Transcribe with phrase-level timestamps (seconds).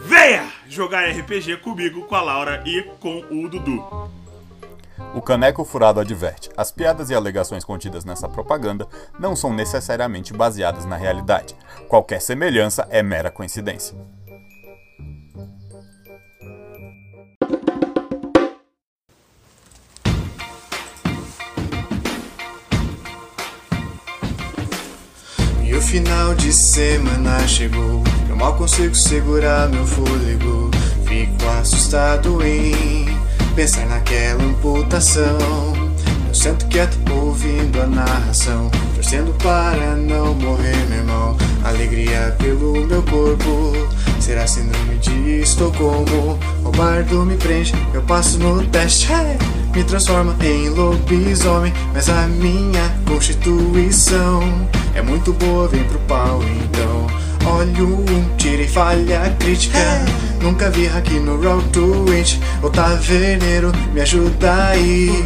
[0.00, 4.08] Venha jogar RPG comigo, com a Laura e com o Dudu.
[5.14, 8.86] O Caneco Furado adverte: as piadas e alegações contidas nessa propaganda
[9.18, 11.56] não são necessariamente baseadas na realidade.
[11.88, 13.96] Qualquer semelhança é mera coincidência.
[25.64, 28.02] E o final de semana chegou.
[28.38, 30.70] Mal consigo segurar meu fôlego.
[31.04, 33.04] Fico assustado em
[33.56, 35.36] pensar naquela amputação.
[36.28, 41.36] Eu sento quieto ouvindo a narração, torcendo para não morrer, meu irmão.
[41.64, 43.72] Alegria pelo meu corpo.
[44.20, 46.38] Será síndrome de Estocolmo?
[46.64, 49.08] O bardo me prende, eu passo no teste.
[49.74, 54.40] Me transforma em lobisomem, mas a minha constituição
[54.94, 57.17] é muito boa, vem pro pau então.
[57.54, 59.78] Olho um, tirei falha crítica.
[60.42, 61.38] Nunca vi aqui no
[61.72, 62.38] to It.
[62.62, 65.24] O taverneiro me ajuda aí.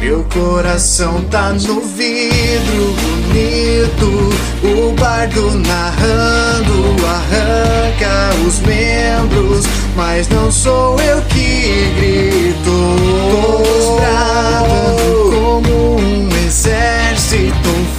[0.00, 4.30] Meu coração tá no vidro bonito.
[4.62, 9.66] O bardo narrando arranca os membros.
[9.96, 12.72] Mas não sou eu que grito.
[13.30, 17.61] Todos bravando como um exército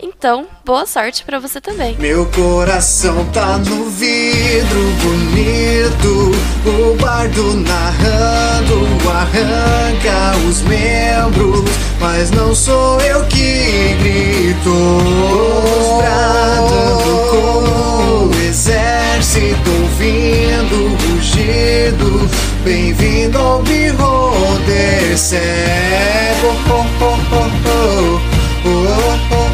[0.00, 1.96] Então, boa sorte para você também.
[1.98, 6.30] Meu coração tá no vidro bonito.
[6.64, 11.68] O bardo narrando arranca os membros.
[11.98, 14.70] Mas não sou eu que grito.
[14.70, 22.30] Os bradando como um exército ouvindo o rugido.
[22.62, 26.54] Bem-vindo ao Beholder cego.
[26.70, 28.38] Oh, oh, oh, oh.
[28.64, 29.47] Oh, oh, oh,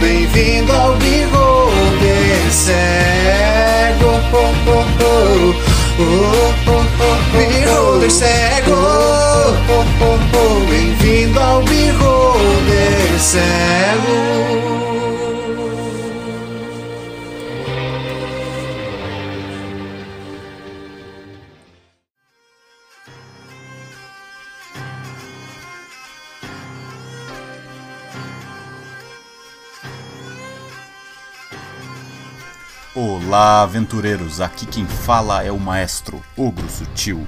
[0.00, 4.10] Bem-vindo ao Bigode Cego.
[7.32, 8.76] Beholder Cego.
[10.68, 14.35] Bem-vindo ao Beholder Cego.
[33.38, 34.40] Olá, aventureiros!
[34.40, 37.26] Aqui quem fala é o maestro Ogro Sutil.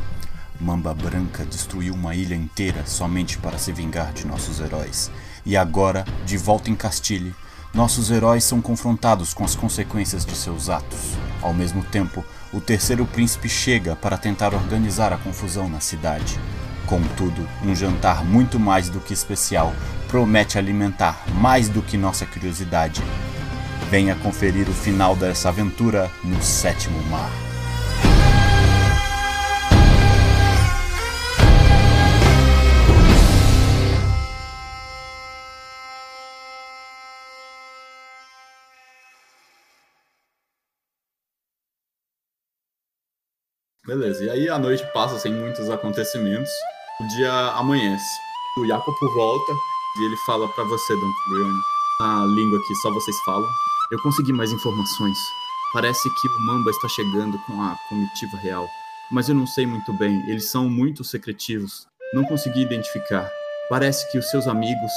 [0.58, 5.10] Mamba Branca destruiu uma ilha inteira somente para se vingar de nossos heróis.
[5.44, 7.34] E agora, de volta em Castilhe,
[7.74, 11.12] nossos heróis são confrontados com as consequências de seus atos.
[11.42, 12.24] Ao mesmo tempo,
[12.54, 16.40] o terceiro príncipe chega para tentar organizar a confusão na cidade.
[16.86, 19.74] Contudo, um jantar muito mais do que especial
[20.08, 23.02] promete alimentar mais do que nossa curiosidade.
[23.90, 27.30] Venha conferir o final dessa aventura no Sétimo Mar.
[43.86, 46.50] Beleza, e aí a noite passa sem muitos acontecimentos.
[47.00, 48.04] O dia amanhece.
[48.58, 49.52] O Jacopo volta
[49.98, 51.60] e ele fala pra você, Don Corleone,
[52.02, 53.48] a língua que só vocês falam.
[53.90, 55.16] Eu consegui mais informações.
[55.72, 58.68] Parece que o Mamba está chegando com a comitiva real.
[59.10, 61.86] Mas eu não sei muito bem, eles são muito secretivos.
[62.12, 63.26] Não consegui identificar.
[63.70, 64.92] Parece que os seus amigos,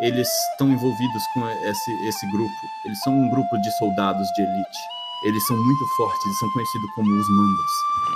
[0.00, 2.54] eles estão envolvidos com esse, esse grupo.
[2.86, 4.78] Eles são um grupo de soldados de elite.
[5.26, 7.70] Eles são muito fortes e são conhecidos como os Mambas.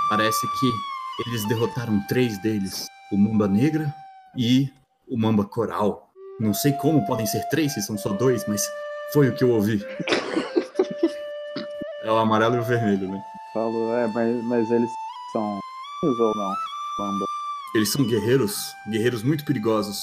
[0.09, 0.71] Parece que
[1.27, 3.93] eles derrotaram três deles: o Mamba Negra
[4.35, 4.71] e
[5.07, 6.09] o Mamba Coral.
[6.39, 8.63] Não sei como podem ser três se são só dois, mas
[9.15, 9.81] foi o que eu ouvi.
[12.03, 13.23] é o amarelo e o vermelho, né?
[13.53, 14.89] Falou, é, mas, mas eles
[15.31, 15.41] são
[16.03, 16.53] ou não?
[16.99, 17.25] Mamba.
[17.73, 19.97] Eles são guerreiros, guerreiros muito perigosos.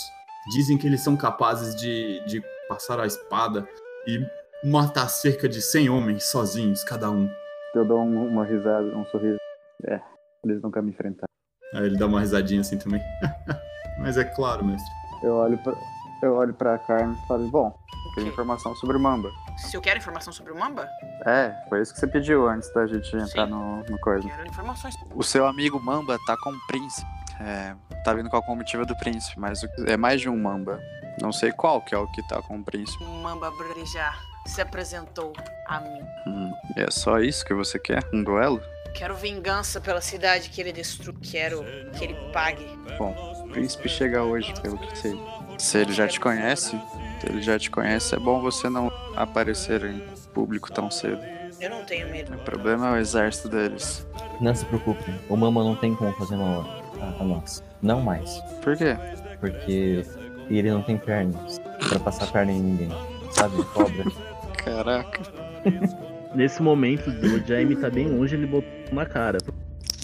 [0.55, 3.69] Dizem que eles são capazes de, de passar a espada
[4.07, 4.19] e
[4.67, 7.29] matar cerca de 100 homens sozinhos, cada um.
[7.75, 9.37] Eu dou um, uma risada, um sorriso.
[9.87, 10.01] É,
[10.43, 11.29] eles nunca me enfrentaram.
[11.75, 13.03] Aí ele dá uma risadinha assim também.
[14.01, 14.91] Mas é claro, mestre.
[15.23, 15.75] Eu olho pra,
[16.23, 17.82] eu olho pra Carmen e falo, bom,
[18.13, 19.31] eu quero informação sobre o Mamba.
[19.57, 20.89] Se eu quero informação sobre o Mamba,
[21.25, 24.29] É, foi isso que você pediu antes da gente entrar no, no coisa.
[24.29, 24.95] quero informações.
[25.15, 27.07] O seu amigo Mamba tá com o príncipe.
[27.41, 27.75] É,
[28.05, 30.79] tá vindo com a comitiva do príncipe, mas é mais de um Mamba.
[31.21, 33.03] Não sei qual que é o que tá com o príncipe.
[33.05, 33.53] O Mamba
[33.93, 34.15] já
[34.47, 35.33] se apresentou
[35.67, 36.01] a mim.
[36.27, 38.03] Hum, é só isso que você quer?
[38.13, 38.63] Um duelo?
[38.95, 41.19] Quero vingança pela cidade que ele destruiu.
[41.23, 41.65] Quero
[41.97, 42.67] que ele pague.
[42.99, 43.15] Bom,
[43.45, 45.19] o príncipe chega hoje, pelo que sei.
[45.59, 46.79] Se ele já te conhece,
[47.27, 50.03] ele já te conhece, é bom você não aparecer em
[50.33, 51.21] público tão cedo.
[51.61, 52.35] Eu não tenho medo.
[52.35, 54.07] O problema é o exército deles.
[54.41, 56.67] Não se preocupe, o Mama não tem como fazer mal
[57.01, 57.63] a, a nós.
[57.81, 58.41] Não mais.
[58.63, 58.97] Por quê?
[59.41, 60.05] Porque
[60.51, 62.91] ele não tem pernas pra passar perna em ninguém.
[63.31, 64.05] Sabe, cobra.
[64.65, 65.21] Caraca.
[66.35, 69.39] Nesse momento, o Jaime tá bem longe, ele botou na cara.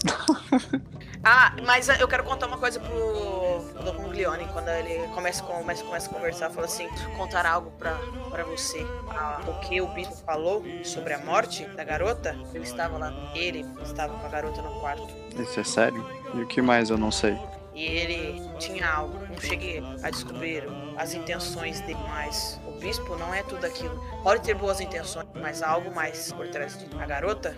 [1.24, 4.46] Ah, mas eu quero contar uma coisa pro, Dom Conglione.
[4.52, 7.98] Quando ele começa, começa, começa a conversar, fala assim: contar algo pra,
[8.30, 8.86] pra você.
[9.10, 13.12] Ah, o que o bispo falou sobre a morte da garota, ele estava lá.
[13.34, 15.08] Ele estava com a garota no quarto.
[15.38, 16.06] Isso é sério?
[16.34, 17.38] E o que mais eu não sei?
[17.74, 19.18] E ele tinha algo.
[19.26, 20.64] Não cheguei a descobrir
[20.96, 24.02] as intenções dele, mas o bispo não é tudo aquilo.
[24.22, 26.98] Pode ter boas intenções, mas há algo mais por trás disso.
[26.98, 27.54] A garota,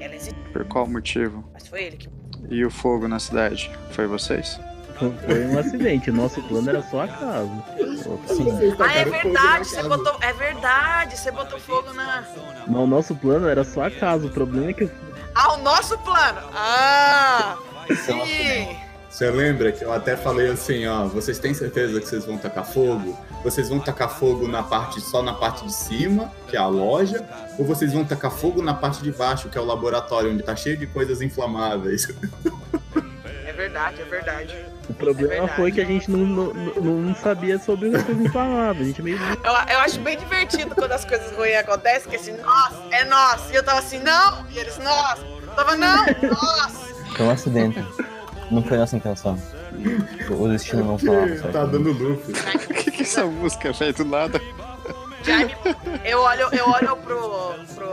[0.00, 1.44] ela existe, Por qual motivo?
[1.52, 2.08] mas foi ele que.
[2.50, 3.70] E o fogo na cidade?
[3.90, 4.60] Foi vocês?
[4.98, 7.62] Foi um acidente, nosso plano era só acaso.
[8.26, 8.48] Sim,
[8.80, 10.16] Ah, é verdade, você botou.
[10.20, 12.24] É verdade, você botou fogo na.
[12.66, 14.26] Mas o nosso plano era só acaso.
[14.26, 14.90] O problema é que
[15.34, 16.40] Ah, o nosso plano!
[16.52, 17.56] Ah!
[17.94, 18.76] Sim!
[19.18, 22.64] Você lembra que eu até falei assim, ó, vocês têm certeza que vocês vão tacar
[22.64, 23.18] fogo?
[23.42, 27.28] Vocês vão tacar fogo na parte só na parte de cima, que é a loja,
[27.58, 30.54] ou vocês vão tacar fogo na parte de baixo, que é o laboratório, onde tá
[30.54, 32.06] cheio de coisas inflamáveis?
[33.44, 34.56] É verdade, é verdade.
[34.88, 35.56] o problema verdade.
[35.56, 38.82] foi que a gente não, não, não sabia sobre as coisas inflamáveis.
[38.82, 39.18] A gente é meio.
[39.42, 43.50] Eu, eu acho bem divertido quando as coisas ruins acontecem, que assim, nossa, é nós.
[43.50, 45.18] E eu tava assim, não, e eles, nós.
[45.42, 46.94] Eu tava, não, nós.
[47.16, 47.84] foi um acidente.
[48.50, 49.38] Não foi nossa intenção.
[50.30, 51.52] O destino não falava, certo?
[51.52, 52.22] tá dando loop.
[52.70, 53.94] O que, que é essa música, velho?
[53.94, 54.40] Do nada.
[55.22, 55.54] Jaime,
[56.04, 57.88] eu olho, eu olho pro, pro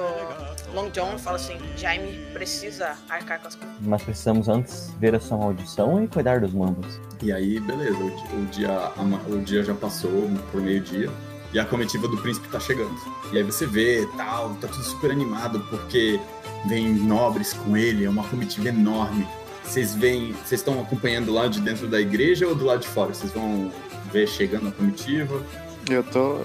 [0.73, 3.75] Long John e falo assim, Jaime precisa arcar com as coisas.
[3.81, 6.99] Mas precisamos antes ver a sua maldição e cuidar dos mambas.
[7.21, 8.91] E aí, beleza, o, o dia,
[9.27, 11.09] o dia já passou por meio-dia
[11.53, 12.95] e a comitiva do príncipe tá chegando.
[13.31, 16.19] E aí você vê, tal, tá tudo super animado porque
[16.67, 19.25] vem nobres com ele, é uma comitiva enorme.
[19.65, 23.13] Vocês veem, vocês estão acompanhando lá de dentro da igreja ou do lado de fora?
[23.13, 23.71] Vocês vão
[24.11, 25.41] ver chegando a comitiva?
[25.89, 26.39] Eu tô.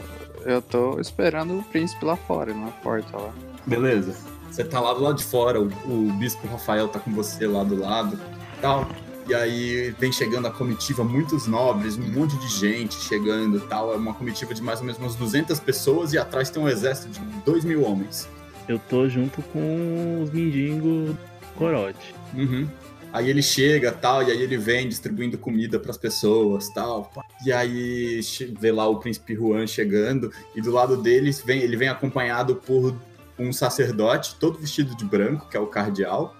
[0.44, 3.30] Eu tô esperando o príncipe lá fora, na porta lá.
[3.66, 4.16] Beleza.
[4.50, 7.62] Você tá lá do lado de fora, o, o bispo Rafael tá com você lá
[7.62, 8.18] do lado,
[8.60, 8.88] tal.
[9.28, 13.92] E aí vem chegando a comitiva, muitos nobres, um monte de gente chegando e tal.
[13.92, 17.10] É uma comitiva de mais ou menos umas 200 pessoas e atrás tem um exército
[17.10, 18.28] de 2 mil homens.
[18.66, 21.14] Eu tô junto com os mendigos
[21.56, 22.14] corote.
[22.34, 22.66] Uhum.
[23.12, 27.10] Aí ele chega, tal, e aí ele vem distribuindo comida pras pessoas, tal.
[27.44, 28.20] E aí
[28.58, 32.94] vê lá o príncipe Juan chegando e do lado deles vem, ele vem acompanhado por
[33.38, 36.36] um sacerdote todo vestido de branco, que é o cardeal.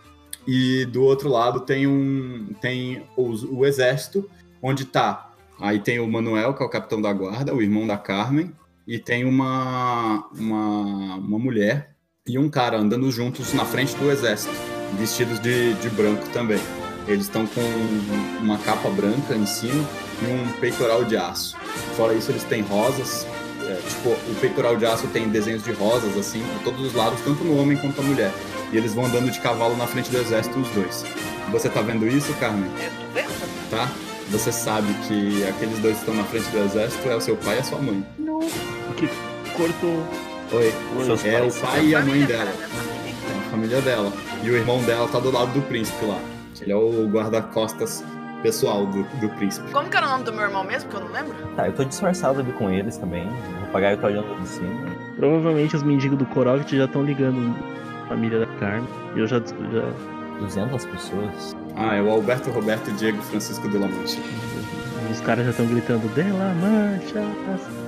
[0.47, 4.29] E do outro lado tem um tem os- o, exército,
[4.63, 5.33] onde tá.
[5.61, 8.53] Aí tem o Manuel, que é o capitão da guarda, o irmão da Carmen,
[8.87, 11.95] e tem uma uma, uma mulher
[12.27, 16.61] e um cara andando juntos na frente do exército vestidos de, de branco também.
[17.07, 17.61] Eles estão com
[18.41, 19.85] uma capa branca em cima
[20.23, 21.57] e um peitoral de aço.
[21.97, 23.27] Fora isso, eles têm rosas.
[23.67, 27.21] é, tipo, o peitoral de aço tem desenhos de rosas, assim, por todos os lados,
[27.25, 28.33] tanto no homem quanto na mulher.
[28.73, 31.05] E eles vão andando de cavalo na frente do exército, os dois.
[31.51, 32.71] Você tá vendo isso, Carmen?
[32.79, 33.71] Eu tô vendo.
[33.71, 33.91] Tá?
[34.31, 37.57] Você sabe que aqueles dois que estão na frente do exército é o seu pai
[37.57, 38.07] e a sua mãe.
[38.21, 39.09] O que
[39.57, 40.05] cortou.
[40.53, 40.73] Oi.
[41.05, 42.47] Seus É o pai e a mãe dela.
[42.53, 43.15] família.
[43.35, 44.13] É a família dela.
[44.43, 46.19] E o irmão dela tá do lado do príncipe lá.
[46.61, 48.05] Ele é o guarda-costas
[48.43, 49.71] pessoal do, do príncipe.
[49.71, 51.35] Como que era o nome do meu irmão mesmo, que eu não lembro?
[51.57, 53.27] Tá, eu tô disfarçado ali com eles também.
[53.27, 54.71] O papagaio tá olhando de cima.
[55.17, 57.55] Provavelmente os mendigos do Korok já estão ligando
[58.05, 58.89] a família da Carmen.
[59.15, 59.93] E eu já, já
[60.41, 61.57] 200 pessoas.
[61.77, 64.19] Ah, é o Alberto Roberto Diego Francisco de la Mancha.
[65.11, 67.23] os caras já estão gritando De La Mancha.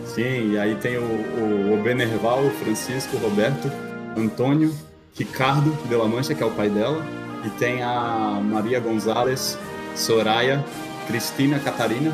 [0.05, 3.71] Sim, e aí tem o, o, o Benerval, o Francisco, o Roberto,
[4.17, 4.75] Antônio,
[5.19, 7.03] Ricardo de la Mancha, que é o pai dela,
[7.45, 9.59] e tem a Maria Gonzalez,
[9.95, 10.65] Soraya,
[11.07, 12.13] Cristina Catarina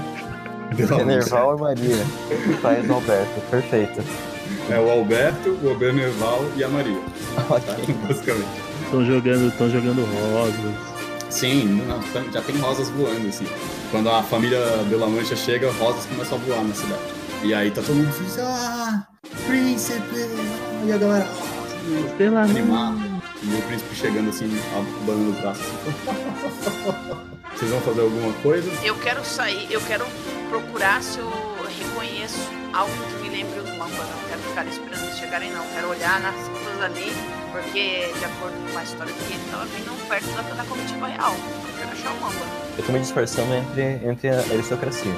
[0.74, 1.02] de la Mancha.
[1.02, 2.06] Enerval e Maria.
[2.60, 3.40] Pai do Alberto.
[3.50, 4.02] Perfeito.
[4.70, 7.00] É o Alberto, o Benerval e a Maria,
[7.36, 7.54] tá?
[7.54, 7.94] Ok.
[8.06, 8.48] basicamente.
[8.84, 10.74] Estão jogando, estão jogando rosas.
[11.30, 13.46] Sim, tá- já tem rosas voando, assim.
[13.90, 17.00] Quando a família de la Mancha chega, rosas começam a voar na cidade.
[17.44, 19.06] E aí tá todo mundo feliz, ah,
[19.46, 20.26] príncipe!
[20.86, 21.28] E a galera,
[21.88, 22.98] ah, De La animado.
[23.42, 25.62] E o príncipe chegando assim, abanando o braço.
[27.54, 28.70] Vocês vão fazer alguma coisa?
[28.84, 30.04] Eu quero sair, eu quero
[30.48, 31.28] procurar se eu
[31.78, 32.38] reconheço
[32.72, 33.96] algo que me lembre os Mamba.
[33.96, 35.66] Não quero ficar esperando eles chegarem, não.
[35.74, 37.12] Quero olhar nas coisas ali,
[37.50, 41.34] porque de acordo com a história que ele tava vindo perto da, da comitiva real.
[41.34, 42.46] Eu quero achar o Mamba.
[42.76, 45.14] Eu tô me disfarçando entre, entre a aristocracia.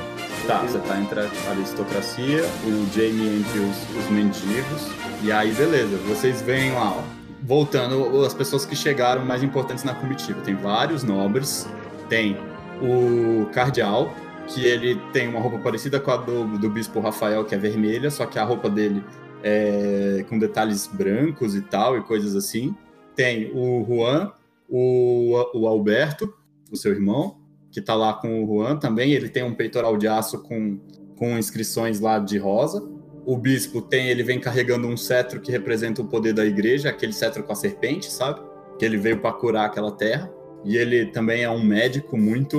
[0.47, 4.91] Tá, você tá entre a aristocracia, o Jamie entre os, os mendigos.
[5.23, 7.03] E aí, beleza, vocês veem lá, ó.
[7.43, 10.41] Voltando, as pessoas que chegaram mais importantes na comitiva.
[10.41, 11.69] Tem vários nobres.
[12.09, 12.37] Tem
[12.83, 14.13] o cardeal,
[14.49, 18.11] que ele tem uma roupa parecida com a do, do bispo Rafael, que é vermelha,
[18.11, 19.05] só que a roupa dele
[19.43, 22.75] é com detalhes brancos e tal, e coisas assim.
[23.15, 24.33] Tem o Juan,
[24.69, 26.33] o, o Alberto,
[26.71, 27.40] o seu irmão,
[27.71, 29.13] que tá lá com o Juan também.
[29.13, 30.79] Ele tem um peitoral de aço com,
[31.17, 32.83] com inscrições lá de rosa.
[33.25, 37.13] O bispo tem, ele vem carregando um cetro que representa o poder da igreja, aquele
[37.13, 38.41] cetro com a serpente, sabe?
[38.79, 40.33] Que ele veio para curar aquela terra.
[40.65, 42.59] E ele também é um médico muito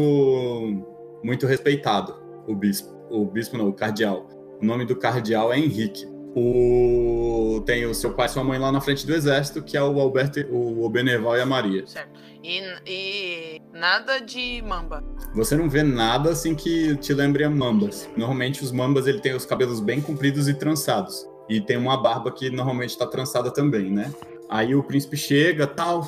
[1.24, 2.16] muito respeitado,
[2.48, 2.90] o bispo.
[3.10, 4.28] O bispo não, o cardeal.
[4.62, 6.08] O nome do cardeal é Henrique.
[6.36, 9.84] O tem o seu pai e sua mãe lá na frente do exército, que é
[9.84, 11.86] o Alberto, o, Beneval e a Maria.
[11.86, 12.20] Certo.
[12.44, 15.04] E, e nada de Mamba.
[15.36, 18.10] Você não vê nada assim que te lembre a mambas.
[18.18, 21.26] Normalmente os mambas ele tem os cabelos bem compridos e trançados.
[21.48, 24.14] E tem uma barba que normalmente está trançada também, né?
[24.50, 26.06] Aí o príncipe chega, tal,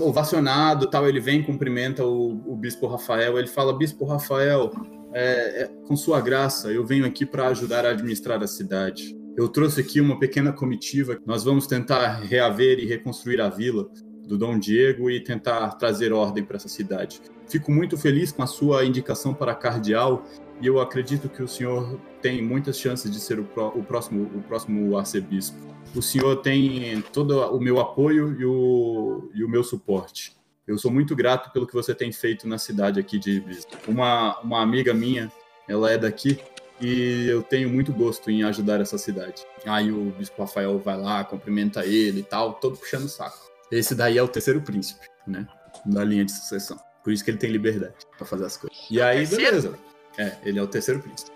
[0.00, 4.70] ovacionado, tal, ele vem, cumprimenta o, o bispo Rafael, ele fala, bispo Rafael,
[5.14, 9.16] é, é, com sua graça, eu venho aqui para ajudar a administrar a cidade.
[9.36, 13.88] Eu trouxe aqui uma pequena comitiva, nós vamos tentar reaver e reconstruir a vila
[14.32, 17.20] do Dom Diego e tentar trazer ordem para essa cidade.
[17.46, 20.24] Fico muito feliz com a sua indicação para cardeal
[20.58, 24.22] e eu acredito que o senhor tem muitas chances de ser o, pró- o próximo,
[24.34, 25.58] o próximo arcebispo.
[25.94, 30.34] O senhor tem todo o meu apoio e o, e o meu suporte.
[30.66, 33.66] Eu sou muito grato pelo que você tem feito na cidade aqui de Ibiza.
[33.86, 35.30] Uma, uma amiga minha,
[35.68, 36.38] ela é daqui
[36.80, 39.44] e eu tenho muito gosto em ajudar essa cidade.
[39.66, 43.41] Aí o bispo Rafael vai lá, cumprimenta ele e tal, todo puxando o saco.
[43.72, 45.46] Esse daí é o terceiro príncipe, né?
[45.86, 46.78] Da linha de sucessão.
[47.02, 48.78] Por isso que ele tem liberdade pra fazer as coisas.
[48.90, 49.76] E aí, beleza.
[50.18, 51.32] É, ele é o terceiro príncipe.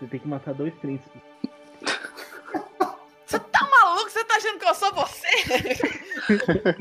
[0.00, 1.20] Você tem que matar dois príncipes.
[3.26, 4.08] Você tá maluco?
[4.10, 5.28] Você tá achando que eu sou você?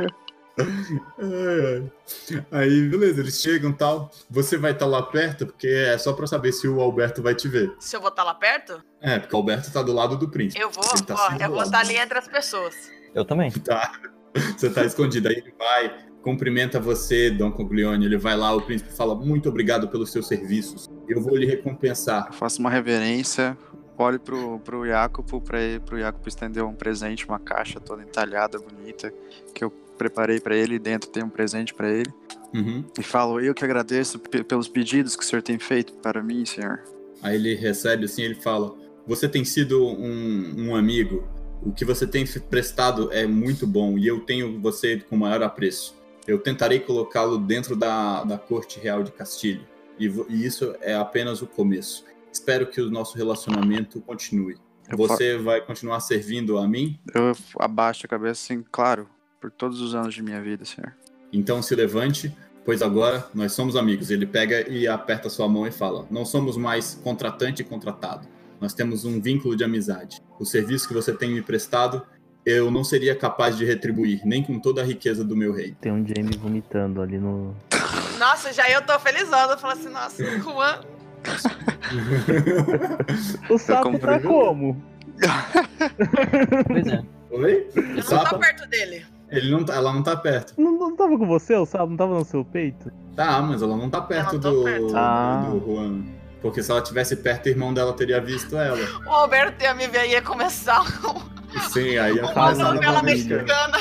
[0.60, 0.66] Ai,
[1.22, 1.92] ai.
[2.52, 4.10] Aí, beleza, eles chegam e tal.
[4.28, 7.48] Você vai estar lá perto, porque é só pra saber se o Alberto vai te
[7.48, 7.72] ver.
[7.80, 10.60] Se eu vou estar lá perto, É, porque o Alberto tá do lado do príncipe.
[10.60, 12.74] eu vou, tá ó, eu vou estar do- ali entre as pessoas.
[13.14, 13.52] Eu também.
[13.52, 13.92] Tá.
[14.58, 15.28] Você tá escondido.
[15.28, 18.06] Aí ele vai, cumprimenta você, Dom Coglione.
[18.06, 20.90] Ele vai lá, o príncipe fala: Muito obrigado pelos seus serviços.
[21.08, 22.28] Eu vou lhe recompensar.
[22.28, 23.58] Eu faço uma reverência,
[23.98, 28.60] olho pro, pro Jacopo, pra ele, pro Jacopo estender um presente, uma caixa toda entalhada,
[28.60, 29.14] bonita,
[29.54, 32.14] que eu preparei pra ele, e dentro tem um presente pra ele.
[32.54, 32.86] Uhum.
[33.00, 36.46] E falo, eu que agradeço pe- pelos pedidos que o senhor tem feito para mim,
[36.46, 36.84] senhor.
[37.22, 38.76] Aí ele recebe assim, ele fala:
[39.08, 41.28] Você tem sido um, um amigo.
[41.62, 45.42] O que você tem se prestado é muito bom e eu tenho você com maior
[45.44, 45.96] apreço.
[46.28, 49.66] Eu tentarei colocá-lo dentro da, da corte real de Castilho.
[49.98, 52.06] E, e isso é apenas o começo.
[52.32, 54.58] Espero que o nosso relacionamento continue.
[54.90, 57.00] Eu Você vai continuar servindo a mim?
[57.14, 59.08] Eu abaixo a cabeça assim, claro,
[59.42, 60.94] por todos os anos de minha vida, senhor.
[61.32, 62.34] Então se levante,
[62.64, 64.12] pois agora nós somos amigos.
[64.12, 68.28] Ele pega e aperta sua mão e fala: Não somos mais contratante e contratado.
[68.60, 70.22] Nós temos um vínculo de amizade.
[70.40, 72.02] O serviço que você tem me prestado,
[72.46, 75.76] eu não seria capaz de retribuir, nem com toda a riqueza do meu rei.
[75.80, 77.56] Tem um Jamie vomitando ali no.
[78.20, 79.54] Nossa, já eu tô felizona.
[79.54, 80.80] Eu falo assim, nossa, Juan.
[83.50, 84.82] O sapo tá como?
[86.68, 87.04] Pois é.
[87.32, 87.68] Oi?
[87.76, 88.40] Eu não tô sapo?
[88.40, 89.06] perto dele.
[89.30, 90.54] Ele não tá, ela não tá perto.
[90.58, 91.54] Não, não tava com você?
[91.56, 92.92] O sapo não tava no seu peito?
[93.16, 94.88] Tá, mas ela não tá perto não tô do, perto.
[94.88, 95.50] do, Ah.
[95.52, 96.04] do Juan.
[96.42, 98.78] Porque se ela tivesse perto, o irmão dela teria visto ela.
[99.06, 100.84] O Alberto ia me ver e ia começar
[101.72, 103.78] Sim, aí ia uma novela mexicana.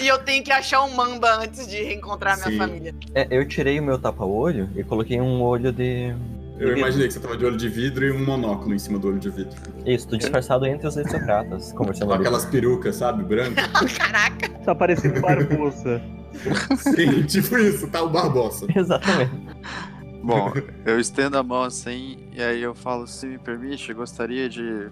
[0.00, 2.58] e eu tenho que achar um mamba antes de reencontrar minha Sim.
[2.58, 2.94] família.
[3.14, 6.14] É, eu tirei o meu tapa-olho e coloquei um olho de.
[6.58, 9.08] Eu imaginei que você tava de olho de vidro e um monóculo em cima do
[9.08, 9.56] olho de vidro.
[9.86, 12.22] Isso, tô disfarçado entre os aristocratas, conversando Com ali.
[12.24, 13.22] aquelas perucas, sabe?
[13.22, 13.64] Brancas.
[13.96, 14.48] Caraca.
[14.64, 16.02] Tá parecendo Barbosa.
[16.78, 18.66] Sim, tipo isso, tá o Barbosa.
[18.74, 19.30] Exatamente.
[20.28, 20.52] Bom,
[20.84, 24.90] eu estendo a mão assim e aí eu falo, se me permite, eu gostaria de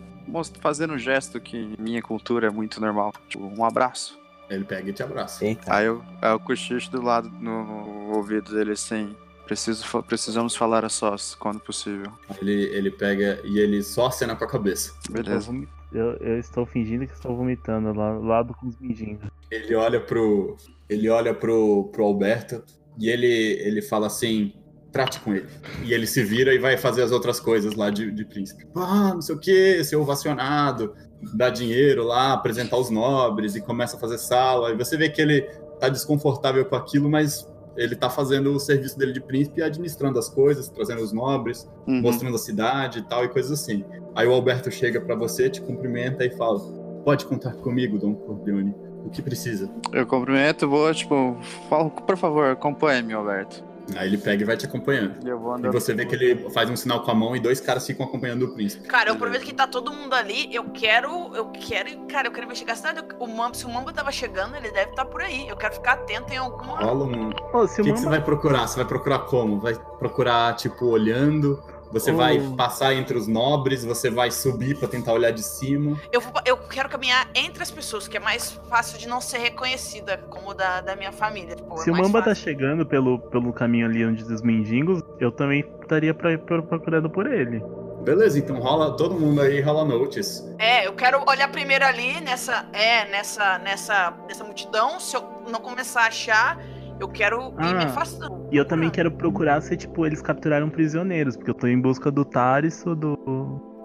[0.63, 3.13] fazer um gesto que em minha cultura é muito normal.
[3.29, 4.19] Tipo, um abraço.
[4.49, 5.45] Ele pega e te abraça.
[5.45, 5.75] Eita.
[5.75, 9.15] Aí eu, aí eu cochicho do lado no, ouvido dele assim.
[9.45, 12.11] Preciso, precisamos falar a sós, quando possível.
[12.41, 14.95] Ele, ele pega e ele só acena com a cabeça.
[15.11, 15.53] Beleza.
[15.93, 19.21] Eu, eu estou fingindo que estou vomitando lá do lado com os mindinhos.
[19.51, 20.57] Ele olha pro.
[20.89, 22.65] Ele olha pro, pro Alberto
[22.99, 24.53] e ele, ele fala assim.
[24.97, 25.47] Trate com ele.
[25.85, 28.67] E ele se vira e vai fazer as outras coisas lá de, de príncipe.
[28.75, 30.95] Ah, não sei o que, ser ovacionado,
[31.35, 34.71] dar dinheiro lá, apresentar os nobres e começa a fazer sala.
[34.73, 35.43] E você vê que ele
[35.81, 40.29] tá desconfortável com aquilo, mas ele tá fazendo o serviço dele de príncipe administrando as
[40.31, 42.01] coisas, trazendo os nobres, Uhum.
[42.01, 43.85] mostrando a cidade e tal e coisas assim.
[44.15, 46.59] Aí o Alberto chega pra você, te cumprimenta e fala:
[47.05, 48.75] Pode contar comigo, Dom Corleone.
[49.05, 49.71] O que precisa?
[49.93, 51.37] Eu cumprimento, vou, tipo,
[51.69, 53.63] falo, por favor, acompanhe-me, Alberto.
[53.95, 55.15] Aí ele pega e vai te acompanhando.
[55.25, 57.41] E eu vou E você vê que ele faz um sinal com a mão e
[57.41, 58.89] dois caras ficam acompanhando o príncipe.
[58.89, 60.53] Cara, eu aproveito que tá todo mundo ali.
[60.55, 61.35] Eu quero.
[61.35, 61.91] Eu quero.
[62.07, 63.03] Cara, eu quero investigar a cidade.
[63.19, 65.49] O Mamba, se o Mamba tava chegando, ele deve estar por aí.
[65.49, 66.79] Eu quero ficar atento em alguma.
[66.79, 67.31] Rola um.
[67.53, 68.11] O o que, que você Mamba...
[68.11, 68.67] vai procurar?
[68.67, 69.61] Você vai procurar como?
[69.61, 71.63] Vai procurar, tipo, olhando?
[71.93, 73.85] Você vai passar entre os nobres?
[73.85, 75.99] Você vai subir pra tentar olhar de cima?
[76.13, 79.39] Eu, vou- eu quero caminhar entre as pessoas, que é mais fácil de não ser
[79.39, 81.55] reconhecida como da, da minha família.
[81.57, 82.45] Tipo, Se é o Mamba tá fácil.
[82.45, 87.27] chegando pelo, pelo caminho ali onde os mendigos, eu também estaria pra, pra- procurando por
[87.33, 87.63] ele.
[88.03, 90.45] Beleza, então rola todo mundo aí, rola notes.
[90.59, 92.65] É, eu quero olhar primeiro ali nessa.
[92.73, 93.59] É, nessa.
[93.59, 94.15] nessa.
[94.29, 95.01] nessa multidão.
[95.01, 96.57] Se eu não começar a achar,
[97.01, 98.49] eu quero ir me Ah, afastando.
[98.51, 102.11] E eu também quero procurar se, tipo, eles capturaram prisioneiros, porque eu tô em busca
[102.11, 103.17] do Tariso, do.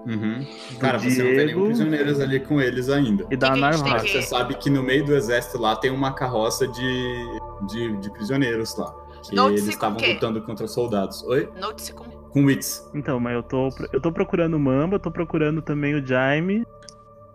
[0.08, 0.46] Uhum.
[0.80, 1.66] Cara, você não vê nenhum Diego.
[1.66, 3.26] prisioneiros ali com eles ainda.
[3.30, 6.14] e da que que tem Você sabe que no meio do exército lá tem uma
[6.14, 8.92] carroça de, de, de prisioneiros lá.
[9.30, 11.22] Que eles com estavam lutando contra soldados.
[11.24, 11.48] Oi?
[11.60, 12.10] Note-se como.
[12.32, 12.90] Com wits.
[12.96, 16.66] Então, mas eu tô, eu tô procurando o Mamba, eu tô procurando também o Jaime,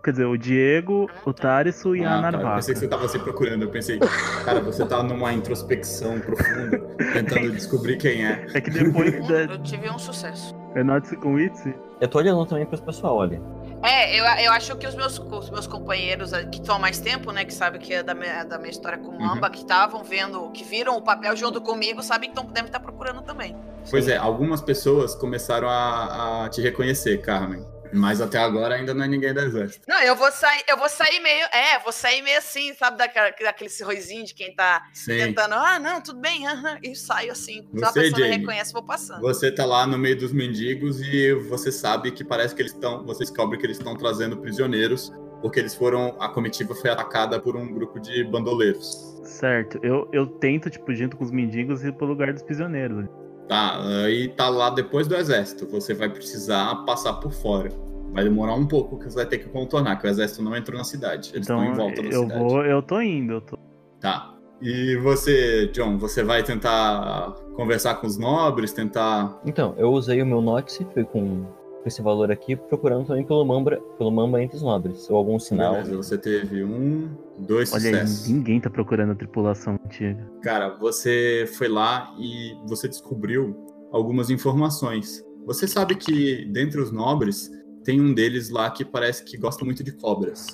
[0.07, 2.55] quer dizer, o Diego, o Tariso e a Ah, cara, eu Narvaca.
[2.55, 3.63] pensei que você tava se procurando.
[3.63, 3.99] Eu pensei,
[4.45, 6.79] cara, você tá numa introspecção profunda,
[7.11, 8.47] tentando descobrir quem é.
[8.53, 9.41] É que depois da...
[9.41, 10.55] eu tive um sucesso.
[10.75, 11.75] É Notice com Witsi?
[11.99, 13.41] Eu tô olhando também pros pessoal ali.
[13.83, 16.99] É, eu, eu acho que os meus, os meus companheiros eh, que estão há mais
[16.99, 19.59] tempo, né, que sabem que é da minha, da minha história com o Mamba, que
[19.59, 23.55] estavam vendo, que viram o papel junto comigo, sabem que tão, devem estar procurando também.
[23.89, 27.63] Pois é, algumas pessoas começaram a, a te reconhecer, Carmen.
[27.93, 29.85] Mas até agora ainda não é ninguém do exército.
[29.87, 33.29] Não, eu vou sair, eu vou sair meio, é, vou sair meio assim, sabe, daquela,
[33.29, 35.17] daquele sorrisinho de quem tá Sim.
[35.17, 37.67] tentando, ah, não, tudo bem, aham, e saio assim.
[37.75, 38.37] Se a Você, pessoa Jamie?
[38.37, 39.21] reconhece, vou passando.
[39.21, 43.05] Você tá lá no meio dos mendigos e você sabe que parece que eles estão.
[43.05, 46.15] Você descobre que eles estão trazendo prisioneiros, porque eles foram.
[46.19, 49.15] A comitiva foi atacada por um grupo de bandoleiros.
[49.23, 53.05] Certo, eu, eu tento, tipo, junto com os mendigos, ir pro lugar dos prisioneiros.
[53.47, 55.65] Tá, aí tá lá depois do exército.
[55.67, 57.69] Você vai precisar passar por fora.
[58.11, 60.77] Vai demorar um pouco que você vai ter que contornar, que o exército não entrou
[60.77, 61.29] na cidade.
[61.33, 62.43] Eles estão Então, em volta da eu cidade.
[62.43, 63.57] vou, eu tô indo, eu tô...
[63.99, 64.33] Tá.
[64.61, 69.39] E você, John, você vai tentar conversar com os nobres, tentar.
[69.45, 71.45] Então, eu usei o meu Notice, fui com
[71.85, 75.73] esse valor aqui, procurando também pelo Mamba, pelo Mamba entre os nobres, ou algum sinal.
[75.73, 78.29] Beleza, você teve um, dois Olha aí, sucessos.
[78.29, 80.27] ninguém tá procurando a tripulação antiga.
[80.41, 83.55] Cara, você foi lá e você descobriu
[83.91, 85.23] algumas informações.
[85.45, 87.49] Você sabe que dentre os nobres
[87.83, 90.47] tem um deles lá que parece que gosta muito de cobras.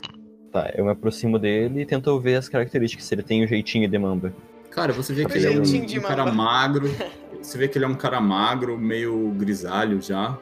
[0.52, 3.90] Tá, eu me aproximo dele e tento ver as características, se ele tem o jeitinho
[3.90, 4.32] de Mamba.
[4.70, 6.90] Cara, você vê que ele é um, jeitinho de um cara magro.
[7.42, 10.38] Você vê que ele é um cara magro, meio grisalho já.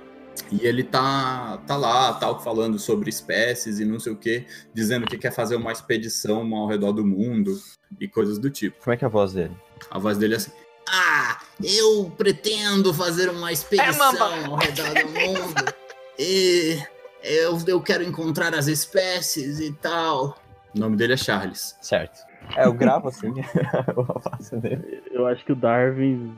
[0.52, 5.06] E ele tá, tá lá, tal, falando sobre espécies e não sei o que, dizendo
[5.06, 7.58] que quer fazer uma expedição ao redor do mundo
[8.00, 8.84] e coisas do tipo.
[8.84, 9.56] Como é que é a voz dele?
[9.90, 10.52] A voz dele é assim.
[10.90, 15.74] Ah, eu pretendo fazer uma expedição É, ao redor do mundo.
[16.20, 16.78] E
[17.24, 20.38] eu, eu quero encontrar as espécies e tal.
[20.76, 21.78] O nome dele é Charles.
[21.82, 22.20] Certo.
[22.58, 25.02] É, eu gravo assim a face dele.
[25.12, 26.36] Eu acho que o Darwin.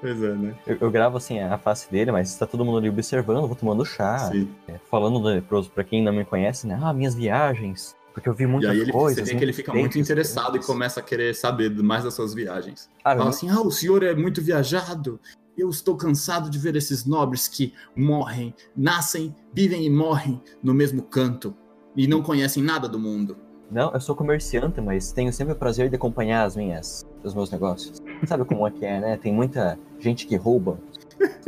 [0.00, 0.54] Pois é, né?
[0.66, 3.84] Eu, eu gravo assim a face dele, mas tá todo mundo ali observando, vou tomando
[3.84, 4.30] chá.
[4.68, 6.78] É, falando pros- pra quem não me conhece, né?
[6.80, 7.96] Ah, minhas viagens.
[8.14, 9.24] Porque eu vi E muita aí ele, coisa.
[9.24, 12.34] você vê que ele fica muito interessado e começa a querer saber mais das suas
[12.34, 12.90] viagens.
[13.02, 15.20] Fala assim, ah, o senhor é muito viajado.
[15.56, 21.02] Eu estou cansado de ver esses nobres que morrem, nascem, vivem e morrem no mesmo
[21.02, 21.54] canto
[21.96, 23.36] e não conhecem nada do mundo.
[23.70, 27.50] Não, eu sou comerciante, mas tenho sempre o prazer de acompanhar as minhas, os meus
[27.50, 28.02] negócios.
[28.26, 29.16] Sabe como é que é, né?
[29.16, 30.78] Tem muita gente que rouba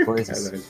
[0.04, 0.48] coisas.
[0.48, 0.62] Caralho.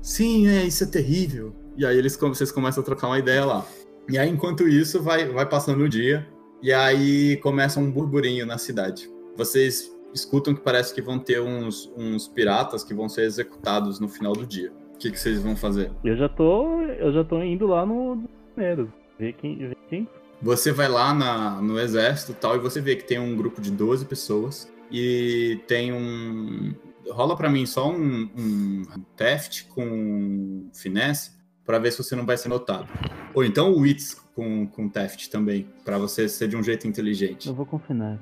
[0.00, 1.52] Sim, é, isso é terrível.
[1.76, 3.66] E aí eles, com- vocês começam a trocar uma ideia lá.
[4.08, 6.26] E aí, enquanto isso, vai, vai passando o dia.
[6.62, 9.10] E aí começa um burburinho na cidade.
[9.36, 14.08] Vocês escutam que parece que vão ter uns, uns piratas que vão ser executados no
[14.08, 14.72] final do dia.
[14.94, 15.90] O que, que vocês vão fazer?
[16.02, 16.80] Eu já tô.
[16.82, 18.90] Eu já tô indo lá no no primeiro.
[19.18, 19.58] Ver quem.
[19.58, 20.08] Ver quem.
[20.42, 23.60] Você vai lá na- no exército e tal, e você vê que tem um grupo
[23.60, 24.70] de 12 pessoas.
[24.90, 26.74] E tem um.
[27.10, 28.82] Rola pra mim só um, um
[29.16, 31.32] theft com finesse
[31.64, 32.86] pra ver se você não vai ser notado.
[33.34, 37.48] Ou então o wits com, com theft também, pra você ser de um jeito inteligente.
[37.48, 38.20] Eu vou confinar.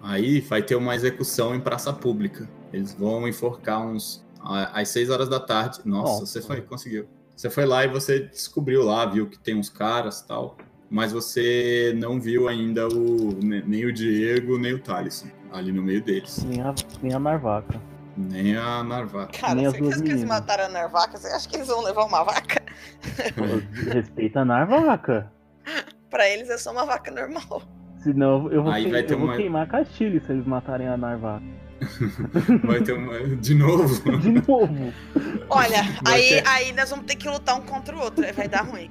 [0.00, 2.48] Aí vai ter uma execução em praça pública.
[2.72, 4.24] Eles vão enforcar uns.
[4.40, 5.80] Às 6 horas da tarde.
[5.84, 6.26] Nossa, Nossa.
[6.26, 7.06] você foi, conseguiu.
[7.36, 10.56] Você foi lá e você descobriu lá, viu que tem uns caras e tal.
[10.88, 15.82] Mas você não viu ainda o, ne- nem o Diego, nem o Thaleson ali no
[15.82, 16.44] meio deles.
[16.44, 17.80] Nem a, nem a Narvaca.
[18.16, 19.38] Nem a Narvaca.
[19.38, 21.18] Cara, Nem você acha que eles mataram a Narvaca?
[21.18, 22.62] Você acha que eles vão levar uma vaca?
[23.92, 25.30] Respeita a Narvaca.
[26.10, 27.62] Pra eles é só uma vaca normal.
[28.02, 30.46] Senão eu vou, Aí queim- vai ter eu vou uma- queimar a Castilho se eles
[30.46, 31.44] matarem a Narvaca.
[32.64, 33.36] Vai ter uma.
[33.36, 33.94] De novo?
[34.18, 34.92] De novo.
[35.48, 38.32] Olha, Vai aí, ter- aí nós vamos ter que lutar um contra o outro, aí
[38.32, 38.90] vai dar ruim.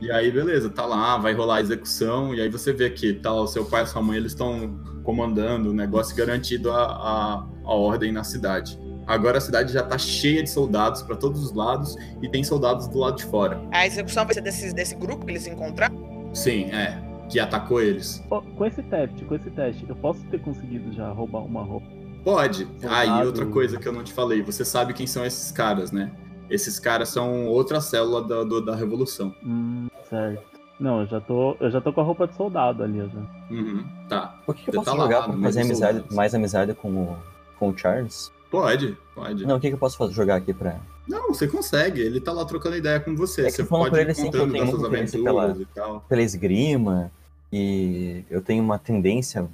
[0.00, 3.32] E aí, beleza, tá lá, vai rolar a execução, e aí você vê que tá,
[3.32, 7.74] o seu pai e sua mãe, eles estão comandando o negócio garantido a, a, a
[7.74, 8.78] ordem na cidade.
[9.06, 12.86] Agora a cidade já tá cheia de soldados pra todos os lados, e tem soldados
[12.88, 13.60] do lado de fora.
[13.72, 16.30] A execução vai ser desse, desse grupo que eles encontraram?
[16.34, 18.22] Sim, é, que atacou eles.
[18.30, 21.86] Ó, com esse teste, com esse teste, eu posso ter conseguido já roubar uma roupa.
[22.28, 22.68] Pode.
[22.82, 23.26] Aí, Soldado.
[23.26, 26.12] outra coisa que eu não te falei, você sabe quem são esses caras, né?
[26.50, 29.34] Esses caras são outra célula da, do- da Revolução.
[29.42, 30.42] Hum, certo.
[30.78, 31.56] Não, eu já tô.
[31.58, 33.18] Eu já tô com a roupa de soldado ali, já.
[33.50, 34.38] Uhum, tá.
[34.46, 36.88] O que, que eu Você posso tá lá, jogar meio fazer amizade, mais amizade com
[36.90, 37.16] o,
[37.58, 38.30] com o Charles?
[38.50, 39.46] Pode, pode.
[39.46, 40.76] Não, o que, que eu posso fazer, jogar aqui pra.
[41.08, 42.02] Não, você consegue.
[42.02, 43.40] Ele tá lá trocando ideia com você.
[43.40, 44.84] É que você falando pode pra ir ele, assim, que eu contando tenho das suas
[44.84, 46.00] aventuras pela- e tal.
[46.06, 47.10] pela esgrima
[47.50, 49.48] e eu tenho uma tendência.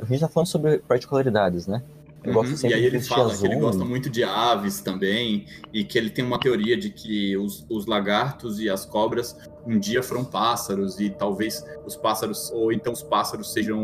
[0.00, 1.82] A gente tá falando sobre particularidades, né?
[2.26, 3.48] Uhum, E aí ele fala azul.
[3.48, 7.36] que ele gosta muito de aves também, e que ele tem uma teoria de que
[7.36, 12.72] os, os lagartos e as cobras um dia foram pássaros, e talvez os pássaros, ou
[12.72, 13.78] então os pássaros sejam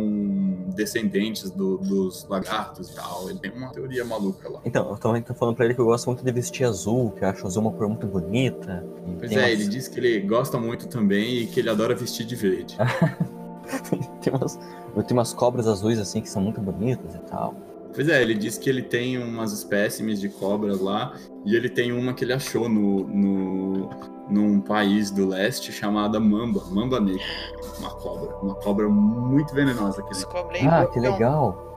[0.74, 3.29] descendentes do- dos lagartos e tal.
[3.31, 4.61] Ele tem uma teoria maluca lá.
[4.64, 7.24] Então, eu também tô falando pra ele que eu gosto muito de vestir azul, que
[7.24, 8.85] eu acho azul uma cor muito bonita.
[9.18, 11.94] Pois tem é, umas- ele diz que ele gosta muito também e que ele adora
[11.94, 12.76] vestir de verde.
[14.22, 14.59] tem umas,
[14.96, 17.55] eu tenho umas cobras azuis assim que são muito bonitas e tal.
[17.94, 21.12] Pois é, ele diz que ele tem umas espécimes de cobras lá,
[21.44, 23.90] e ele tem uma que ele achou no, no,
[24.29, 27.24] num país do leste chamada Mamba, Mamba Negra.
[27.79, 30.03] Uma cobra, uma cobra muito venenosa.
[30.03, 30.14] Que ele...
[30.14, 30.66] Descobrei.
[30.66, 31.76] Ah, que legal.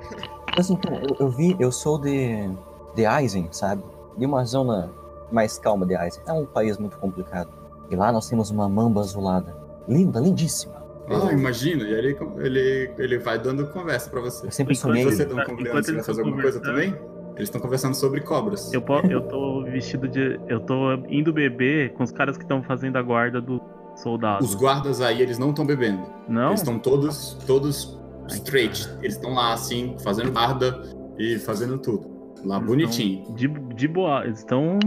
[0.55, 2.47] Mas então, eu, eu vi, eu sou de,
[2.95, 3.83] de Eisen, sabe?
[4.15, 4.91] De uma zona
[5.31, 6.21] mais calma de Eisen.
[6.27, 7.49] É um país muito complicado.
[7.89, 9.55] E lá nós temos uma mamba azulada.
[9.87, 10.72] Linda, lindíssima.
[11.09, 14.47] Ah, imagina, e aí ele, ele, ele vai dando conversa pra você.
[14.47, 15.03] Eu sempre Enquanto sonhei.
[15.03, 16.91] Vocês estão Enquanto convidando você vai eles fazer estão alguma coisa conversando.
[16.93, 17.13] também?
[17.35, 18.71] Eles estão conversando sobre cobras.
[18.71, 20.39] Eu, eu tô vestido de.
[20.47, 23.59] Eu tô indo beber com os caras que estão fazendo a guarda do
[23.95, 24.43] soldado.
[24.43, 26.03] Os guardas aí, eles não estão bebendo.
[26.29, 26.49] Não?
[26.49, 28.87] Eles estão todos, todos straight.
[29.01, 30.81] Eles estão lá, assim, fazendo guarda
[31.17, 32.07] e fazendo tudo.
[32.45, 33.33] Lá Eles bonitinho.
[33.33, 34.23] De, de boa.
[34.25, 34.77] Eles estão.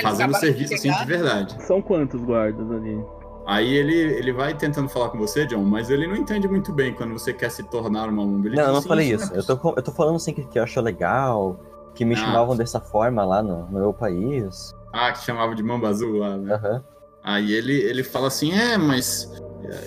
[0.00, 1.62] Fazendo serviço, assim, de verdade.
[1.64, 2.98] São quantos guardas ali?
[3.44, 6.94] Aí ele, ele vai tentando falar com você, John, mas ele não entende muito bem
[6.94, 8.46] quando você quer se tornar uma mumba.
[8.48, 9.34] Ele Não, eu diz não assim, falei não é isso.
[9.34, 11.58] Eu tô, eu tô falando assim que, que eu acho legal,
[11.94, 12.18] que me Ah.
[12.18, 14.72] chamavam dessa forma lá no, no meu país.
[14.92, 16.54] Ah, que chamava de mamba azul lá, né?
[16.54, 16.84] Aham.
[17.24, 19.30] Aí ele, ele fala assim, é, mas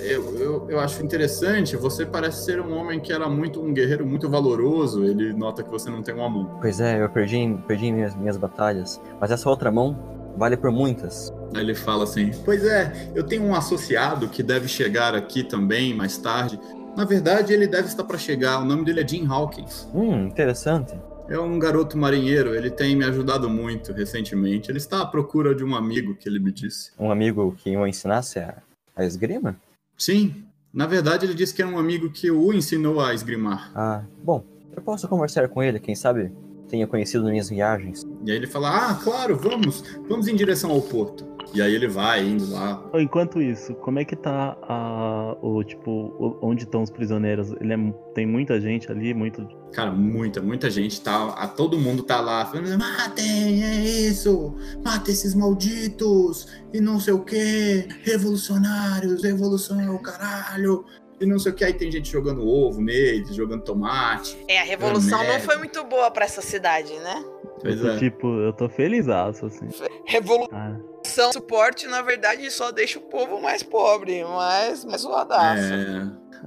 [0.02, 4.06] eu, eu, eu acho interessante, você parece ser um homem que era muito um guerreiro
[4.06, 5.04] muito valoroso.
[5.04, 6.58] Ele nota que você não tem uma mão.
[6.62, 9.02] Pois é, eu perdi, perdi minhas, minhas batalhas.
[9.20, 9.98] Mas essa outra mão
[10.38, 11.34] vale por muitas.
[11.54, 15.94] Aí ele fala assim, pois é, eu tenho um associado que deve chegar aqui também
[15.94, 16.60] mais tarde.
[16.96, 18.62] Na verdade, ele deve estar para chegar.
[18.62, 19.88] O nome dele é Jim Hawkins.
[19.94, 20.94] Hum, interessante.
[21.28, 24.70] É um garoto marinheiro, ele tem me ajudado muito recentemente.
[24.70, 26.92] Ele está à procura de um amigo que ele me disse.
[27.00, 28.62] Um amigo que o ensinasse a,
[28.96, 29.56] a esgrima?
[29.98, 33.72] Sim, na verdade ele disse que é um amigo que o ensinou a esgrimar.
[33.74, 34.44] Ah, bom,
[34.76, 36.32] eu posso conversar com ele, quem sabe
[36.68, 38.06] tenha conhecido nas minhas viagens.
[38.24, 41.26] E aí ele fala: Ah, claro, vamos, vamos em direção ao porto.
[41.54, 42.84] E aí ele vai indo lá.
[42.96, 47.52] Enquanto isso, como é que tá a, o tipo, onde estão os prisioneiros?
[47.60, 47.78] Ele é,
[48.14, 49.48] tem muita gente ali, muito.
[49.72, 51.30] Cara, muita, muita gente tá.
[51.30, 54.56] A, todo mundo tá lá falando: matem, é isso!
[54.84, 56.48] Matem esses malditos!
[56.74, 57.88] E não sei o que!
[58.04, 60.86] Revolucionários, revolução é o caralho!
[61.20, 61.64] E não sei o que.
[61.64, 64.38] Aí tem gente jogando ovo neles, jogando tomate.
[64.48, 67.24] É, a revolução não foi muito boa pra essa cidade, né?
[67.62, 67.98] Pois tô, é.
[67.98, 69.68] Tipo, eu tô feliz, assim.
[70.06, 75.64] Revolução, Ah, suporte, na verdade, só deixa o povo mais pobre, mais, mais zoadaço.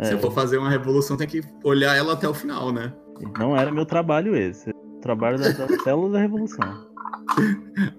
[0.01, 0.05] É.
[0.05, 2.93] Se eu for fazer uma revolução, tem que olhar ela até o final, né?
[3.39, 4.71] Não era meu trabalho esse.
[4.71, 6.87] O trabalho da, da célula da revolução.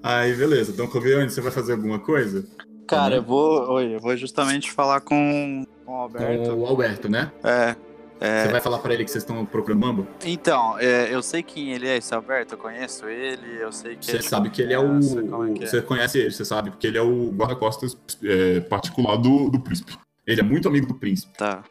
[0.04, 0.72] Aí, beleza.
[0.72, 2.46] Então, Covione, você vai fazer alguma coisa?
[2.88, 3.70] Cara, eu vou.
[3.74, 6.50] Oi, eu vou justamente falar com, com o Alberto.
[6.52, 7.32] Com o Alberto, né?
[7.44, 7.76] É.
[8.22, 10.08] é, Você vai falar pra ele que vocês estão procurando Mambo?
[10.24, 14.06] Então, é, eu sei quem ele é, esse Alberto, eu conheço ele, eu sei que
[14.06, 14.98] Você sabe que ele é o.
[14.98, 15.66] É é?
[15.66, 19.98] Você conhece ele, você sabe, porque ele é o guarda-costas é, particular do, do príncipe.
[20.28, 21.34] Ele é muito amigo do príncipe.
[21.36, 21.64] Tá.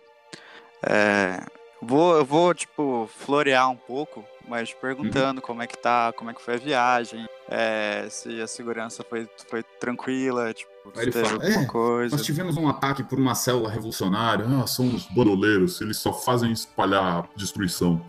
[0.85, 1.41] É,
[1.81, 6.35] vou, eu vou, tipo, florear um pouco, mas perguntando como é que tá, como é
[6.35, 11.33] que foi a viagem, é, se a segurança foi, foi tranquila, tipo, se teve fala,
[11.45, 12.17] alguma "É, coisa.
[12.17, 14.45] Nós tivemos um ataque por uma célula revolucionária.
[14.47, 18.01] Ah, são os bandoleiros, eles só fazem espalhar destruição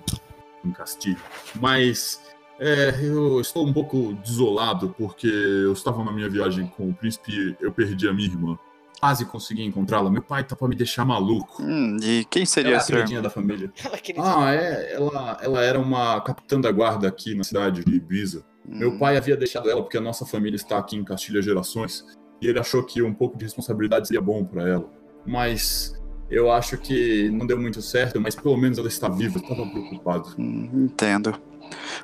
[0.64, 1.22] em Castilho.
[1.56, 2.22] Mas
[2.60, 7.32] é, eu estou um pouco desolado porque eu estava na minha viagem com o príncipe
[7.32, 8.58] e eu perdi a minha irmã.
[9.00, 10.10] Quase consegui encontrá-la.
[10.10, 11.62] Meu pai tá pra me deixar maluco.
[11.64, 13.30] Hum, e quem Ela é seria a seu queridinha irmão?
[13.30, 13.72] da família.
[13.84, 14.94] Ela Ah, é.
[14.94, 18.44] Ela, ela era uma capitã da guarda aqui na cidade de Ibiza.
[18.68, 22.06] Meu Hum, pai havia deixado ela porque a nossa família está aqui em Castilha gerações
[22.42, 24.90] e ele achou que um pouco de responsabilidade seria bom para ela.
[25.26, 25.94] Mas
[26.30, 29.40] eu acho que não deu muito certo, mas pelo menos ela está viva.
[29.40, 30.36] Eu estava preocupado.
[30.38, 31.34] hum, entendo.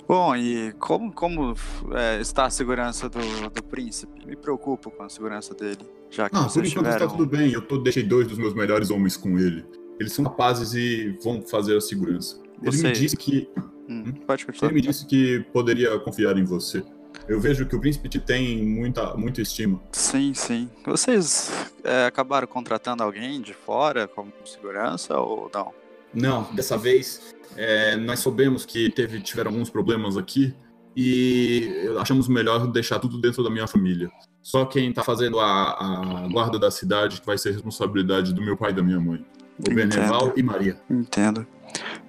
[0.07, 1.53] Bom, e como, como
[1.93, 4.25] é, está a segurança do, do príncipe?
[4.25, 7.07] Me preocupo com a segurança dele, já que Ah, por enquanto está tiveram...
[7.09, 7.51] tudo bem.
[7.51, 9.65] Eu tô, deixei dois dos meus melhores homens com ele.
[9.99, 12.41] Eles são capazes e vão fazer a segurança.
[12.61, 13.49] Ele Você- me disse que
[13.87, 14.71] Hum, pode continuar.
[14.71, 16.83] ele me disse que poderia confiar em você.
[17.29, 19.79] Eu vejo que o príncipe te tem muita, muita estima.
[19.91, 20.69] Sim, sim.
[20.85, 21.49] Vocês
[21.83, 25.73] é, acabaram contratando alguém de fora como segurança ou não?
[26.13, 30.53] Não, dessa vez é, nós soubemos que teve, tiveram alguns problemas aqui
[30.95, 34.09] e achamos melhor deixar tudo dentro da minha família.
[34.45, 38.69] Só quem tá fazendo a, a guarda da cidade vai ser responsabilidade do meu pai
[38.69, 39.25] e da minha mãe.
[39.57, 39.73] O.
[39.73, 40.79] Beneval e Maria.
[40.87, 41.47] Entendo.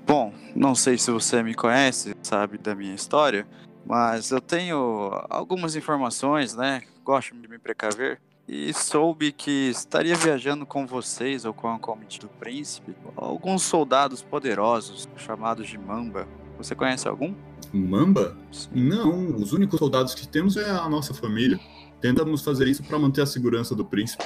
[0.07, 3.49] Bom, não sei se você me conhece, sabe da minha história,
[3.87, 6.83] mas eu tenho algumas informações, né?
[7.03, 8.21] Gosto de me precaver.
[8.47, 14.21] E soube que estaria viajando com vocês ou com a comitiva do príncipe alguns soldados
[14.21, 16.29] poderosos chamados de Mamba.
[16.59, 17.35] Você conhece algum?
[17.73, 18.37] Mamba?
[18.71, 21.59] Não, os únicos soldados que temos é a nossa família.
[22.01, 24.25] Tentamos fazer isso para manter a segurança do príncipe.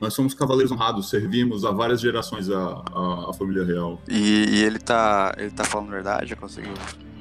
[0.00, 4.00] Nós somos cavaleiros honrados, servimos há várias gerações a, a, a família real.
[4.08, 5.34] E, e ele tá.
[5.38, 6.32] ele tá falando a verdade?
[6.32, 6.68] Eu consigo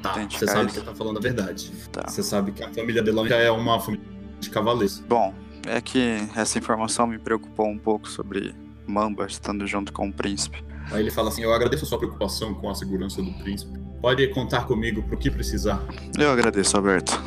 [0.06, 0.80] Tá, você sabe isso?
[0.80, 1.72] que tá falando a verdade.
[1.92, 2.08] Tá.
[2.08, 4.06] Você sabe que a família Delon já é uma família
[4.40, 5.00] de cavaleiros.
[5.00, 5.34] Bom,
[5.68, 8.54] é que essa informação me preocupou um pouco sobre
[8.86, 10.64] Mamba estando junto com o príncipe.
[10.92, 13.80] Aí ele fala assim: Eu agradeço a sua preocupação com a segurança do príncipe.
[14.06, 15.84] Pode contar comigo pro que precisar.
[16.16, 17.20] Eu agradeço, Alberto.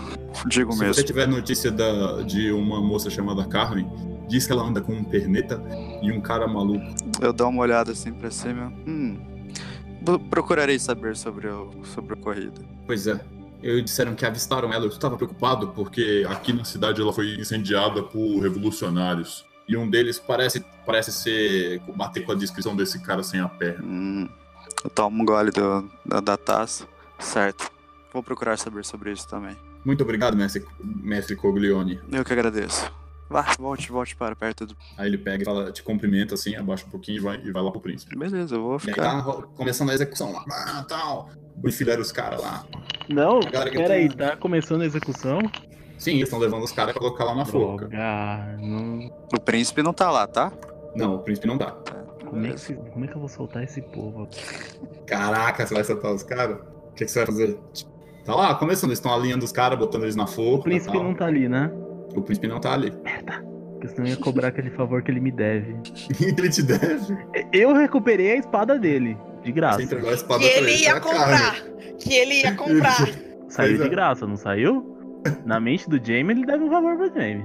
[0.47, 0.95] Digo Se mesmo.
[0.95, 3.91] você tiver notícia da, de uma moça chamada Carmen,
[4.29, 5.61] diz que ela anda com um perneta
[6.01, 6.87] e um cara maluco.
[7.21, 8.73] Eu dou uma olhada assim pra cima.
[8.87, 9.19] Hum.
[10.31, 12.61] Procurarei saber sobre o, sobre a corrida.
[12.87, 13.21] Pois é.
[13.61, 14.85] Eu disseram que avistaram ela.
[14.85, 19.45] Eu estava preocupado porque aqui na cidade ela foi incendiada por revolucionários.
[19.69, 21.81] E um deles parece, parece ser.
[21.97, 23.85] bater com a descrição desse cara sem a perna.
[23.85, 24.29] Hum.
[24.85, 26.87] Eu tomo um gole do, da, da taça.
[27.19, 27.71] Certo.
[28.13, 29.57] Vou procurar saber sobre isso também.
[29.85, 32.01] Muito obrigado, mestre, mestre Coglione.
[32.11, 32.91] Eu que agradeço.
[33.31, 34.77] Vá, volte, volte para perto do.
[34.97, 37.63] Aí ele pega e fala, te cumprimenta assim, abaixa um pouquinho e vai, e vai
[37.63, 38.17] lá pro príncipe.
[38.17, 39.23] Beleza, eu vou E aí ficar.
[39.23, 40.45] tá começando a execução lá.
[40.51, 41.29] Ah, tal.
[41.65, 42.65] Enfileram os caras lá.
[43.09, 45.41] Não, peraí, tá- tá começando a execução?
[45.99, 47.89] Sim, eles estão levando os caras pra colocar lá na forca.
[47.89, 49.07] Droga, não...
[49.35, 50.53] O príncipe não tá lá, tá?
[50.95, 51.77] Não, o príncipe não dá.
[52.43, 54.29] Como é, se- como é que eu vou soltar esse povo?
[55.07, 56.59] Caraca, você vai soltar os caras?
[56.91, 57.59] O que, que você vai fazer?
[58.25, 60.61] Tá lá, começando, eles estão alinhando os caras, botando eles na forca.
[60.61, 61.03] O príncipe tal.
[61.05, 61.71] não tá ali, né?
[62.15, 62.91] O príncipe não tá ali.
[62.91, 65.77] Porque senão eu ia cobrar aquele favor que ele me deve.
[66.21, 67.17] ele te deve.
[67.53, 69.79] Eu recuperei a espada dele, de graça.
[69.79, 71.55] Você entregou a espada Que pra ele ia pra comprar.
[71.99, 73.07] Que ele ia comprar.
[73.49, 73.89] Saiu Pois de é.
[73.89, 74.95] graça, não saiu?
[75.47, 77.45] Na mente do Jamie, ele deve um favor pro Jamie.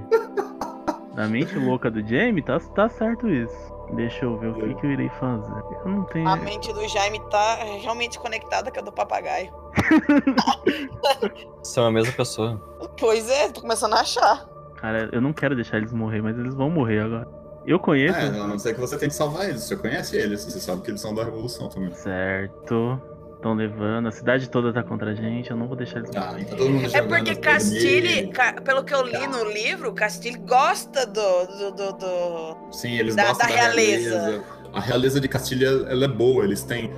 [1.14, 3.73] Na mente louca do Jamie, tá, tá certo isso.
[3.92, 5.52] Deixa eu ver o que, que eu irei fazer.
[5.84, 6.28] Eu não tenho.
[6.28, 9.52] A mente do Jaime tá realmente conectada com a do papagaio.
[11.62, 12.60] São a mesma pessoa.
[12.98, 14.46] Pois é, tô começando a achar.
[14.76, 17.28] Cara, eu não quero deixar eles morrer, mas eles vão morrer agora.
[17.66, 18.18] Eu conheço.
[18.18, 19.62] É, a não ser que você tente salvar eles.
[19.62, 21.94] Você conhece eles, você sabe que eles são da Revolução também.
[21.94, 23.00] Certo.
[23.44, 26.28] Estão levando, a cidade toda tá contra a gente, eu não vou deixar eles Tá,
[26.28, 26.40] morrer.
[26.44, 28.28] então todo mundo É porque nele.
[28.28, 31.12] ca- pelo que eu li no livro, Castile gosta do.
[31.12, 34.08] do, do, do- Sim, eles da- gostam da da, realeza.
[34.18, 34.44] realeza.
[34.72, 36.42] A realeza de Castilha, ela é boa.
[36.42, 36.90] Eles têm,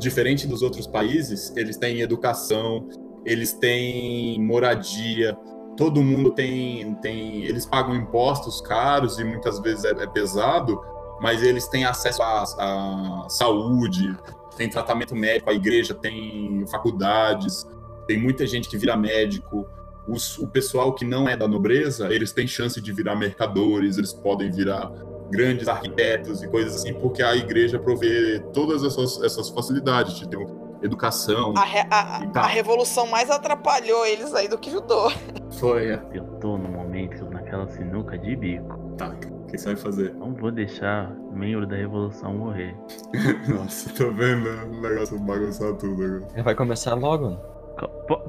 [0.00, 2.88] diferente dos outros países, eles têm educação,
[3.26, 5.36] eles têm moradia.
[5.76, 10.80] Todo mundo tem, tem, eles pagam impostos caros e muitas vezes é, é pesado,
[11.20, 14.16] mas eles têm acesso à, à saúde,
[14.56, 17.66] tem tratamento médico, a igreja tem faculdades,
[18.06, 19.66] tem muita gente que vira médico.
[20.06, 24.12] Os- o pessoal que não é da nobreza, eles têm chance de virar mercadores, eles
[24.12, 24.90] podem virar
[25.30, 30.38] grandes arquitetos e coisas assim, porque a igreja provê todas essas, essas facilidades de ter
[30.82, 31.54] educação.
[31.56, 35.10] A, re- a- a- revolução mais atrapalhou eles aí do que ajudou.
[35.52, 35.92] Foi.
[36.12, 38.78] Eu tô no momento naquela sinuca de bico.
[38.98, 39.14] Tá,
[39.52, 40.14] que você vai fazer?
[40.14, 42.74] Não vou deixar membro da revolução morrer.
[43.48, 46.42] Nossa, tô vendo o negócio bagunçar tudo agora.
[46.42, 47.36] Vai começar logo.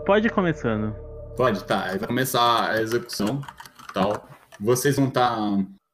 [0.05, 0.95] Pode ir começando.
[1.35, 1.85] Pode, tá.
[1.85, 3.41] Aí vai começar a execução
[3.93, 4.27] tal.
[4.59, 5.37] Vocês vão estar.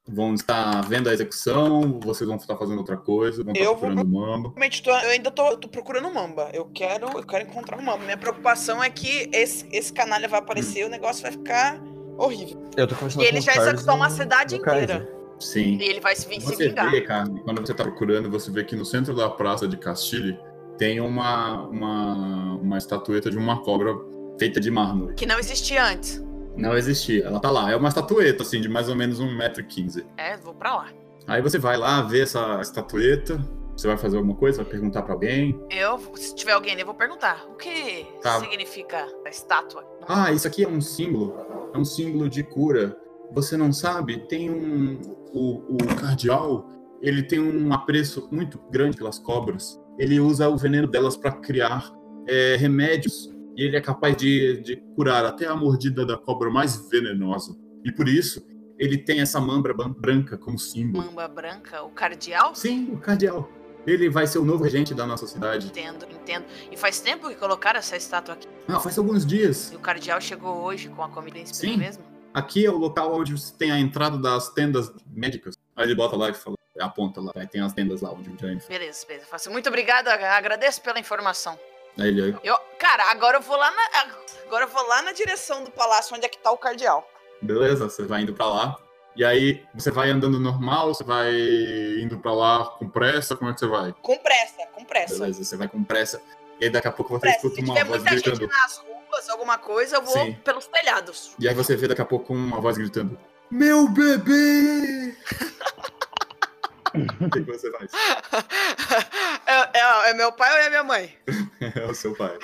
[0.07, 3.89] vão estar vendo a execução, vocês vão estar fazendo outra coisa, vão estar Eu vou
[3.89, 4.53] procurando mamba.
[4.83, 6.49] Tô- eu ainda tô, tô procurando o Mamba.
[6.53, 8.03] Eu quero, eu quero encontrar o Mamba.
[8.03, 11.79] Minha preocupação é que esse, esse canalha vai aparecer e o negócio vai ficar
[12.17, 12.61] horrível.
[12.75, 15.18] Eu tô conversando E ele já executou uma cidade Kaiser.
[15.39, 15.77] Sim.
[15.79, 16.91] E ele vai se se Você vingar.
[16.91, 20.37] vê, cara, quando você tá procurando, você vê que no centro da praça de Castilho
[20.77, 23.93] tem uma, uma, uma estatueta de uma cobra
[24.37, 25.13] feita de mármore.
[25.15, 26.23] Que não existia antes.
[26.55, 27.71] Não existia, ela tá lá.
[27.71, 30.05] É uma estatueta, assim, de mais ou menos 1,15m.
[30.17, 30.87] É, vou pra lá.
[31.27, 33.39] Aí você vai lá ver essa estatueta,
[33.77, 35.57] você vai fazer alguma coisa, vai perguntar pra alguém.
[35.69, 37.45] Eu, se tiver alguém ali, eu vou perguntar.
[37.49, 38.39] O que Tá.
[38.39, 39.85] significa a estátua?
[40.07, 41.35] Ah, isso aqui é um símbolo.
[41.73, 42.97] É um símbolo de cura.
[43.31, 44.17] Você não sabe?
[44.27, 44.99] Tem um.
[45.33, 46.69] O, o cardeal,
[47.01, 49.79] ele tem um apreço muito grande pelas cobras.
[49.97, 51.91] Ele usa o veneno delas para criar
[52.27, 53.29] é, remédios.
[53.55, 57.55] E ele é capaz de, de curar até a mordida da cobra mais venenosa.
[57.83, 58.41] E por isso,
[58.77, 61.05] ele tem essa mambra ban- branca como símbolo.
[61.05, 62.55] Mamba branca, o cardeal?
[62.55, 63.49] Sim, o cardeal.
[63.85, 65.67] Ele vai ser o novo regente da nossa cidade.
[65.67, 66.45] Entendo, entendo.
[66.71, 68.47] E faz tempo que colocaram essa estátua aqui.
[68.67, 69.71] Ah, faz alguns dias.
[69.71, 71.77] E o cardeal chegou hoje com a comida em Sim.
[71.77, 72.03] mesmo?
[72.33, 75.55] Aqui é o local onde você tem a entrada das tendas médicas.
[75.75, 78.37] Aí ele bota lá e fala, aponta lá, aí tem as tendas lá onde o
[78.39, 78.65] Giant.
[78.67, 79.25] Beleza, beleza.
[79.27, 81.59] Faço muito obrigado, ag- agradeço pela informação.
[81.97, 84.01] Aí ele, Eu, cara, agora eu vou lá na.
[84.45, 87.05] Agora eu vou lá na direção do palácio onde é que tá o cardeal.
[87.41, 88.77] beleza, você vai indo pra lá.
[89.15, 91.31] E aí você vai andando normal, você vai
[92.01, 93.93] indo pra lá com pressa, como é que você vai?
[94.01, 95.15] Com pressa, com pressa.
[95.19, 96.21] Beleza, você vai com pressa.
[96.59, 97.47] E aí daqui a pouco você pressa.
[97.47, 98.47] escuta uma voz muita gente gritando.
[98.51, 100.33] nas ruas, alguma coisa, eu vou Sim.
[100.43, 101.31] pelos telhados.
[101.39, 103.17] E aí você vê daqui a pouco uma voz gritando:
[103.49, 105.15] Meu bebê!
[107.21, 107.91] o que, você faz?
[109.45, 111.17] É, é- é meu pai ou é minha mãe?
[111.75, 112.37] É o seu pai.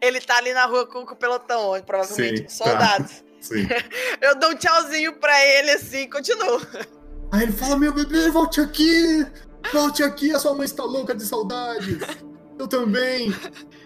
[0.00, 3.24] Ele tá ali na rua com, com o pelotão, provavelmente Sim, com soldados.
[3.40, 3.68] Sim.
[4.20, 6.60] Eu dou um tchauzinho pra ele assim e continuo.
[7.32, 9.26] Aí ele fala: Meu bebê, volte aqui!
[9.72, 11.98] Volte aqui, a sua mãe está louca de saudades!
[12.58, 13.32] Eu também!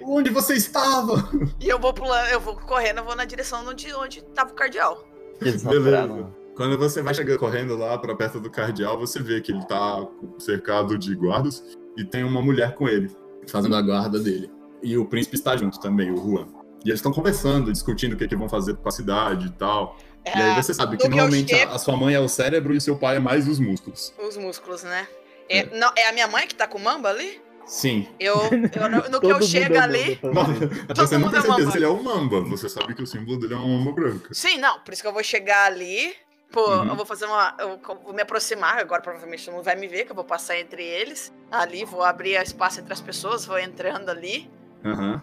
[0.03, 1.29] Onde você estava?
[1.61, 4.55] E eu vou pulando, eu vou correndo, eu vou na direção onde, onde tava o
[4.55, 5.05] cardeal.
[5.41, 6.31] Beleza.
[6.57, 10.07] Quando você vai chegando correndo lá pra perto do cardeal, você vê que ele tá
[10.39, 11.63] cercado de guardas
[11.97, 13.11] e tem uma mulher com ele,
[13.49, 14.51] fazendo a guarda dele.
[14.83, 16.47] E o príncipe está junto também, o Juan.
[16.85, 19.97] E eles estão conversando, discutindo o que, que vão fazer com a cidade e tal.
[20.25, 22.75] É, e aí você sabe que normalmente chego- a, a sua mãe é o cérebro
[22.75, 24.13] e o seu pai é mais os músculos.
[24.27, 25.09] Os músculos, né?
[25.49, 27.41] É, não, é a minha mãe que tá com o mamba ali?
[27.67, 28.09] Sim.
[28.19, 28.37] Eu,
[28.75, 30.19] eu no, no que eu chego é ali.
[30.23, 31.07] mamba, tá?
[31.07, 31.71] você não mundo tem é certeza mamba.
[31.73, 32.41] se ele é um mamba.
[32.43, 34.35] Você sabe que o símbolo dele é uma mamba branca.
[34.35, 36.15] Sim, não, por isso que eu vou chegar ali.
[36.53, 36.89] Pô, Uhum.
[36.89, 37.55] eu vou fazer uma.
[37.61, 40.59] Eu vou me aproximar, agora provavelmente todo mundo vai me ver, que eu vou passar
[40.59, 41.33] entre eles.
[41.51, 44.51] Ali, vou abrir espaço entre as pessoas, vou entrando ali.
[44.85, 45.23] Aham.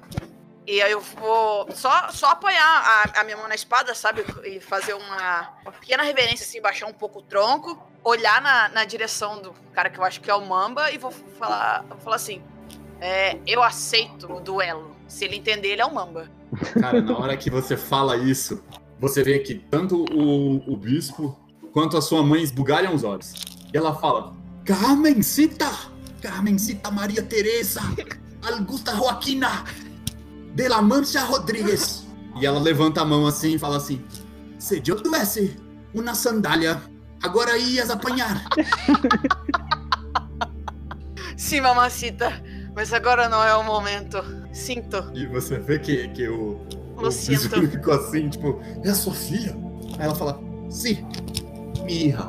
[0.68, 4.26] E aí eu vou só, só apoiar a, a minha mão na espada, sabe?
[4.44, 8.84] E fazer uma, uma pequena reverência, assim, baixar um pouco o tronco, olhar na, na
[8.84, 12.18] direção do cara que eu acho que é o Mamba e vou falar, vou falar
[12.18, 12.42] assim:
[13.00, 14.94] é, eu aceito o duelo.
[15.08, 16.30] Se ele entender, ele é o Mamba.
[16.82, 18.62] Cara, na hora que você fala isso,
[19.00, 21.40] você vê que tanto o, o bispo
[21.72, 23.34] quanto a sua mãe esbugalham os olhos.
[23.74, 24.34] E ela fala:
[24.66, 25.72] Carmencita!
[26.22, 27.80] Carmencita Maria Teresa!
[28.42, 29.64] Augusta Joaquina!
[30.58, 32.06] De la Mancha Rodrigues.
[32.42, 34.04] E ela levanta a mão assim e fala assim:
[34.58, 35.56] Se eu tivesse
[35.94, 36.82] uma sandália,
[37.22, 38.44] agora ias apanhar.
[41.38, 42.34] Sim, mamacita.
[42.76, 44.18] Mas agora não é o momento.
[44.52, 45.12] Sinto.
[45.14, 49.56] E você vê que, que o, o príncipe ficou assim, tipo, é a sua filha?
[50.00, 50.40] Aí ela fala,
[50.70, 51.06] sim,
[51.86, 52.28] minha hija.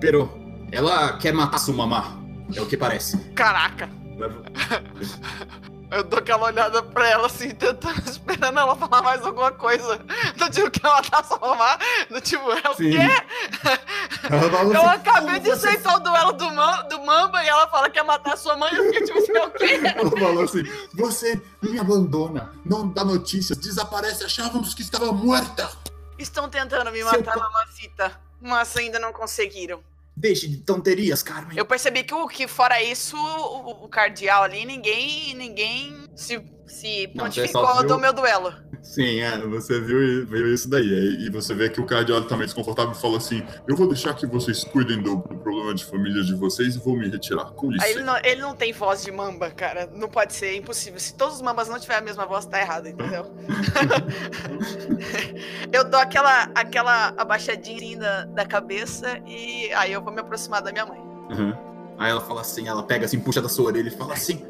[0.00, 0.30] Pero
[0.72, 2.18] ela quer matar sua mamá.
[2.54, 3.18] É o que parece.
[3.34, 3.88] Caraca.
[5.90, 9.96] Eu dou aquela olhada pra ela assim, tentando, esperando ela falar mais alguma coisa.
[10.36, 11.78] Do tipo, quer matar sua mamá?
[12.10, 12.90] Do tipo, é o Sim.
[12.90, 12.98] quê?
[14.30, 17.48] Ela Eu assim, acabei de "Como você aceitar o duelo do, Man- do Mamba e
[17.48, 18.72] ela fala que quer matar sua mãe.
[18.74, 19.80] Eu fiquei tipo assim, é o quê?
[19.96, 20.62] Ela falou assim:
[20.94, 25.70] Você me abandona, não dá notícias, desaparece, achávamos que estava morta.
[26.18, 28.20] Estão tentando me Seu matar, co- mamacita.
[28.40, 29.80] Mas ainda não conseguiram.
[30.18, 31.56] Deixe de tonterias, Carmen.
[31.56, 37.06] Eu percebi que, o, que fora isso, o, o cardeal ali, ninguém, ninguém se, se
[37.16, 38.52] pontificou do meu duelo.
[38.88, 41.18] Sim, é, você viu, viu isso daí.
[41.20, 44.26] E você vê que o tá meio desconfortável e fala assim: Eu vou deixar que
[44.26, 47.50] vocês cuidem do, do problema de família de vocês e vou me retirar.
[47.50, 47.92] Com licença.
[47.92, 49.90] ele não, ele não tem voz de mamba, cara.
[49.94, 50.98] Não pode ser, é impossível.
[50.98, 53.26] Se todos os mambas não tiverem a mesma voz, tá errado, entendeu?
[55.70, 60.72] eu dou aquela, aquela abaixadinha da, da cabeça e aí eu vou me aproximar da
[60.72, 60.98] minha mãe.
[60.98, 61.54] Uhum.
[61.98, 64.46] Aí ela fala assim, ela pega assim, puxa da sua orelha e fala assim: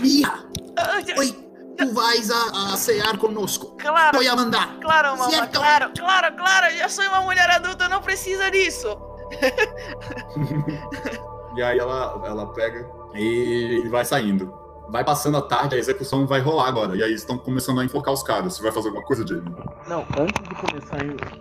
[0.00, 0.44] Mija,
[0.76, 1.43] Ah, oi,
[1.76, 3.76] tu vais a, a cear conosco.
[3.78, 4.76] Claro, Vou a mandar.
[4.80, 5.58] claro, mamãe, Certo.
[5.58, 6.66] claro, claro, claro.
[6.74, 8.96] Eu sou uma mulher adulta, não precisa disso.
[11.56, 14.52] E aí ela, ela pega e, e vai saindo.
[14.88, 16.96] Vai passando a tarde, a execução vai rolar agora.
[16.96, 18.54] E aí estão começando a enforcar os caras.
[18.54, 19.54] Você vai fazer alguma coisa, Jamie?
[19.86, 20.98] Não, antes de começar,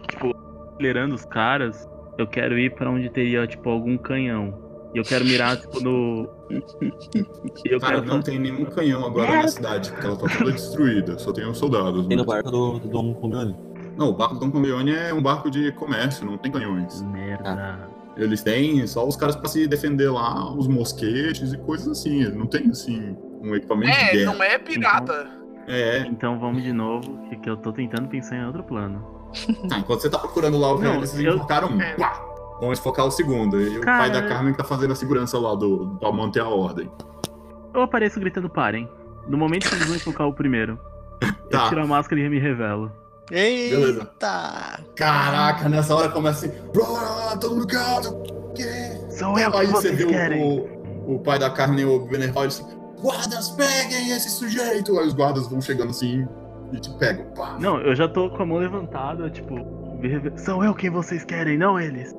[0.09, 0.31] tipo,
[0.73, 4.53] acelerando os caras, eu quero ir pra onde teria, tipo, algum canhão.
[4.93, 6.29] E eu quero mirar, tipo, no.
[7.65, 8.05] Eu Cara, quero.
[8.07, 11.17] não tem nenhum canhão agora na cidade, porque ela tá toda destruída.
[11.17, 12.05] Só tem os soldados.
[12.07, 13.55] Tem no barco do, do Dom Corleone.
[13.97, 17.01] Não, o barco do Don Corleone é um barco de comércio, não tem canhões.
[17.03, 17.87] Merda.
[18.17, 22.21] Eles têm só os caras pra se defender lá, os mosquetes e coisas assim.
[22.21, 24.33] Eles não tem, assim, um equipamento de É, guerra.
[24.33, 25.27] não é pirata.
[25.67, 29.03] É, Então vamos de novo, que, eu tô tentando pensar em outro plano.
[29.69, 31.81] Tá, enquanto você tá procurando lá o velho, vocês eu- um.
[31.81, 31.95] É.
[32.63, 33.59] Vamos enfocar o segundo.
[33.61, 36.47] E o Cara- pai da Carmen tá fazendo a segurança lá do, pra manter a
[36.47, 36.89] ordem.
[37.73, 38.89] Eu apareço gritando parem.
[39.27, 40.79] No momento que eles vão enfocar o primeiro,
[41.51, 41.63] Tá.
[41.65, 42.89] eu tiro a máscara e me revelo.
[43.29, 43.99] Beleza.
[44.01, 44.79] Eita!
[44.95, 46.55] Caraca, nessa hora começa assim.
[46.71, 47.67] "Brrr, todo mundo.
[48.55, 49.13] Que?
[49.17, 50.41] Sou eu que Aí você vocês viu querem.
[51.05, 52.63] o, o pai da Carmen, o Benerval, disse:
[53.01, 54.97] Guardas, peguem esse sujeito.
[54.99, 56.27] Aí os guardas vão chegando assim
[56.71, 57.25] e te pegam.
[57.35, 57.57] Pá.
[57.59, 59.55] Não, eu já tô com a mão levantada, tipo,
[60.37, 62.13] sou eu quem vocês querem, não eles.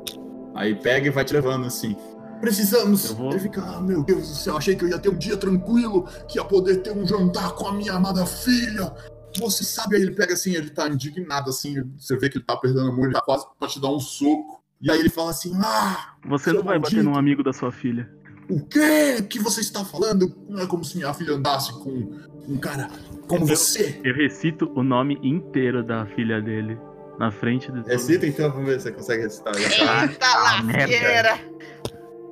[0.54, 1.96] Aí pega e vai te levando assim.
[2.40, 3.10] Precisamos.
[3.10, 5.16] Eu vou- Ele fica, ah, meu Deus do céu, achei que eu ia ter um
[5.16, 8.92] dia tranquilo, que ia poder ter um jantar com a minha amada filha.
[9.40, 12.56] Você sabe, aí ele pega assim, ele tá indignado assim, você vê que ele tá
[12.56, 14.62] perdendo a mão, ele tá quase pra te dar um soco.
[14.80, 17.02] E aí ele fala assim, ah, Você não vai bater maldito.
[17.02, 18.08] num amigo da sua filha.
[18.48, 20.30] o quê que você está falando?
[20.48, 22.12] Não é como se minha filha andasse com
[22.46, 22.90] um cara
[23.26, 23.98] como você.
[24.04, 26.78] Eu recito o nome inteiro da filha dele
[27.18, 29.54] na frente de todo Recita então, vamos ver se você consegue recitar.
[29.56, 31.38] Eita Ah, lasqueira.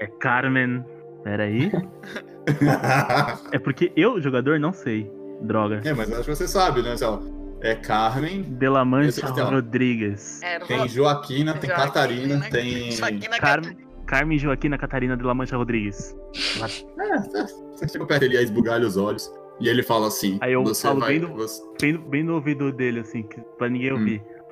[0.01, 0.85] É Carmen.
[1.25, 1.71] Pera aí.
[3.53, 5.09] É porque eu, jogador, não sei.
[5.43, 5.81] Droga.
[5.85, 7.21] é, mas eu acho que você sabe, né, Céu?
[7.61, 9.51] É Carmen, De la Mancha Esse aqui, ó.
[9.51, 10.43] Rodrigues.
[10.43, 12.49] Era tem Joaquina, tem Joaquina, Catarina, né?
[12.51, 12.91] tem.
[12.91, 13.77] Joaquina Carmen,
[14.07, 16.17] Carmen Joaquina Catarina de la Mancha Rodrigues.
[17.77, 19.33] Você chega perto dele e aí esbugalha os olhos.
[19.61, 22.35] E ele fala assim: Aí eu você falo vai, bem do- você- Bem, bem no
[22.35, 23.99] ouvido dele, assim, que, pra ninguém Hum.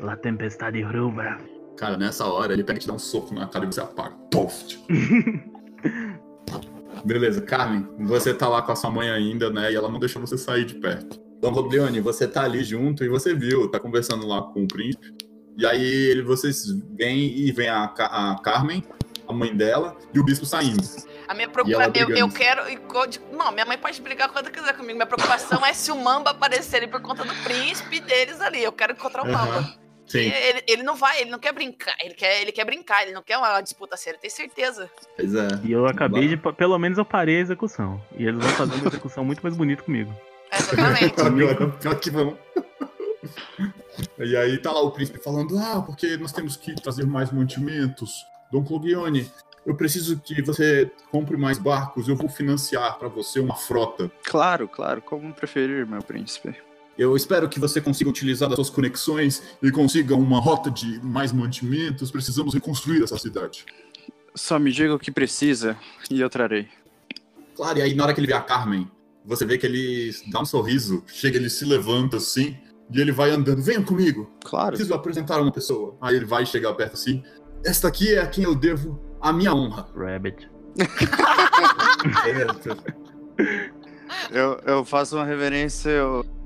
[0.01, 1.39] La Tempestade Rubra.
[1.77, 4.15] Cara, nessa hora ele pega e te dá um soco na cara e você apaga.
[4.31, 4.79] Toft.
[7.05, 9.73] Beleza, Carmen, você tá lá com a sua mãe ainda, né?
[9.73, 11.19] E ela não deixou você sair de perto.
[11.41, 15.15] Dom Roblione, você tá ali junto e você viu, tá conversando lá com o príncipe.
[15.57, 18.85] E aí ele, vocês vêm e vem a, a Carmen,
[19.27, 20.83] a mãe dela, e o bispo saindo.
[21.27, 21.93] A minha preocupação.
[21.95, 22.63] Eu, eu quero.
[23.33, 24.95] Não, minha mãe pode brigar quando quiser comigo.
[24.95, 28.63] Minha preocupação é se o Mamba aparecerem por conta do príncipe deles ali.
[28.63, 29.81] Eu quero encontrar o Mamba.
[30.19, 31.95] Ele, ele não vai, ele não quer brincar.
[32.03, 34.91] Ele quer, ele quer brincar, ele não quer uma disputa séria, tenho certeza.
[35.17, 35.49] pois é.
[35.65, 36.37] E eu acabei de.
[36.37, 38.01] Pelo menos eu parei a execução.
[38.17, 40.15] E eles vão fazer uma execução muito mais bonita comigo.
[40.53, 41.15] Exatamente.
[41.21, 42.37] Agora, pior que vão.
[44.19, 48.25] E aí tá lá o príncipe falando, ah, porque nós temos que trazer mais mantimentos.
[48.51, 49.31] Dom Clogione,
[49.67, 54.11] eu preciso que você compre mais barcos, eu vou financiar pra você uma frota.
[54.25, 56.55] Claro, claro, como preferir, meu príncipe.
[57.01, 61.33] Eu espero que você consiga utilizar das suas conexões e consiga uma rota de mais
[61.33, 62.11] mantimentos.
[62.11, 63.65] Precisamos reconstruir essa cidade.
[64.35, 65.79] Só me diga o que precisa
[66.11, 66.69] e eu trarei.
[67.57, 68.87] Claro, e aí na hora que ele vê a Carmen,
[69.25, 72.55] você vê que ele dá um sorriso, chega, ele se levanta assim,
[72.93, 73.63] e ele vai andando.
[73.63, 74.31] Venha comigo.
[74.45, 74.73] Claro.
[74.73, 75.97] Preciso apresentar uma pessoa.
[76.03, 77.23] Aí ele vai chegar perto assim.
[77.65, 79.89] Esta aqui é a quem eu devo a minha honra.
[79.97, 80.51] Rabbit.
[84.33, 85.89] Eu, eu faço uma reverência.
[85.89, 86.40] Eu...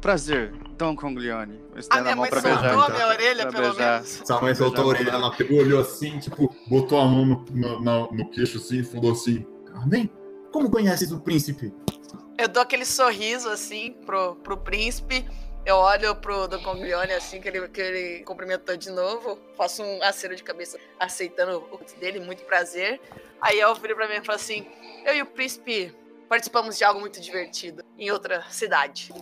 [0.00, 1.60] Prazer, Don Conglione.
[1.74, 2.84] Eu A minha mão mãe pra soltou beijar.
[2.84, 3.92] a minha orelha, Pra pelo beijar.
[3.96, 4.22] menos.
[4.24, 7.80] Sua mãe soltou a orelha, ela pegou, olhou assim, tipo, botou a mão no, no,
[7.82, 10.10] na- no queixo assim e falou assim: Carmen,
[10.52, 11.72] como conheces o príncipe?
[12.38, 15.26] Eu dou aquele sorriso assim pro, pro príncipe.
[15.66, 19.38] Eu olho pro Don Conglione assim, que ele, que ele cumprimentou de novo.
[19.58, 22.98] Faço um aceno de cabeça aceitando o dele, muito prazer.
[23.42, 24.66] Aí eu viro pra mim e falo assim:
[25.04, 25.94] Eu e o príncipe
[26.30, 29.12] participamos de algo muito divertido em outra cidade.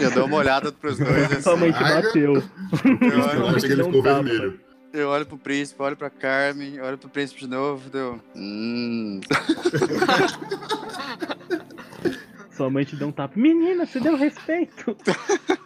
[0.00, 1.42] Eu dou uma olhada pros dois assim.
[1.42, 2.34] Somente Ai, bateu.
[2.34, 4.22] Eu achei que ele ficou tava.
[4.22, 4.60] vermelho.
[4.92, 8.20] eu olho pro príncipe, olho pra Carmen, olho pro príncipe de novo, deu.
[8.36, 9.20] Hum.
[12.52, 13.34] Sua mãe te deu um tapa.
[13.36, 14.96] Menina, você deu respeito.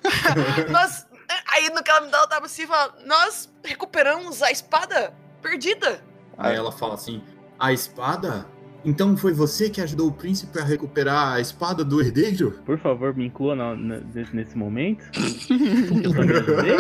[0.71, 1.07] Nós.
[1.53, 6.03] Aí no que ela me dá o tapa assim, fala: Nós recuperamos a espada perdida.
[6.39, 7.23] Aí ela fala assim:
[7.59, 8.47] A espada?
[8.85, 12.53] Então foi você que ajudou o príncipe a recuperar a espada do herdeiro?
[12.65, 14.01] Por favor, me inclua na- na-
[14.33, 15.05] nesse- momento.
[16.05, 16.77] Eu também ajudei.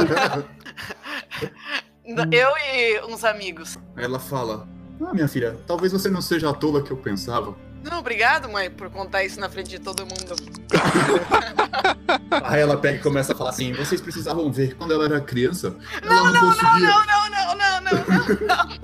[2.38, 3.76] Eu e uns amigos.
[3.96, 4.66] Aí ela fala:
[5.04, 7.54] Ah, minha filha, talvez você não seja a tola que eu pensava.
[7.84, 10.34] Não, obrigado, mãe, por contar isso na frente de todo mundo.
[12.44, 15.76] Aí ela pega e começa a falar assim: Vocês precisavam ver quando ela era criança.
[16.04, 16.86] Não, ela não, não, não, conseguia.
[16.88, 18.78] não, não, não, não, não,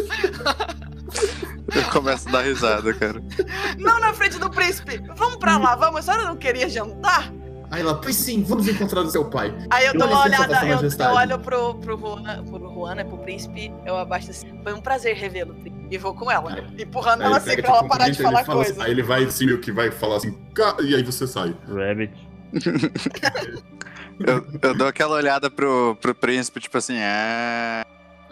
[1.75, 3.23] Eu começo a dar risada, cara.
[3.79, 5.01] não na frente do príncipe.
[5.17, 6.01] Vamos pra lá, vamos.
[6.01, 7.33] A senhora não queria jantar?
[7.71, 9.53] Aí ela, pois sim, vamos encontrar o seu pai.
[9.71, 13.73] Aí eu dou uma olhada, eu, eu olho pro, pro, Juana, pro Juana, pro príncipe,
[13.85, 14.61] eu abaixo assim.
[14.63, 15.57] Foi um prazer revê-lo.
[15.91, 18.45] E vou com ela, empurrando Aí ela ele assim pra ela tipo, parar de falar
[18.45, 18.85] fala assim- coisa.
[18.85, 20.39] Aí ele vai assim, meio que vai falar assim,
[20.83, 21.57] e aí você sai.
[21.67, 22.13] Rabbit.
[24.21, 27.85] Eu, eu dou aquela olhada pro, pro príncipe, tipo assim, é.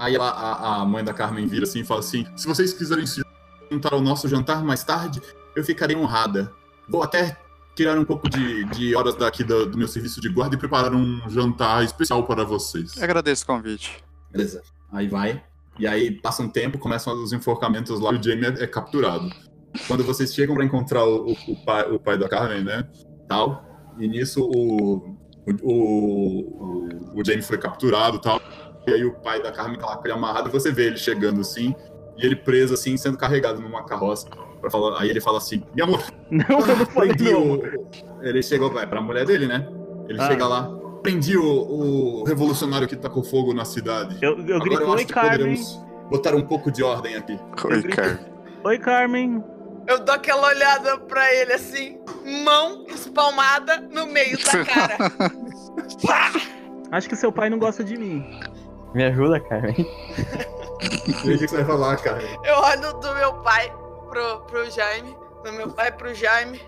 [0.02, 3.06] Aí ela, a, a mãe da Carmen vira assim e fala assim: Se vocês quiserem
[3.06, 3.22] se
[3.70, 5.20] juntar ao nosso jantar mais tarde,
[5.54, 6.52] eu ficarei honrada.
[6.88, 7.36] Vou até
[7.76, 10.92] tirar um pouco de, de horas daqui do, do meu serviço de guarda e preparar
[10.92, 13.00] um jantar especial para vocês.
[13.00, 14.02] Agradeço o convite.
[14.30, 14.62] Beleza.
[14.92, 15.42] Aí vai.
[15.78, 19.30] E aí passa um tempo, começam os enforcamentos lá e o Jamie é, é capturado.
[19.86, 22.86] Quando vocês chegam pra encontrar o, o- o pai, o pai da Carmen, né?
[23.28, 23.64] Tal.
[23.98, 28.40] E nisso o, o, o, o Jamie foi capturado tal.
[28.86, 30.96] E aí o pai da Carmen tá lá com ele amarrado e você vê ele
[30.96, 31.74] chegando assim.
[32.16, 34.28] E ele preso assim, sendo carregado numa carroça.
[34.60, 37.52] Pra falar, aí ele fala assim: Meu amor, Não, eu não falei prendi não.
[37.54, 38.22] o.
[38.22, 39.66] Ele chegou, vai pra mulher dele, né?
[40.08, 40.26] Ele Ah.
[40.28, 40.70] chega lá.
[41.02, 44.16] Prendi o, o revolucionário que tacou fogo na cidade.
[44.22, 45.32] Eu, eu Agora grito, eu oi acho que Carmen.
[45.32, 45.80] poderemos
[46.10, 47.36] botar um pouco de ordem aqui.
[47.64, 48.18] Oi, Carmen.
[48.64, 49.44] Oi Carmen.
[49.88, 51.98] Eu dou aquela olhada pra ele assim,
[52.44, 54.96] mão espalmada no meio da cara.
[56.92, 58.38] Acho que seu pai não gosta de mim.
[58.94, 59.74] Me ajuda, Carmen.
[61.24, 62.22] Veja o que você vai falar, cara.
[62.44, 63.72] Eu olho do meu pai
[64.08, 66.60] pro, pro Jaime, do meu pai pro Jaime.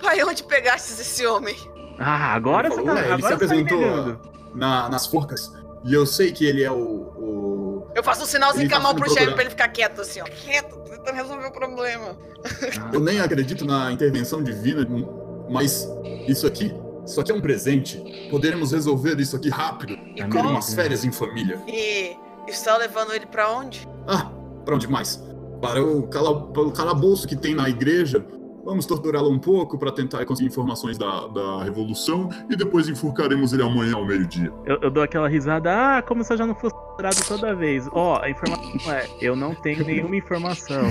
[0.00, 1.56] Pai, onde pegastes esse homem?
[1.98, 4.18] Ah, agora Ele falou, tá, "Ué, ele se agora você tá apresentou
[4.54, 5.52] na- nas forcas.
[5.84, 6.76] E eu sei que ele é o.
[6.76, 7.86] o...
[7.94, 9.34] Eu faço um sinalzinho com a tá mão pro Jaime procurado.
[9.34, 10.24] pra ele ficar quieto assim, ó.
[10.24, 12.16] Quieto, tentando resolver o problema.
[12.92, 14.86] Eu nem acredito na intervenção divina,
[15.50, 15.88] mas
[16.26, 16.74] isso aqui.
[17.04, 18.28] Isso aqui é um presente.
[18.30, 19.94] Poderemos resolver isso aqui rápido.
[19.94, 20.50] E Ter como?
[20.50, 21.60] umas férias em família.
[21.66, 22.16] E
[22.48, 23.88] está levando ele pra onde?
[24.06, 24.30] Ah,
[24.64, 25.22] pra onde mais?
[25.60, 28.24] Para o, cala, para o calabouço que tem na igreja.
[28.64, 33.62] Vamos torturá-lo um pouco para tentar conseguir informações da, da revolução e depois enforcaremos ele
[33.62, 34.52] amanhã ao meio-dia.
[34.64, 36.74] Eu, eu dou aquela risada, ah, como se eu já não fosse
[37.10, 37.88] toda vez.
[37.92, 40.84] Ó, a informação é, eu não tenho nenhuma informação.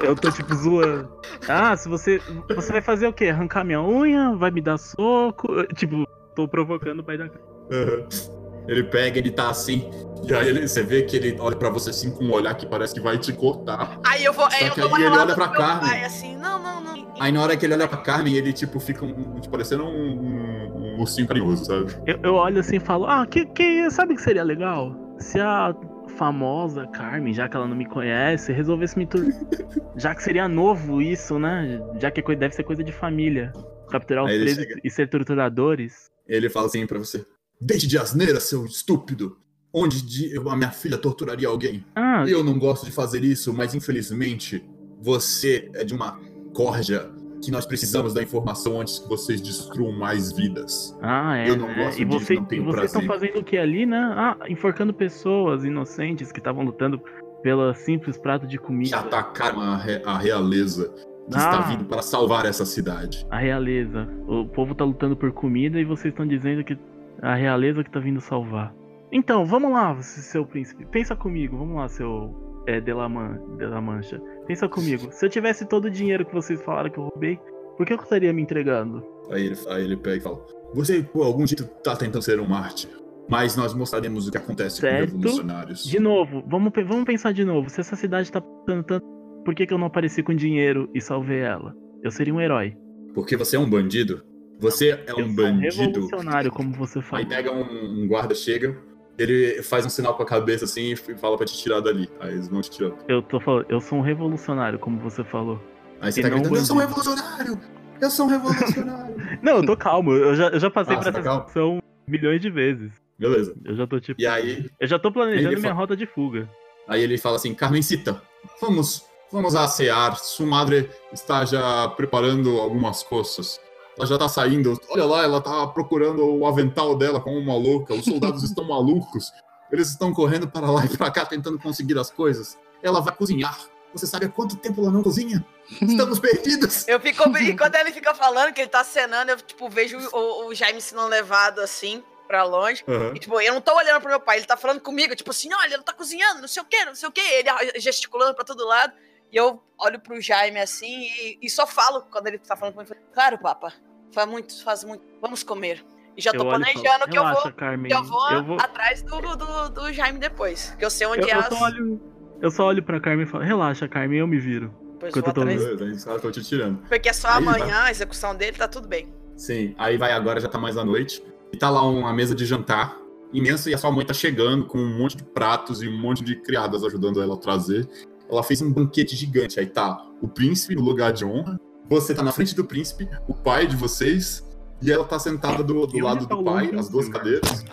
[0.00, 1.08] eu, eu tô tipo zoando.
[1.48, 2.20] Ah, se você.
[2.54, 3.26] Você vai fazer o quê?
[3.28, 4.34] Arrancar minha unha?
[4.34, 5.64] Vai me dar soco?
[5.74, 7.44] Tipo, tô provocando o pai da cara.
[7.72, 8.43] Aham.
[8.66, 9.90] Ele pega, ele tá assim,
[10.28, 12.66] e aí ele- você vê que ele olha pra você assim com um olhar que
[12.66, 13.98] parece que vai te cortar.
[14.06, 15.90] Aí eu vou, Só aí eu que uma aí ele olha pra Carmen.
[15.90, 17.14] pai assim, não, não, não.
[17.20, 19.88] Aí na hora que ele olha pra Carmen, ele tipo fica um, tipo, parecendo um,
[19.88, 21.92] um, um ursinho carinhoso, sabe?
[22.06, 24.94] Eu, eu olho assim e falo, ah, que, que, sabe o que seria legal?
[25.18, 25.74] Se a
[26.16, 29.40] famosa Carmen, já que ela não me conhece, resolvesse me torturar.
[29.96, 31.80] já que seria novo isso, né?
[32.00, 33.52] Já que é deve ser coisa de família.
[33.90, 34.80] Capturar os presos chega.
[34.82, 36.10] e ser torturadores.
[36.26, 37.24] Ele fala assim pra você:
[37.60, 39.36] Deixe de asneira, seu estúpido!
[39.72, 41.84] Onde de- a minha filha torturaria alguém?
[41.96, 44.64] Ah, Eu não gosto de fazer isso, mas infelizmente
[45.00, 46.18] você é de uma
[46.54, 47.10] corja
[47.42, 50.96] que nós precisamos da informação antes que vocês destruam mais vidas.
[51.02, 51.50] ah é.
[51.50, 51.74] eu não né?
[51.84, 53.98] gosto e disso, você, não tenho e vocês estão fazendo o que ali, né?
[54.16, 57.00] Ah, enforcando pessoas inocentes que estavam lutando
[57.42, 58.96] pela simples prato de Que comida.
[58.96, 60.88] atacaram a, re- a realeza
[61.28, 61.62] que está Ah.
[61.62, 63.26] vindo para salvar essa cidade.
[63.28, 64.08] A realeza.
[64.28, 66.78] O povo tá lutando por comida e vocês estão dizendo que
[67.22, 68.74] a realeza que tá vindo salvar.
[69.12, 70.84] Então, vamos lá, seu príncipe.
[70.86, 74.20] Pensa comigo, vamos lá, seu é, Delaman, Delamancha.
[74.46, 75.08] Pensa comigo.
[75.12, 77.38] Se eu tivesse todo o dinheiro que vocês falaram que eu roubei,
[77.76, 79.04] por que eu estaria me entregando?
[79.30, 80.44] Aí ele, aí ele pega e fala:
[80.74, 82.90] Você, por algum jeito, tá tentando ser um mártir.
[83.28, 85.12] Mas nós mostraremos o que acontece Certo.
[85.12, 85.84] com revolucionários.
[85.84, 87.70] De novo, vamos, vamos pensar de novo.
[87.70, 89.06] Se essa cidade tá passando tanto,
[89.44, 91.74] por que, que eu não apareci com dinheiro e salvei ela?
[92.02, 92.76] Eu seria um herói.
[93.14, 94.22] Porque você é um bandido.
[94.58, 95.76] Você é Eu um sou um bandido.
[95.82, 97.26] revolucionário, como você Aí falou.
[97.26, 98.76] pega um, um guarda, chega,
[99.18, 102.08] ele faz um sinal com a cabeça assim e fala pra te tirar dali.
[102.20, 102.92] Aí eles vão te tirar.
[103.08, 105.60] Eu tô falando, eu sou um revolucionário, como você falou.
[106.00, 107.00] Aí você E tá gritando: Eu sou um bandido.
[107.00, 107.60] revolucionário!
[108.00, 109.16] Eu sou um revolucionário!
[109.42, 110.12] Não, eu tô calmo.
[110.12, 111.78] Eu já, eu já passei Ah, por tá essa situação
[112.08, 112.92] milhões de vezes.
[113.18, 113.54] Beleza.
[113.64, 114.20] Eu já tô tipo.
[114.20, 116.48] E aí, Eu já tô planejando minha fa- rota de fuga.
[116.88, 118.20] aí ele fala assim: Carmencita,
[118.60, 120.16] vamos, vamos assear.
[120.18, 123.60] Sua madre está já preparando algumas coisas.
[123.96, 124.78] Ela já tá saindo.
[124.90, 127.94] Olha lá, ela tá procurando o avental dela como uma louca.
[127.94, 129.32] Os soldados estão malucos.
[129.70, 132.58] Eles estão correndo para lá e para cá tentando conseguir as coisas.
[132.82, 133.58] Ela vai cozinhar.
[133.92, 135.44] Você sabe há quanto tempo ela não cozinha?
[135.80, 136.86] Estamos perdidos!
[136.88, 137.22] Eu fico.
[137.38, 140.80] E quando ele fica falando que ele tá acenando, eu tipo, vejo o, o Jaime
[140.80, 142.82] sendo levado assim pra longe.
[142.88, 143.12] Aham.
[143.14, 145.48] E, tipo, eu não tô olhando pro meu pai, ele tá falando comigo, tipo assim,
[145.54, 148.44] olha, ele tá cozinhando, não sei o que, não sei o que, ele gesticulando pra
[148.44, 148.92] todo lado.
[149.34, 152.94] E eu olho pro Jaime assim e, e só falo quando ele tá falando comigo.
[153.12, 153.72] Claro, papa,
[154.14, 155.02] faz muito, faz muito.
[155.20, 155.84] Vamos comer.
[156.16, 158.44] E já tô Eu falo, planejando que eu "Relaxa, vou, Carmen, que eu vou, eu
[158.44, 160.72] vou- atrás do, do, do Jaime depois.
[160.78, 161.46] Que eu sei onde Eu, é eu as.
[161.48, 162.00] só olho,
[162.40, 164.72] eu só olho pra Carmen e falo, relaxa, Carmen, eu me viro.
[164.98, 166.04] Enquanto vou eu tô atrás.
[166.04, 166.78] Caras estão te tirando.
[166.88, 169.12] Porque é só Aí amanhã a execução dele, tá tudo bem.
[169.36, 171.20] Sim, aí vai agora, já tá mais à noite.
[171.52, 172.96] E tá lá uma mesa de jantar
[173.32, 176.22] imensa e a sua mãe tá chegando com um monte de pratos e um monte
[176.22, 177.88] de criadas ajudando ela a trazer.
[178.34, 179.58] Ela fez um banquete gigante.
[179.58, 181.58] Aí tá o príncipe no lugar de honra.
[181.88, 184.42] Você tá na frente do príncipe, o pai de vocês.
[184.82, 187.64] E ela tá sentada do, do lado tá do pai, as duas cadeiras.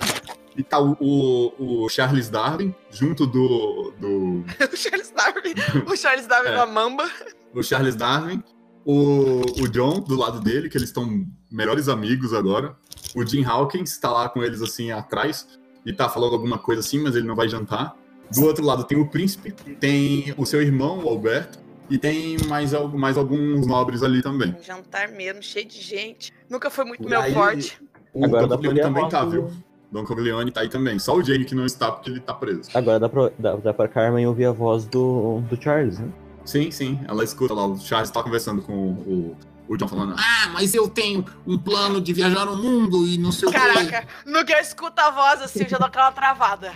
[0.55, 5.53] E tá o, o, o Charles Darwin junto do, do, o Charles Darwin,
[5.89, 6.55] o Charles Darwin É.
[6.55, 7.09] da Mamba.
[7.53, 8.43] o Charles Darwin,
[8.86, 12.76] o, o John do lado dele, que eles estão melhores amigos agora.
[13.16, 15.47] O Jim Hawkins tá lá com eles assim atrás
[15.86, 17.95] e tá falando alguma coisa assim, mas ele não vai jantar.
[18.34, 21.59] Do outro lado tem o príncipe, tem o seu irmão, o Alberto,
[21.89, 24.55] e tem mais, mais alguns nobres ali também.
[24.59, 26.32] Um jantar mesmo, cheio de gente.
[26.49, 27.77] Nunca foi muito E meu aí- forte.
[28.13, 29.49] O Agora pra Corleone também tá, viu?
[29.91, 30.97] Don Corleone tá aí também.
[30.99, 32.69] Só o Jamie que não está porque ele tá preso.
[32.73, 36.07] Agora dá pra, dá, dá pra Carmen ouvir a voz do, do Charles, né?
[36.45, 36.99] Sim, sim.
[37.07, 40.15] Ela escuta lá, o Charles tá conversando com o, o John falando.
[40.17, 43.57] Ah, mas eu tenho um plano de viajar no mundo e não sei o quê.
[43.57, 46.71] Caraca, no que eu escuto a voz assim, eu já dou aquela travada.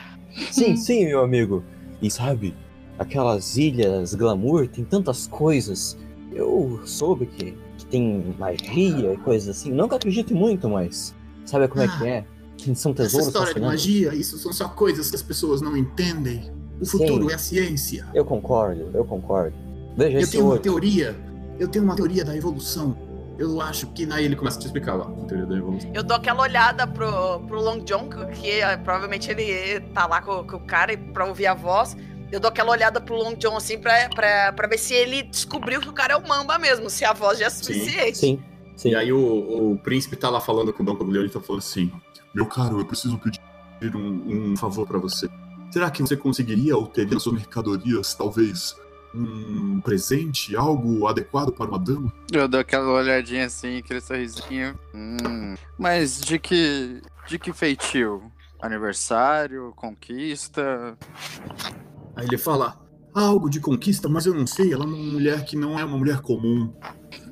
[0.52, 1.64] Sim, sim, meu amigo.
[2.02, 2.56] E sabe,
[2.98, 5.98] aquelas ilhas glamour, tem tantas coisas.
[6.32, 9.78] Eu soube que, que tem magia e coisas assim.
[9.78, 11.16] Eu acredite muito, mas
[11.46, 12.26] sabe como é que é?
[12.58, 15.76] Que são Essa tesouros história de magia, isso são só coisas que as pessoas não
[15.76, 16.52] entendem.
[16.80, 16.98] O Sim.
[16.98, 18.08] futuro é a ciência.
[18.14, 19.56] Eu concordo, eu concordo.
[19.96, 21.16] Veja Eu tenho uma teoria.
[21.58, 22.98] Eu tenho uma teoria da evolução.
[23.38, 24.12] Eu acho que.
[24.12, 25.92] Aí ele começa a te explicar lá, a teoria da evolução.
[25.94, 30.44] Eu dou aquela olhada pro, pro Long John, que eh, provavelmente ele tá lá com,
[30.46, 31.98] com o cara e pra ouvir a voz.
[32.32, 35.80] Eu dou aquela olhada pro Long John assim pra, pra, pra ver se ele descobriu
[35.80, 38.18] que o cara é o Mamba mesmo, se a voz já é suficiente.
[38.18, 38.44] Sim,
[38.76, 38.90] sim.
[38.90, 41.62] E aí o, o príncipe tá lá falando com o Dom Corleone e tá falando
[41.62, 41.92] assim:
[42.34, 43.40] Meu caro, eu preciso pedir
[43.96, 45.30] um, um favor pra você.
[45.72, 48.76] Será que você conseguiria ou teria nas suas mercadorias, talvez,
[49.16, 52.12] um presente, algo adequado para uma dama?
[52.32, 54.78] Eu dou aquela olhadinha assim, aquele sorrisinho.
[54.94, 55.56] Hum.
[55.78, 57.02] Mas de que.
[57.28, 58.32] De que feitio?
[58.62, 59.74] Aniversário?
[59.76, 60.98] Conquista?
[62.16, 62.80] Aí ele fala:
[63.14, 64.74] Algo de conquista, mas eu não sei.
[64.74, 66.74] Ela é uma mulher que não é uma mulher comum.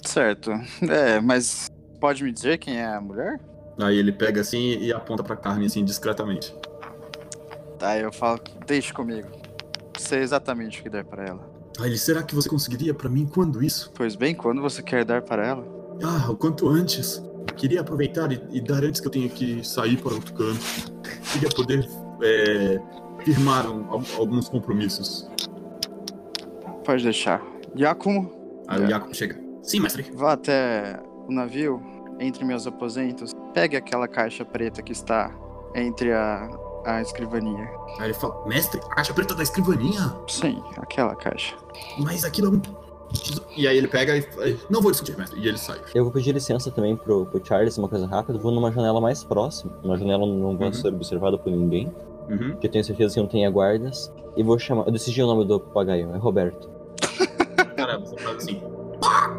[0.05, 0.51] Certo.
[0.89, 1.67] É, mas
[1.99, 3.39] pode me dizer quem é a mulher?
[3.79, 6.53] Aí ele pega assim e aponta pra carne assim discretamente.
[7.79, 9.27] Tá, eu falo, deixe comigo.
[9.97, 11.52] Sei exatamente o que der pra ela.
[11.79, 13.91] Aí ele: Será que você conseguiria pra mim quando isso?
[13.95, 15.65] Pois bem, quando você quer dar para ela?
[16.03, 17.21] Ah, o quanto antes.
[17.57, 20.59] Queria aproveitar e, e dar antes que eu tenha que sair para outro canto.
[21.33, 21.87] Queria poder
[22.23, 22.79] é,
[23.23, 25.27] firmar um- al- alguns compromissos.
[26.85, 27.41] Pode deixar.
[27.75, 28.31] Giacomo,
[28.67, 28.87] Aí o.
[28.87, 29.39] Jacob chega.
[29.61, 30.03] Sim, mestre.
[30.13, 31.81] vá até o navio,
[32.19, 33.33] entre meus aposentos.
[33.53, 35.31] Pegue aquela caixa preta que está
[35.75, 36.49] entre a,
[36.85, 37.69] a escrivaninha.
[37.99, 40.13] Aí ele fala, mestre, a caixa preta da escrivaninha?
[40.27, 41.55] Sim, aquela caixa.
[41.99, 42.61] Mas aquilo é um...
[43.55, 45.39] E aí ele pega e fala, não vou discutir, mestre.
[45.39, 45.79] E ele sai.
[45.93, 48.39] Eu vou pedir licença também pro, pro Charles, uma coisa rápida.
[48.39, 49.71] Vou numa janela mais próxima.
[49.83, 50.73] Uma janela não vai Uhum.
[50.73, 51.93] ser observada por ninguém.
[52.29, 52.51] Uhum.
[52.51, 54.11] Porque eu tenho certeza que não tenha guardas.
[54.35, 54.87] E vou chamar.
[54.87, 56.67] Eu decidi o nome do papagaio, é Roberto.
[57.77, 58.59] Cara, você faz assim.
[59.03, 59.37] "Ah!"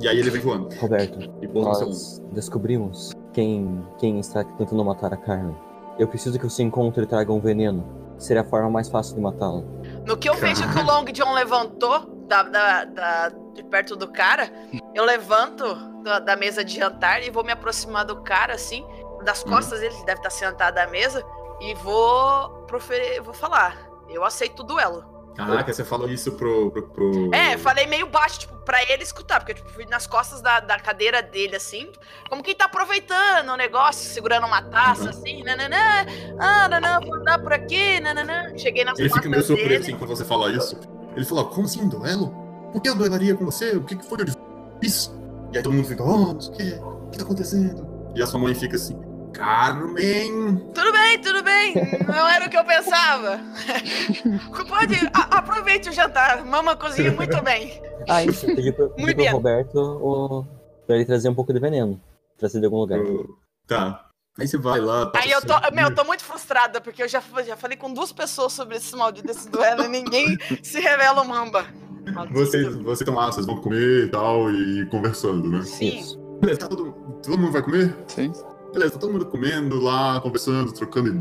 [0.00, 0.68] E aí ele vem voando.
[0.76, 5.56] Roberto, E nós descobrimos quem, quem está tentando matar a Carmen.
[5.98, 8.14] Eu preciso que você encontre e traga um veneno.
[8.18, 9.62] Seria a forma mais fácil de matá-la.
[10.06, 14.08] No que eu vejo que o Long John levantou da, da- da- de perto do
[14.08, 14.50] cara,
[14.94, 15.64] eu levanto
[16.02, 18.84] da, da mesa de jantar e vou me aproximar do cara, assim,
[19.24, 21.24] das costas dele, que deve estar sentado à mesa,
[21.60, 23.76] e vou proferir, vou falar.
[24.08, 25.04] Eu aceito o duelo.
[25.36, 26.70] Caraca, você falou isso pro.
[26.70, 30.06] pro, pro- É, falei meio baixo, tipo, pra ele escutar, porque eu tipo, fui nas
[30.06, 31.90] costas da, da cadeira dele, assim,
[32.28, 35.76] como quem tá aproveitando o negócio, segurando uma taça, assim, nananã,
[36.38, 38.56] ah, nanã, vou andar por aqui, nananã.
[38.56, 39.82] Cheguei nas Ele fica costas meio surpreso dele.
[39.82, 40.78] assim quando você fala isso.
[41.14, 42.28] Ele fala, como assim, duelo?
[42.72, 43.76] Por que eu duelaria com você?
[43.76, 44.34] O que, que foi que eu
[44.82, 45.14] fiz?
[45.52, 47.86] E aí todo mundo fica, oh, o que, o que tá acontecendo?
[48.14, 48.98] E a sua mãe fica assim,
[49.36, 50.56] Carmen!
[50.74, 51.74] Tudo bem, tudo bem.
[52.06, 53.38] Não era o que eu pensava.
[54.68, 56.44] Pode, a- aproveite o jantar.
[56.44, 57.80] Mama cozinha muito bem.
[58.08, 58.46] Ah, isso.
[58.46, 59.32] Pedi pro, pedi Muito pro bem.
[59.32, 60.44] Roberto o,
[60.86, 62.00] pra ele trazer um pouco de veneno.
[62.38, 62.98] Trazer de algum lugar.
[63.66, 64.06] Tá.
[64.38, 65.06] Aí você vai lá.
[65.06, 67.92] tá Aí eu tô, meu, eu tô muito frustrada, porque eu já, já falei com
[67.92, 71.64] duas pessoas sobre esse maldito desse duelo e ninguém se revela o mamba.
[72.32, 75.62] Vocês, vocês estão lá, vocês vão comer e tal, e conversando, né?
[75.62, 76.04] Sim.
[76.40, 77.96] Beleza, tá todo, todo mundo vai comer?
[78.06, 78.30] Sim.
[78.72, 81.20] Beleza, tá todo mundo comendo lá, conversando, trocando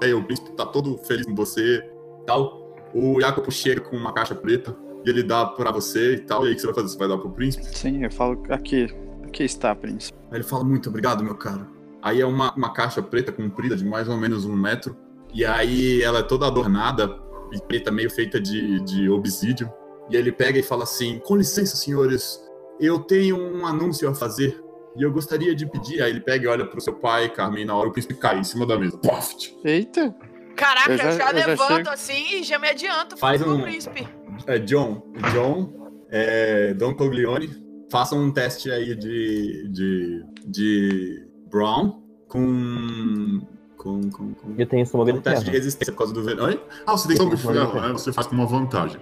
[0.00, 0.16] ideia.
[0.16, 1.82] O príncipe tá todo feliz com você
[2.26, 2.66] tal.
[2.94, 6.44] O Jacopo chega com uma caixa preta e ele dá pra você e tal.
[6.44, 6.88] E aí o que você vai fazer?
[6.88, 7.64] Você vai dar pro príncipe?
[7.64, 8.88] Sim, eu falo aqui.
[9.24, 10.18] Aqui está, príncipe.
[10.30, 11.66] Aí ele fala, muito obrigado, meu caro.
[12.02, 14.96] Aí é uma, uma caixa preta comprida de mais ou menos um metro.
[15.32, 17.18] E aí ela é toda adornada
[17.52, 19.70] e preta, meio feita de, de obsídio.
[20.10, 22.40] E ele pega e fala assim: Com licença, senhores,
[22.80, 24.62] eu tenho um anúncio a fazer.
[24.96, 26.02] E eu gostaria de pedir.
[26.02, 28.38] Aí ele pega e olha pro seu pai, Carmen, e na hora o príncipe cai
[28.38, 28.96] em cima da mesa.
[28.98, 29.54] Poft!
[29.64, 30.14] Eita!
[30.56, 31.88] Caraca, Eu eu já- já, eu já levanto chego.
[31.90, 33.16] assim e já me adianto.
[33.16, 34.08] Faz um- príncipe.
[34.46, 37.50] É, John, John, é, Don Coglione,
[37.90, 43.40] façam um teste aí de, de, de Brown com.
[43.76, 46.46] com, com, com Eu tenho estômago um de teste de resistência por causa do veneno.
[46.46, 46.60] Oi?
[46.86, 47.88] Ah, você tem ferro, né?
[47.92, 49.00] Você faz com uma vantagem.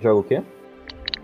[0.00, 0.42] Joga o quê?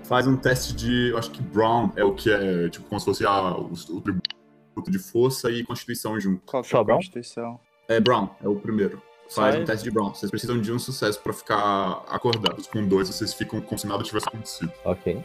[0.05, 1.11] Faz um teste de.
[1.11, 4.01] Eu acho que Brown é o que é, tipo, como se fosse a, o, o
[4.01, 6.43] tributo de força e constituição junto.
[6.47, 6.99] Qual que é Só a Brown?
[6.99, 7.61] constituição?
[7.89, 9.03] É Brown, é o primeiro.
[9.31, 10.15] Faz Só um teste de Brown.
[10.15, 12.67] Vocês precisam de um sucesso pra ficar acordados.
[12.67, 14.73] Com dois, vocês ficam como se nada tivesse acontecido.
[14.85, 15.25] Ok.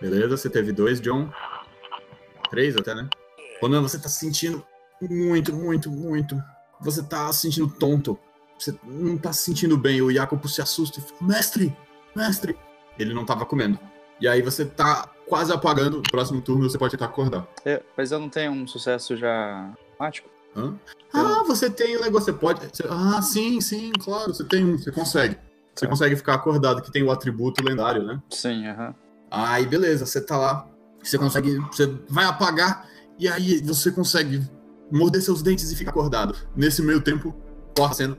[0.00, 1.30] Beleza, você teve dois, John.
[2.50, 3.08] Três até, né?
[3.60, 4.64] Quando você tá se sentindo
[5.00, 6.40] muito, muito, muito.
[6.80, 8.18] Você tá se sentindo tonto.
[8.58, 10.02] Você não tá se sentindo bem.
[10.02, 11.76] O Jacopo se assusta e fala: Mestre!
[12.14, 12.56] Mestre!
[12.98, 13.78] Ele não tava comendo.
[14.20, 15.98] E aí você tá quase apagando.
[15.98, 17.46] No próximo turno você pode tentar acordar.
[17.64, 20.28] É, mas eu não tenho um sucesso já automático?
[20.56, 20.74] Hã?
[21.12, 22.32] Ah, você tem o negócio.
[22.32, 22.60] Você pode.
[22.88, 24.34] Ah, sim, sim, claro.
[24.34, 24.76] Você tem um.
[24.78, 25.36] Você consegue.
[25.74, 25.90] Você Tá.
[25.90, 28.20] consegue ficar acordado, que tem o atributo lendário, né?
[28.30, 28.92] Sim, aham.
[29.30, 30.66] Aí, beleza, você tá lá,
[31.00, 34.42] você consegue, você vai apagar, e aí você consegue
[34.90, 36.34] morder seus dentes e ficar acordado.
[36.56, 37.32] Nesse meio tempo,
[37.76, 38.16] corre sendo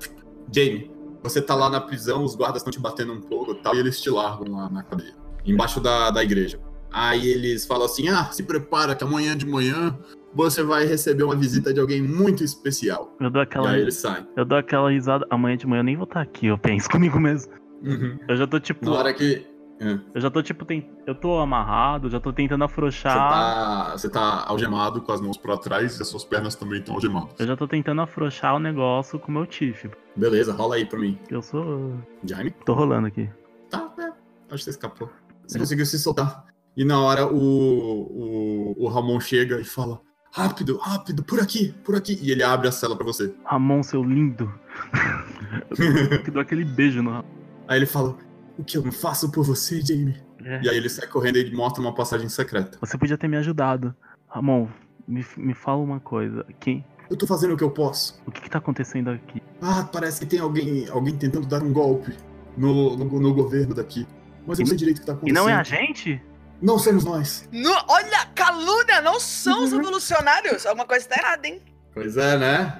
[0.54, 0.90] Jamie,
[1.22, 3.80] você tá lá na prisão, os guardas estão te batendo um pouco e tal, e
[3.80, 5.16] eles te largam lá na cadeia,
[5.46, 6.60] embaixo da, da igreja.
[6.92, 9.98] Aí eles falam assim, ah, se prepara que amanhã de manhã
[10.34, 13.16] você vai receber uma visita de alguém muito especial.
[13.20, 14.26] Eu dou aquela, E aí eles saem.
[14.36, 15.26] eu dou aquela risada.
[15.30, 17.52] Amanhã de manhã eu nem vou estar aqui, eu penso comigo mesmo.
[17.84, 18.18] Uhum.
[18.28, 18.86] Eu já tô tipo.
[18.86, 19.46] Na hora que
[19.80, 20.66] é, Eu já tô tipo.
[20.66, 20.90] Ten...
[21.08, 23.16] Eu tô amarrado, já tô tentando afrouxar.
[23.16, 26.96] tá, você tá algemado com as mãos pra trás e as suas pernas também estão
[26.96, 27.40] algemadas.
[27.40, 29.90] Eu já tô tentando afrouxar o negócio com o meu Tiff.
[30.16, 31.18] Beleza, rola aí pra mim.
[31.30, 31.98] Eu sou.
[32.24, 32.52] Jaime?
[32.66, 33.30] Tô rolando aqui.
[33.70, 34.04] Tá, é.
[34.04, 34.16] Acho
[34.50, 35.10] que você escapou.
[35.48, 36.46] Você conseguiu se soltar.
[36.76, 40.02] E na hora o, o, o Ramon chega e fala:
[40.32, 42.20] Rápido, rápido, por aqui, por aqui.
[42.22, 43.34] E ele abre a cela pra você.
[43.46, 44.54] Ramon, seu lindo.
[46.28, 47.26] eu dou aquele beijo no Ramon.
[47.66, 48.18] Aí ele fala:
[48.60, 50.18] O que eu não faço por você, Jamie?
[50.44, 50.62] É.
[50.62, 52.78] E aí ele sai correndo e ele mostra uma passagem secreta.
[52.82, 53.96] Você podia ter me ajudado.
[54.28, 54.68] Ramon,
[55.08, 56.46] me, me fala uma coisa.
[56.60, 56.86] Quem.
[57.10, 58.22] Eu tô fazendo o que eu posso.
[58.28, 59.42] O que, que tá acontecendo aqui?
[59.62, 62.14] Ah, parece que tem alguém, alguém tentando dar um golpe
[62.58, 64.06] no, no, no governo daqui.
[64.46, 65.36] Mas eu não sei direito o que tá E acontecendo.
[65.44, 66.22] não é a gente?
[66.62, 67.48] Não somos nós.
[67.54, 70.66] No- olha, calúnia, não são os revolucionários.
[70.66, 71.62] Alguma coisa tá errada, hein?
[71.94, 72.78] Pois é, né?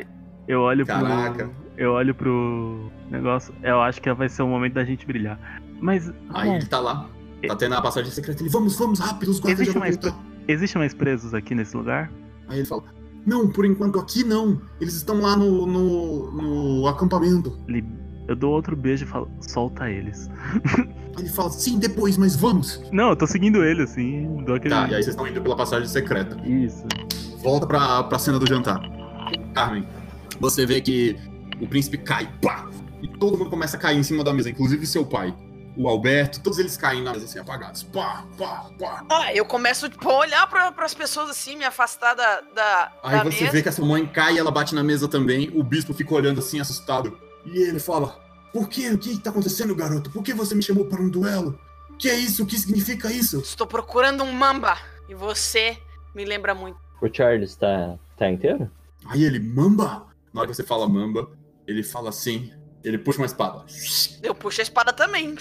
[0.48, 1.46] Eu olho Caraca.
[1.46, 1.56] pro.
[1.78, 3.54] Eu olho pro negócio.
[3.64, 5.40] Eu acho que vai ser o momento da gente brilhar.
[5.82, 6.12] Mas.
[6.34, 7.10] Aí ele tá lá.
[7.48, 8.42] Tá tendo a passagem secreta.
[8.44, 9.98] Ele, vamos, vamos, rápido, os guardas já existe mais,
[10.48, 12.12] existe mais presos aqui nesse lugar?
[12.48, 12.84] Aí ele fala:
[13.26, 14.62] Não, por enquanto aqui não.
[14.82, 16.32] Eles estão lá no, no,
[16.82, 17.58] no acampamento.
[17.68, 17.86] Ele-
[18.28, 20.30] Eu dou outro beijo e falo, solta eles.
[21.18, 22.82] Ele fala: Sim, depois, mas vamos.
[22.92, 24.44] Não, eu tô seguindo ele, assim.
[24.46, 24.74] Dou aquele.
[24.74, 26.38] Tá, e aí vocês estão indo pela passagem secreta.
[26.48, 26.84] Isso.
[27.44, 28.80] Volta pra, pra cena do jantar.
[29.54, 29.86] Carmen,
[30.40, 31.18] você vê que
[31.60, 32.70] o príncipe cai, pá!
[33.02, 35.34] E todo mundo começa a cair em cima da mesa, inclusive seu pai.
[35.80, 37.84] O Alberto, todos eles caem na mesa assim, apagados.
[37.84, 39.06] Pá, pá, pá.
[39.10, 43.18] Ah, eu começo tipo, a olhar pra, pras pessoas assim, me afastar da, da, Aí
[43.18, 43.52] da você mesa.
[43.54, 45.50] vê que essa mãe cai e ela bate na mesa também.
[45.56, 47.18] O bispo fica olhando assim, assustado.
[47.46, 48.20] E ele fala:
[48.52, 48.90] Por quê?
[48.90, 50.12] O que tá acontecendo, garoto?
[50.12, 51.58] Por que você me chamou para um duelo?
[51.98, 52.44] Que é isso?
[52.44, 53.40] O que significa isso?
[53.40, 54.78] Estou procurando um mamba.
[55.08, 55.78] E você
[56.14, 56.78] me lembra muito.
[57.02, 58.70] O Charles tá, tá inteiro?
[59.06, 60.08] Aí ele, Mamba?
[60.34, 61.32] Na hora que você fala Mamba,
[61.66, 62.52] ele fala assim.
[62.84, 63.66] Ele puxa uma espada.
[64.24, 65.36] Eu puxo a espada também.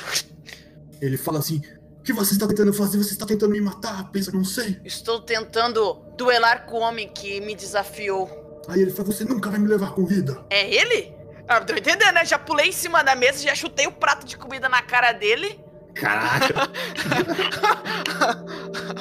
[1.01, 1.61] Ele fala assim:
[1.99, 2.99] O que você está tentando fazer?
[2.99, 4.11] Você está tentando me matar?
[4.11, 4.80] Pensa, não sei.
[4.84, 8.62] Estou tentando duelar com o homem que me desafiou.
[8.68, 10.45] Aí ele fala: Você nunca vai me levar com vida.
[10.51, 11.12] É ele?
[11.47, 12.24] Ah, tô entendendo, né?
[12.26, 15.59] Já pulei em cima da mesa, já chutei o prato de comida na cara dele.
[15.95, 16.68] Caraca.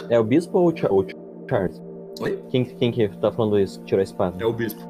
[0.09, 1.81] É o Bispo ou o, Cha- ou o Charles?
[2.21, 2.41] Oi?
[2.49, 3.83] Quem, quem que tá falando isso?
[3.83, 4.41] Tirou a espada?
[4.41, 4.81] É o bispo.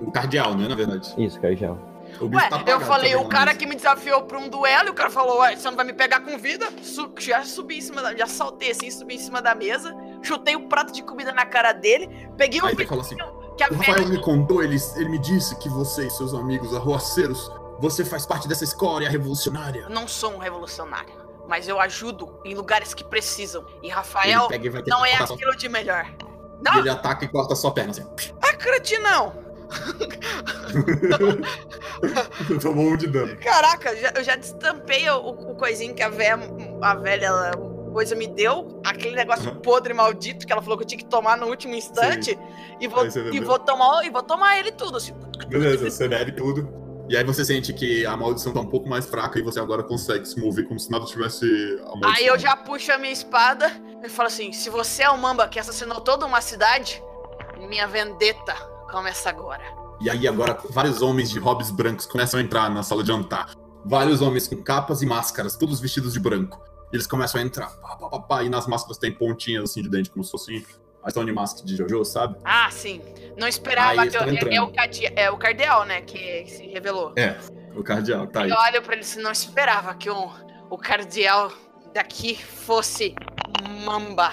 [0.00, 0.68] O cardeal, né?
[0.68, 1.12] Na verdade.
[1.18, 1.78] Isso, Cardial.
[2.20, 4.48] O Ué, bispo tá eu apagado falei, também o cara que me desafiou pra um
[4.48, 6.66] duelo, e o cara falou, ué, você não vai me pegar com vida?
[6.82, 8.14] Su- já subi em cima da.
[8.14, 11.72] Já saltei assim, subi em cima da mesa, chutei o prato de comida na cara
[11.72, 13.16] dele, peguei o Aí ele fala assim:
[13.56, 16.74] que a O Rafael me contou, ele, ele me disse que você e seus amigos
[16.74, 19.88] arroaceiros, você faz parte dessa escória revolucionária.
[19.88, 21.14] Não sou um revolucionário,
[21.48, 23.64] mas eu ajudo em lugares que precisam.
[23.82, 24.48] E Rafael
[24.86, 26.06] não é sua- aquilo de melhor.
[26.62, 28.06] Não, ele ataca e corta sua perna assim.
[28.42, 29.48] acredite não.
[32.60, 33.36] Tomou um de dano.
[33.38, 36.38] Caraca, já- eu já destampei o, o coisinho que a velha,
[36.82, 37.50] a velha ela,
[37.92, 41.36] coisa me deu, aquele negócio podre maldito que ela falou que eu tinha que tomar
[41.36, 42.38] no último instante,
[42.80, 43.04] e vou,
[43.34, 45.12] e vou tomar e vou tomar ele tudo, assim.
[45.48, 46.80] Beleza, você bebe tudo.
[47.08, 49.82] E aí você sente que a maldição tá um pouco mais fraca e você agora
[49.82, 51.44] consegue se mover como se nada tivesse.
[52.04, 53.68] Aí eu já puxo a minha espada
[54.04, 57.02] e falo assim: se você é o Mamba que assassinou toda uma cidade,
[57.68, 58.54] minha vendetta
[58.90, 59.62] começa agora.
[60.00, 63.50] E aí agora vários homens de hobbies brancos começam a entrar na sala de jantar.
[63.84, 66.62] Vários homens com capas e máscaras, todos vestidos de branco.
[66.92, 67.68] E eles começam a entrar.
[67.80, 70.66] Pá, pá, pá, pá, e nas máscaras tem pontinhas assim de dente, como se fosse
[71.02, 72.36] a Stone Mask de Jojo, sabe?
[72.44, 73.00] Ah, sim.
[73.38, 74.72] Não esperava Aí é, é o
[75.16, 76.02] é o cardeal, né?
[76.02, 77.12] Que se revelou.
[77.16, 77.38] É,
[77.74, 78.50] o cardeal, tá aí.
[78.50, 80.30] Eu olho pra ele assim, não esperava que o,
[80.68, 81.50] o cardeal
[81.94, 83.14] daqui fosse
[83.84, 84.30] mamba.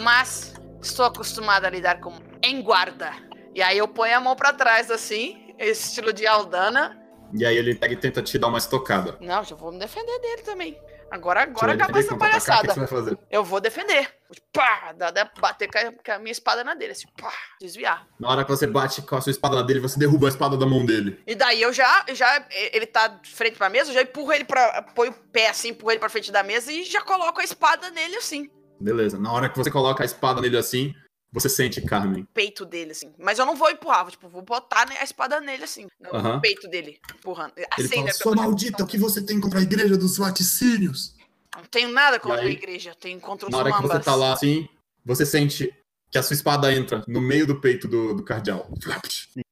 [0.00, 3.10] Mas estou acostumado a lidar com em guarda.
[3.54, 7.00] E aí eu ponho a mão pra trás assim, esse estilo de Aldana.
[7.32, 9.16] E aí ele pega e tenta te dar uma estocada.
[9.20, 10.78] Não, já vou me defender dele também.
[11.10, 12.74] Agora, agora defender essa contra atacar, que palhaçada.
[12.74, 13.18] você vai fazer?
[13.30, 14.10] Eu vou defender.
[14.52, 18.06] Pá, dá, dá, bater com a, com a minha espada na dele, assim, pá, desviar.
[18.18, 20.56] Na hora que você bate com a sua espada na dele, você derruba a espada
[20.56, 21.20] da mão dele.
[21.24, 24.44] E daí eu já, já ele tá de frente pra mesa, eu já empurro ele
[24.44, 24.82] pra.
[24.94, 27.90] Põe o pé assim, empurro ele pra frente da mesa e já coloco a espada
[27.90, 28.50] nele assim.
[28.80, 29.18] Beleza.
[29.18, 30.92] Na hora que você coloca a espada nele assim,
[31.34, 32.26] você sente Carmen.
[32.32, 33.12] Peito dele, assim.
[33.18, 35.86] Mas eu não vou empurrar, vou, tipo, vou botar né, a espada nele assim.
[36.00, 37.52] No peito dele, empurrando.
[37.56, 38.12] Ele Assim, fala, né?
[38.12, 41.14] sua maldita, o que você tem contra a igreja dos vaticínios?
[41.56, 44.04] Não tenho nada contra aí, a igreja, tenho contra os Na hora que você mambas.
[44.04, 44.68] tá lá assim,
[45.04, 45.72] você sente
[46.10, 48.68] que a sua espada entra no meio do peito do, do cardeal.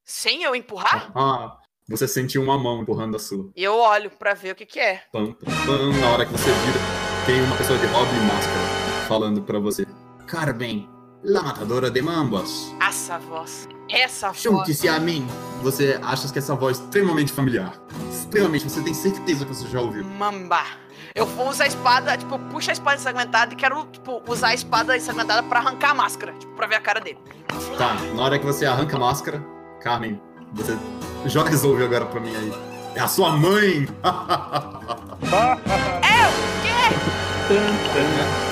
[0.05, 1.57] Sem eu empurrar, Ah,
[1.87, 3.49] você sente uma mão empurrando a sua.
[3.55, 5.03] e eu olho pra ver o que que é.
[5.11, 5.93] Pam, pam, pam.
[5.99, 6.79] Na hora que você vira,
[7.25, 9.85] tem uma pessoa de hobby e máscara falando pra você.
[10.27, 10.87] Carmen,
[11.23, 12.73] la matadora de mambas.
[12.81, 13.67] Essa voz.
[13.89, 14.41] Essa voz.
[14.41, 15.25] Junte-se a mim.
[15.61, 17.73] Você acha que essa voz é extremamente familiar.
[18.09, 20.03] Extremamente, você tem certeza que você já ouviu.
[20.03, 20.61] Mamba.
[21.15, 24.53] Eu vou usar a espada, tipo, puxo a espada ensanguentada e quero, tipo, usar a
[24.53, 27.19] espada ensanguentada pra arrancar a máscara, tipo, pra ver a cara dele.
[27.77, 29.45] Tá, na hora que você arranca a máscara,
[29.79, 30.19] Carmen,
[30.53, 30.77] você
[31.25, 32.51] joga resolve agora pra mim aí.
[32.95, 33.87] É a sua mãe!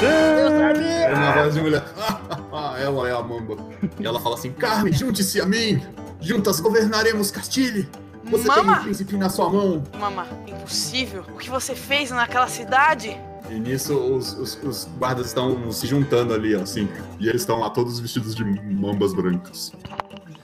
[0.04, 1.06] É?
[1.12, 1.84] É uma voz de mulher.
[2.54, 3.56] Ah, ela é a mamba.
[3.98, 5.82] E ela fala assim: Carmen, junte-se a mim!
[6.20, 7.88] Juntas governaremos Castile!
[8.26, 8.80] Você tem Mama.
[8.80, 9.82] um príncipe na sua mão!
[9.98, 11.24] Mama, impossível.
[11.34, 13.18] O que você fez naquela cidade?
[13.50, 16.90] E nisso os, os- os guardas estão se juntando ali, assim.
[17.22, 19.72] E eles estão lá todos vestidos de mambas brancas.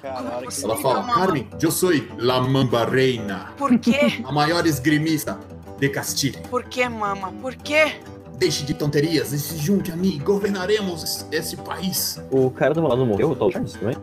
[0.01, 4.21] Caralho, que Ela fala: Carmen, eu sou la mamba reina, Por quê?
[4.23, 5.37] a maior esgrimista
[5.77, 6.37] de Castile.
[6.49, 7.33] Por quê, mama?
[7.41, 7.97] Por quê?
[8.37, 10.21] Deixe de tonterias e se junte a mim.
[10.23, 12.21] Governaremos esse, esse país.
[12.31, 13.97] O cara do meu lado morreu, o Tal Charles também?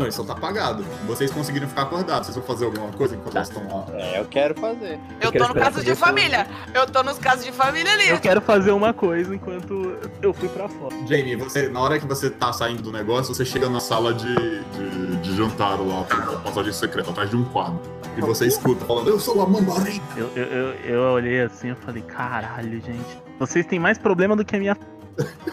[0.00, 0.82] Não, isso só tá apagado.
[1.06, 2.26] Vocês conseguiram ficar acordados.
[2.26, 3.86] Vocês vão fazer alguma coisa enquanto eles estão lá?
[3.98, 4.98] É, eu quero fazer.
[5.20, 6.46] Eu quero tô no caso de família.
[6.72, 8.08] Eu tô nos casos de família ali.
[8.08, 10.94] Eu quero fazer uma coisa enquanto eu fui pra fora.
[11.06, 14.34] Jamie, você, na hora que você tá saindo do negócio, você chega na sala de,
[14.34, 16.04] de, de jantar lá,
[16.44, 17.80] passagem secreta, atrás de um quadro.
[18.16, 20.02] E você escuta falando, eu sou a Mamba Reina.
[20.16, 23.29] Eu, eu, eu, eu olhei assim e falei, caralho, gente.
[23.40, 24.76] Vocês têm mais problema do que a minha.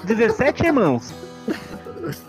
[0.03, 1.13] 17 irmãos.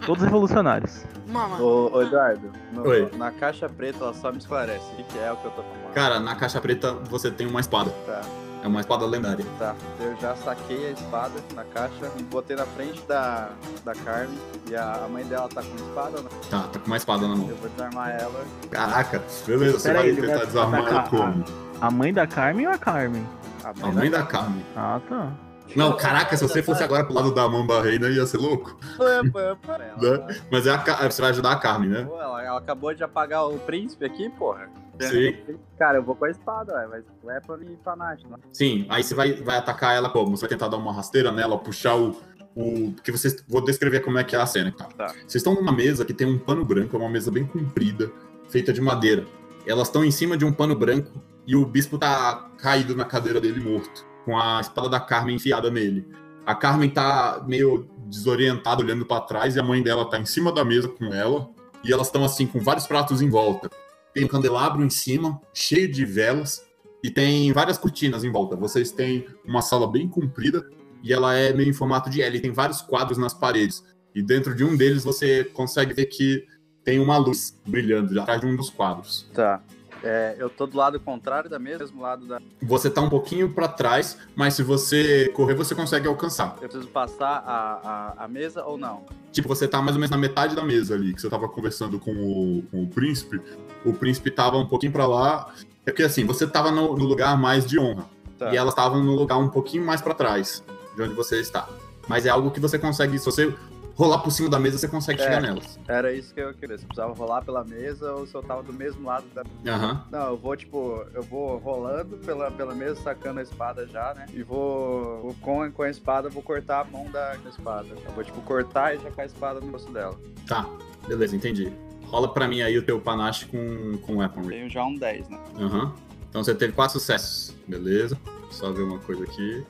[0.07, 1.05] Todos revolucionários.
[1.27, 3.11] Mama, Ô, ô, Eduardo, no- Oi.
[3.17, 4.85] na caixa preta ela só me esclarece.
[4.93, 5.93] O que, que é o que eu tô falando?
[5.95, 7.91] Cara, na caixa preta você tem uma espada.
[8.07, 8.23] Tá.
[8.63, 9.45] É uma espada lendária.
[9.59, 13.51] Tá, eu já saquei a espada na caixa, botei na frente da,
[13.85, 14.39] da Carmen
[14.69, 16.31] e a, a mãe dela tá com espada ou não?
[16.51, 17.49] Tá, tá com uma espada na mão.
[17.49, 18.45] Eu vou desarmar ela.
[18.71, 21.45] Caraca, beleza, você Pera vai aí, ele tentar vai desarmar ela atacar como?
[21.81, 23.25] A mãe da Carmen ou a Carmen?
[23.65, 24.65] A mãe da Carmen.
[24.75, 25.29] Ah, tá.
[25.77, 28.79] Não, caraca, se você fosse agora pro lado da Mamba Reina, ia ser louco.
[28.99, 30.41] Né?
[30.51, 32.05] Mas é a, você vai ajudar a Carmen, né?
[32.05, 34.69] Pô, ela, ela acabou de apagar o príncipe aqui, porra.
[35.01, 35.37] Sim.
[35.79, 38.37] Cara, eu vou com a espada, ué, mas weapon e panache, né?
[38.53, 40.37] Sim, aí você vai, vai atacar ela como?
[40.37, 42.17] Você vai tentar dar uma rasteira nela, puxar o.
[42.55, 43.45] o porque vocês.
[43.47, 44.87] Vou descrever como é que é a cena, tá?
[44.87, 45.07] Tá.
[45.07, 48.11] Vocês estão numa mesa que tem um pano branco, é uma mesa bem comprida,
[48.49, 49.25] feita de madeira.
[49.67, 53.41] Elas estão em cima de um pano branco e o bispo tá caído na cadeira
[53.41, 56.07] dele morto, com a espada da Carmen enfiada nele.
[56.45, 60.53] A Carmen tá meio desorientada, olhando pra trás, e a mãe dela tá em cima
[60.53, 61.49] da mesa com ela.
[61.83, 63.71] E elas estão assim, com vários pratos em volta.
[64.13, 66.63] Tem um candelabro em cima, cheio de velas,
[67.03, 68.55] e tem várias cortinas em volta.
[68.55, 70.69] Vocês têm uma sala bem comprida,
[71.03, 73.83] e ela é meio em formato de L, e tem vários quadros nas paredes.
[74.15, 76.45] E dentro de um deles você consegue ver que
[76.85, 79.27] tem uma luz brilhando atrás de um dos quadros.
[79.33, 79.63] Tá.
[80.03, 82.41] É, eu tô do lado contrário da mesa, mesmo lado da.
[82.63, 86.57] Você tá um pouquinho pra trás, mas se você correr, você consegue alcançar.
[86.61, 89.05] Eu preciso passar a, a, a mesa ou não?
[89.33, 91.99] Tipo, você tá mais ou menos na metade da mesa ali, que você tava conversando
[91.99, 93.41] com o, com o príncipe.
[93.85, 95.53] O príncipe tava um pouquinho pra lá.
[95.85, 98.07] É porque assim, você tava no, no lugar mais de honra.
[98.39, 98.53] Tá.
[98.53, 100.63] E elas estavam no lugar um pouquinho mais pra trás,
[100.95, 101.69] de onde você está.
[102.07, 103.55] Mas é algo que você consegue, se você
[103.99, 105.25] rolar por cima da mesa, você consegue É.
[105.25, 105.77] chegar nelas.
[105.89, 106.79] Era isso que eu queria.
[106.79, 109.43] Se eu precisava rolar pela mesa ou se eu tava do mesmo lado da.
[109.71, 110.05] Aham.
[110.11, 114.27] Não, eu vou, tipo, eu vou rolando pela, pela mesa, sacando a espada já, né?
[114.33, 117.89] E vou, vou com, com a espada, vou cortar a mão da, da espada.
[118.07, 120.15] Eu vou, tipo, cortar e já com a espada no rosto dela.
[120.47, 120.65] Tá,
[121.09, 121.73] beleza, entendi.
[122.05, 124.49] Rola pra mim aí o teu panache com, com weaponry.
[124.57, 125.39] Tenho já um 10, né?
[125.59, 125.93] Aham.
[126.31, 127.53] Então você teve quatro sucessos.
[127.67, 128.17] Beleza.
[128.51, 129.67] Só ver uma coisa aqui.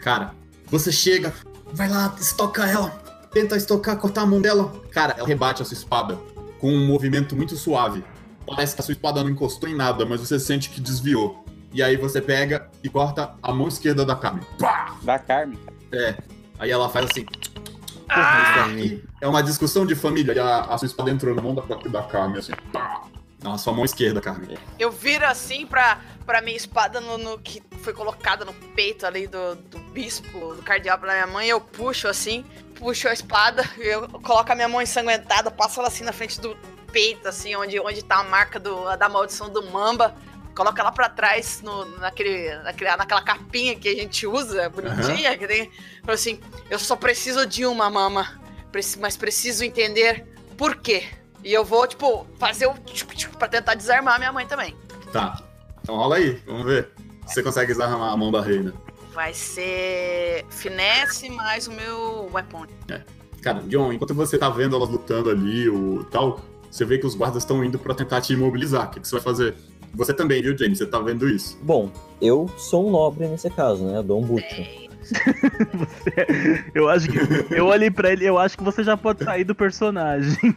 [0.00, 0.34] Cara,
[0.66, 1.32] você chega,
[1.72, 2.90] vai lá, estoca ela,
[3.36, 4.72] tenta estocar, cortar a mão dela.
[4.90, 6.18] Cara, ela rebate a sua espada
[6.58, 8.02] com um movimento muito suave.
[8.46, 11.44] Parece que a sua espada não encostou em nada, mas você sente que desviou.
[11.70, 14.42] E aí você pega e corta a mão esquerda da Carmen.
[14.58, 14.96] Pá!
[15.02, 15.58] Da Carmen?
[15.92, 16.14] É.
[16.58, 17.26] Aí ela faz assim.
[18.08, 20.32] Aqui é uma discussão de família.
[20.32, 22.52] E a, a sua espada entrou na mão da, da Carmen, assim.
[22.72, 23.02] Pá!
[23.42, 24.56] Na sua mão esquerda, Carmen.
[24.78, 29.26] Eu viro assim pra, pra minha espada no, no- que foi colocada no peito ali
[29.26, 31.48] do, do bispo, do cardeal da minha mãe.
[31.48, 36.02] Eu puxo assim, puxo a espada, eu coloco a minha mão ensanguentada, passo ela assim
[36.02, 36.56] na frente do
[36.90, 40.16] peito, assim, onde, onde tá a marca do, da maldição do Mamba.
[40.54, 45.46] Coloco ela pra trás no, naquele, naquele, naquela capinha que a gente usa, bonitinha, que
[45.46, 45.70] tem.
[46.00, 48.40] Falo assim, eu só preciso de uma mama,
[48.98, 50.24] mas preciso entender
[50.56, 51.06] por quê.
[51.44, 54.74] E eu vou, tipo, fazer o tchuc, tchuc pra tentar desarmar minha mãe também.
[55.12, 55.40] Tá.
[55.82, 56.88] Então rola aí, vamos ver.
[57.26, 58.72] Se você consegue desarmar a mão da reina.
[59.12, 62.66] Vai ser finesse mais o meu weapon.
[63.40, 67.14] Cara, John, enquanto você tá vendo elas lutando ali, o tal, você vê que os
[67.14, 68.88] guardas estão indo pra tentar te imobilizar.
[68.88, 69.54] O que, que você vai fazer?
[69.94, 70.78] Você também, viu, James?
[70.78, 71.56] Você tá vendo isso?
[71.62, 73.98] Bom, eu sou um nobre nesse caso, né?
[73.98, 74.26] Eu dou um
[75.12, 76.64] boot.
[76.74, 77.18] Eu acho que.
[77.54, 80.36] Eu olhei pra ele, eu acho que você já pode sair do personagem.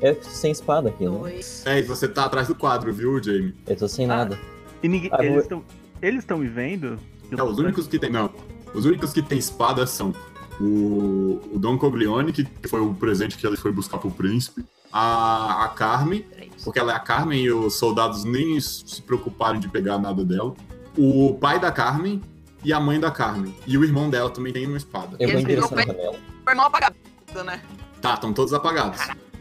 [0.00, 1.40] É sem espada aqui, né?
[1.64, 3.52] É, e você tá atrás do quadro, viu, Jamie?
[3.66, 4.38] Eu tô sem nada.
[4.80, 5.10] E ninguém.
[5.12, 5.64] Ah, eles vou- estão.
[6.00, 6.98] Eles estão me vendo?
[7.30, 8.10] Não, os únicos que tem.
[8.10, 8.30] Não.
[8.72, 10.14] Os únicos que tem espada são
[10.60, 14.64] o, o Don Coglione, que foi o presente que ele foi buscar pro príncipe.
[14.92, 16.24] A, a Carmen,
[16.64, 20.54] porque ela é a Carmen e os soldados nem se preocuparam de pegar nada dela.
[20.96, 22.22] O pai da Carmen
[22.64, 23.54] e a mãe da Carmen.
[23.66, 25.16] E o irmão dela também tem uma espada.
[25.18, 26.16] Eu vou Eles em direção viram à janela.
[26.48, 26.96] Irmão apagado,
[27.44, 27.60] né?
[28.00, 29.00] Tá, estão todos apagados.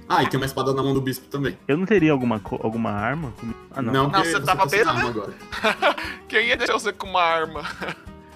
[0.10, 1.58] Ah, e tem uma espada na mão do bispo também.
[1.68, 3.34] Eu não teria alguma, alguma arma?
[3.72, 3.92] Ah, não.
[3.94, 5.10] Não, Não, porque você tava tá bêbado, arma né?
[5.10, 5.96] agora.
[6.30, 7.64] Quem ia deixar você com uma arma?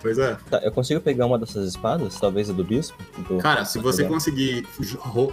[0.01, 0.35] Pois é.
[0.49, 2.19] Tá, eu consigo pegar uma dessas espadas?
[2.19, 2.97] Talvez a do bispo?
[3.27, 4.13] Do- Cara, se você pegar.
[4.15, 4.67] conseguir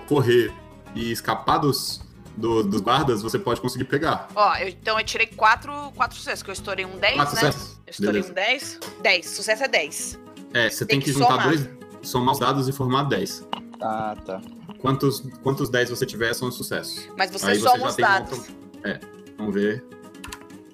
[0.07, 0.53] correr
[0.94, 2.01] e escapar dos,
[2.39, 4.28] do- dos guardas, você pode conseguir pegar.
[4.34, 7.41] Ó, eu- então eu tirei quatro, quatro sucessos, que eu estourei um 10, Quatro né?
[7.53, 7.80] sucessos?
[7.86, 8.30] Eu estourei Beleza.
[8.30, 8.78] um 10.
[9.03, 10.18] 10, sucesso é 10.
[10.55, 11.47] É, você tem, Tem que, que juntar somar.
[11.49, 11.68] dois,
[12.03, 13.47] somar os dados e formar 10.
[13.80, 14.41] Ah, tá.
[14.80, 17.09] Quantos, quantos 10 você tiver são sucessos.
[17.16, 18.39] Mas você Aí soma já os tem um dados.
[18.39, 19.01] outro- É,
[19.36, 19.84] vamos ver.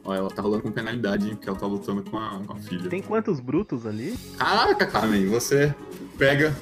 [0.05, 2.57] Ó, ela tá rolando com penalidade, hein, porque ela tá lutando com a, com a
[2.57, 2.91] filha.
[2.91, 4.15] Tem quantos brutos ali?
[4.39, 5.75] Caraca, Carmen, você
[6.19, 6.55] pega.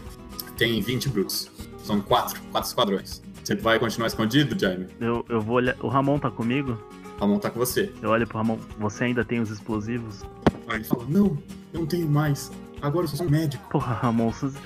[0.56, 1.50] Tem 20 brutos.
[1.84, 3.20] São quatro, quatro esquadrões.
[3.42, 4.86] Você vai continuar escondido, Jaime?
[5.00, 5.74] Eu, eu vou olhar.
[5.80, 6.78] O Ramon tá comigo?
[7.20, 7.92] Ramon tá com você.
[8.00, 8.58] Eu olho pro Ramon.
[8.78, 10.22] Você ainda tem os explosivos?
[10.68, 11.36] Aí ele fala: Não,
[11.72, 12.50] eu não tenho mais.
[12.80, 13.68] Agora eu sou só um médico.
[13.70, 14.56] Porra, Ramon, você-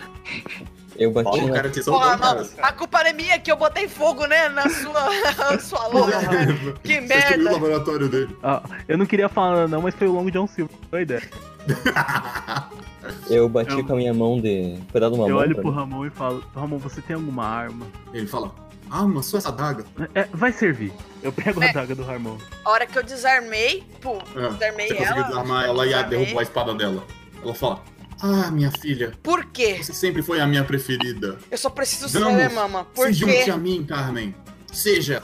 [0.99, 1.55] Eu bati Ó, o na...
[1.55, 5.59] cara te Porra, não, a culpa é minha que eu botei fogo, né, na sua,
[5.61, 6.20] sua loja.
[6.22, 6.47] né?
[6.83, 7.53] Que Você destruiu o merda.
[7.53, 8.37] laboratório dele.
[8.43, 10.74] Ah, eu não queria falar não, mas foi o longo John Silver.
[10.91, 11.20] Doida.
[13.29, 14.79] Eu bati Eu- com a minha mão de.
[14.91, 15.43] Cuidado uma Eu mão.
[15.43, 15.74] olho pro mim.
[15.74, 17.87] Ramon e falo, Ramon, você tem alguma arma?
[18.14, 18.55] Ele fala,
[18.91, 19.84] ah, mas só essa daga.
[20.14, 20.93] É, vai servir.
[21.22, 21.70] Eu pego É.
[21.70, 22.37] a daga do Ramon.
[22.64, 25.28] A hora que eu desarmei, pô, Ah, desarmei Você conseguiu ela.
[25.28, 27.05] desarmar ela e a derrubou a espada dela.
[27.43, 27.82] Ela fala,
[28.20, 29.78] ah, minha filha, Por quê?
[29.82, 31.39] você sempre foi a minha preferida.
[31.51, 32.84] Eu só preciso Vamos, saber, mama.
[32.95, 33.51] Por se junte quê?
[33.51, 34.34] a mim, Carmen.
[34.72, 35.22] Seja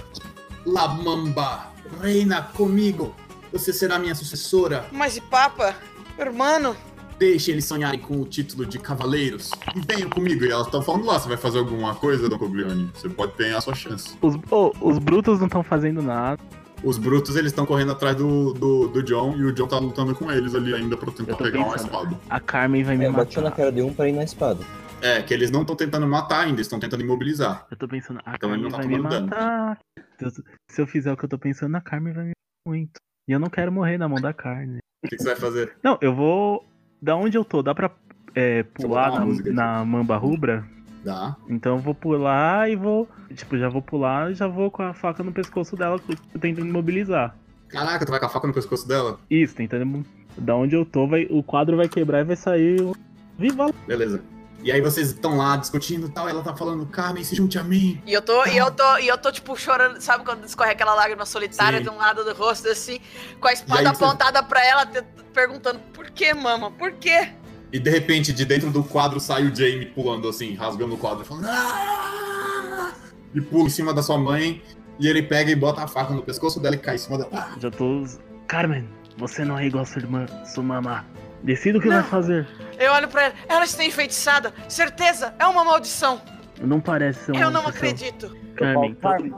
[0.67, 3.15] La Mamba, reina comigo.
[3.53, 4.87] Você será minha sucessora.
[4.93, 5.77] Mas e papa?
[6.19, 6.77] Hermano?
[7.23, 9.53] Deixe eles sonharem com o título de cavaleiros.
[9.77, 10.45] E venham comigo.
[10.45, 12.91] E elas estão falando lá, você vai fazer alguma coisa, Don Coglione?
[12.93, 14.19] Você pode ter a sua chance.
[14.21, 16.43] Os, ô, os brutos não estão fazendo nada.
[16.83, 20.17] Os brutos, eles estão correndo atrás do, do, do John e o John tá lutando
[20.17, 21.87] com eles ali ainda pra tentar pegar uma pensando.
[21.87, 22.21] espada.
[22.29, 23.41] A Carmen vai me É, matar.
[23.41, 24.59] na cara de um pra ir na espada.
[25.01, 27.69] É, que eles não estão tentando matar ainda, eles estão tentando imobilizar.
[27.71, 29.27] Eu tô pensando, a Então Carmen ele não tá vai me tomando dano.
[29.29, 29.79] matar.
[30.19, 30.31] Se eu,
[30.73, 32.99] se eu fizer o que eu tô pensando, a Carmen vai me matar muito.
[33.29, 34.79] E eu não quero morrer na mão da carne.
[35.05, 35.77] O que, que você vai fazer?
[35.85, 36.65] Não, eu vou.
[37.03, 37.91] Da onde eu tô, dá pra
[38.33, 40.65] é, pular na, na mamba rubra?
[41.05, 41.37] Dá.
[41.49, 43.09] Então eu vou pular e vou.
[43.35, 46.01] Tipo, já vou pular e já vou com a faca no pescoço dela,
[46.41, 47.37] tentando imobilizar.
[47.69, 49.19] Caraca, tu vai com a faca no pescoço dela?
[49.29, 50.05] Isso, tentando.
[50.39, 52.79] Da onde eu tô, vai, o quadro vai quebrar e vai sair.
[53.37, 53.73] Viva!
[53.87, 54.23] Beleza.
[54.63, 57.59] E aí vocês estão lá discutindo e tal, e ela tá falando, Carmen, se junte
[57.59, 58.01] a mim.
[58.07, 60.95] E eu tô, e eu tô, e eu tô, tipo, chorando, sabe quando escorre aquela
[60.95, 61.85] lágrima solitária Sim.
[61.85, 63.01] de um lado do rosto, assim,
[63.41, 64.87] com a espada aí você- apontada pra ela,
[65.35, 66.71] perguntando, por que, mama?
[66.71, 67.31] Por quê?
[67.73, 71.25] E de repente, de dentro do quadro, sai o Jamie pulando assim, rasgando o quadro,
[71.25, 71.47] falando.
[71.49, 72.93] "Ah!"
[73.35, 74.63] E pula em cima da sua mãe.
[75.01, 77.55] E ele pega e bota a faca no pescoço dela e cai em cima dela.
[77.59, 78.05] Já tô.
[78.47, 78.87] Carmen,
[79.17, 81.05] você não é igual a sua irmã, sua mamá.
[81.43, 81.97] Decida o que Não.
[82.01, 82.47] vai fazer.
[82.79, 86.21] Eu olho pra ela, ela está enfeitiçada, certeza, é uma maldição.
[86.61, 87.89] Não parece ser uma eu não maldição.
[87.89, 88.37] acredito.
[88.57, 89.31] Carmen, Carmen,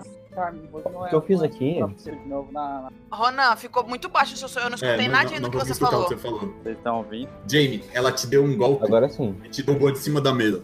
[0.73, 1.79] não O é que eu fiz aqui?
[3.11, 5.51] Ronan, ficou muito baixo o seu som, eu não escutei É, nada não, do não
[5.51, 6.03] que você falou.
[6.03, 6.41] o que você falou.
[6.63, 7.29] Vocês estão ouvindo?
[7.49, 9.37] Jamie, ela te deu um golpe Agora sim.
[9.45, 10.63] e te jogou de cima da mesa.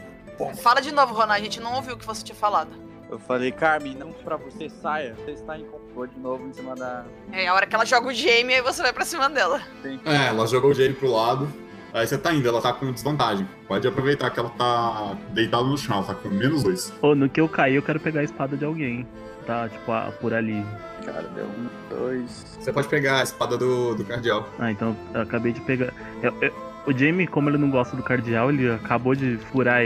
[0.62, 2.70] Fala de novo, Ronan, a gente não ouviu o que você tinha falado.
[3.10, 5.14] Eu falei, Carmen, não pra você saia.
[5.24, 7.04] Você está em complô de novo em cima da.
[7.32, 9.60] É a hora que ela joga o Jamie, aí você vai pra cima dela.
[10.04, 11.48] É, ela jogou o Jamie pro lado.
[11.92, 13.48] Aí você tá indo, ela tá com desvantagem.
[13.66, 16.92] Pode aproveitar que ela tá deitada no chão, ela tá com menos dois.
[17.02, 19.04] Ô, no que eu cair, eu quero pegar a espada de alguém.
[19.44, 20.64] Tá, tipo, a- por ali.
[21.04, 22.56] Cara, deu um, dois.
[22.60, 24.48] Você pode pegar a espada do, do cardeal.
[24.60, 25.92] Ah, então eu acabei de pegar.
[26.22, 26.54] eu- eu-
[26.86, 29.82] o Jamie, como ele não gosta do cardeal, ele acabou de furar.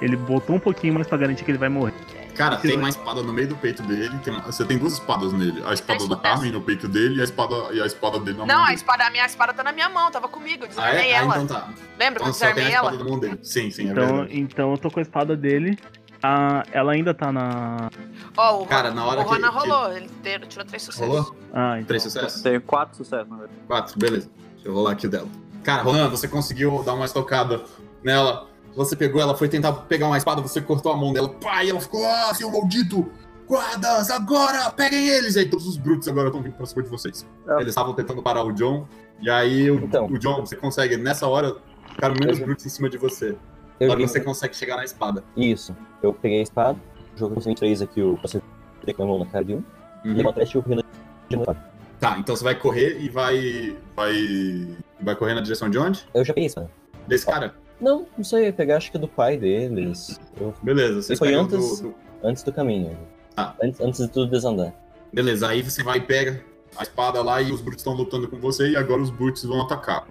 [0.00, 1.92] Ele botou um pouquinho mais pra garantir que ele vai morrer.
[2.34, 4.18] Cara, tem uma espada no meio do peito dele.
[4.24, 5.62] tem uma- você tem duas espadas nele.
[5.66, 8.46] A espada da Carmen no peito dele e a espada, e a espada dele na
[8.46, 8.76] Não, mão a dele.
[8.76, 11.16] espada, a minha espada tá na minha mão, tava comigo, eu Ah, desarmei é?
[11.16, 11.34] Ah, ela.
[11.42, 11.68] então tá.
[11.98, 13.04] Lembra que eu Então só tem a desarmei espada ela?
[13.04, 13.38] na mão dele.
[13.42, 14.40] Sim, sim, é Então, verdade.
[14.40, 15.78] então eu tô com a espada dele.
[16.22, 17.90] Ah, ela ainda tá na.
[18.36, 21.08] Ó, o, Cara, na hora o Ronan que- que- rolou, ele te- tirou três sucessos.
[21.08, 21.36] Rolou?
[21.52, 21.86] Ah, então.
[21.88, 22.40] Três sucessos?
[22.42, 23.58] Tenho quatro sucessos, na verdade.
[23.66, 24.30] Quatro, beleza.
[24.54, 25.26] Deixa eu rolar aqui o dela.
[25.64, 27.62] Cara, Ronan, você conseguiu dar uma estocada
[28.04, 28.48] nela.
[28.74, 31.28] Você pegou, ela foi tentar pegar uma espada, você cortou a mão dela.
[31.28, 33.10] Pai, ela ficou, ah, seu maldito!
[33.46, 34.70] Guardas, agora!
[34.70, 35.34] Peguem eles!
[35.36, 37.26] E aí todos os brutos agora estão vindo pra cima de vocês.
[37.48, 37.54] É.
[37.56, 38.86] Eles estavam tentando parar o John.
[39.20, 40.06] E aí o, Então.
[40.06, 41.56] o John, você consegue, nessa hora,
[41.90, 43.36] ficaram menos Eu- brutos em cima de você.
[43.78, 45.24] Eu você consegue chegar na espada.
[45.36, 45.76] Isso.
[46.02, 46.78] Eu peguei a espada,
[47.16, 48.40] joguei os 23 aqui, o você
[48.84, 49.64] declamou na cara de um,
[50.04, 50.12] Uhum.
[50.14, 50.84] e eu atrás tive correndo
[51.28, 51.56] de novo.
[51.98, 53.76] Tá, então você vai correr e vai.
[53.94, 54.68] Vai.
[55.00, 56.06] Vai correr na direção de onde?
[56.14, 56.70] Eu já peguei a espada.
[57.06, 57.54] Desse cara?
[57.82, 60.20] Não, não sei, eu ia pegar acho que do pai deles.
[60.40, 60.54] Eu...
[60.62, 62.96] Beleza, você foi antes, do- do- antes do caminho.
[63.36, 63.54] Ah.
[63.62, 64.72] Antes, antes de tudo desandar.
[65.12, 66.40] Beleza, aí você vai e pega
[66.76, 69.60] a espada lá e os brutos estão lutando com você e agora os brutos vão
[69.62, 70.06] atacar.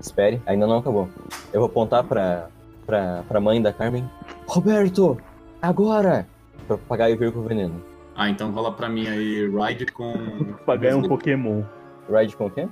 [0.00, 1.08] Espere, ainda não acabou.
[1.52, 2.48] Eu vou apontar pra,
[2.84, 4.04] pra, pra mãe da Carmen.
[4.46, 5.16] Roberto,
[5.62, 6.26] agora!
[6.66, 7.82] Pra papagaio vir com veneno.
[8.16, 10.12] Ah, então rola pra mim aí Ride com.
[10.50, 11.62] O papagaio é um Pokémon.
[12.10, 12.68] Ride com o quê?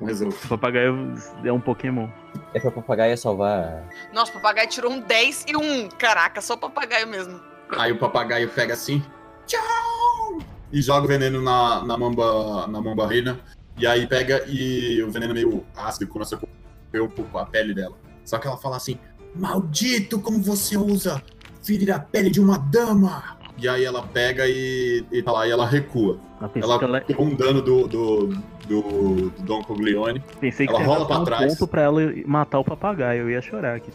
[0.00, 2.08] O papagaio é um Pokémon.
[2.52, 3.88] É pra papagaio salvar.
[4.12, 5.88] Nossa, o papagaio tirou um 10 e um.
[5.88, 7.40] Caraca, só o papagaio mesmo.
[7.70, 9.02] Aí o papagaio pega assim.
[9.46, 10.38] Tchau!
[10.70, 12.66] E joga o veneno na, na mamba.
[12.66, 13.40] na mamba reina.
[13.78, 17.46] E aí pega e o veneno é meio ácido começa a correr um pouco a
[17.46, 17.96] pele dela.
[18.24, 18.98] Só que ela fala assim:
[19.34, 21.22] Maldito como você usa
[21.62, 23.36] ferir a pele de uma dama!
[23.58, 26.18] E aí ela pega e, e tá lá e ela recua.
[26.40, 28.26] Ela ela, com um dano do, do,
[28.66, 30.22] do, do Don Coglione.
[30.40, 31.52] pensei que ela rola pra um trás.
[31.52, 33.22] ponto pra ela matar o papagaio.
[33.22, 33.90] Eu ia chorar aqui.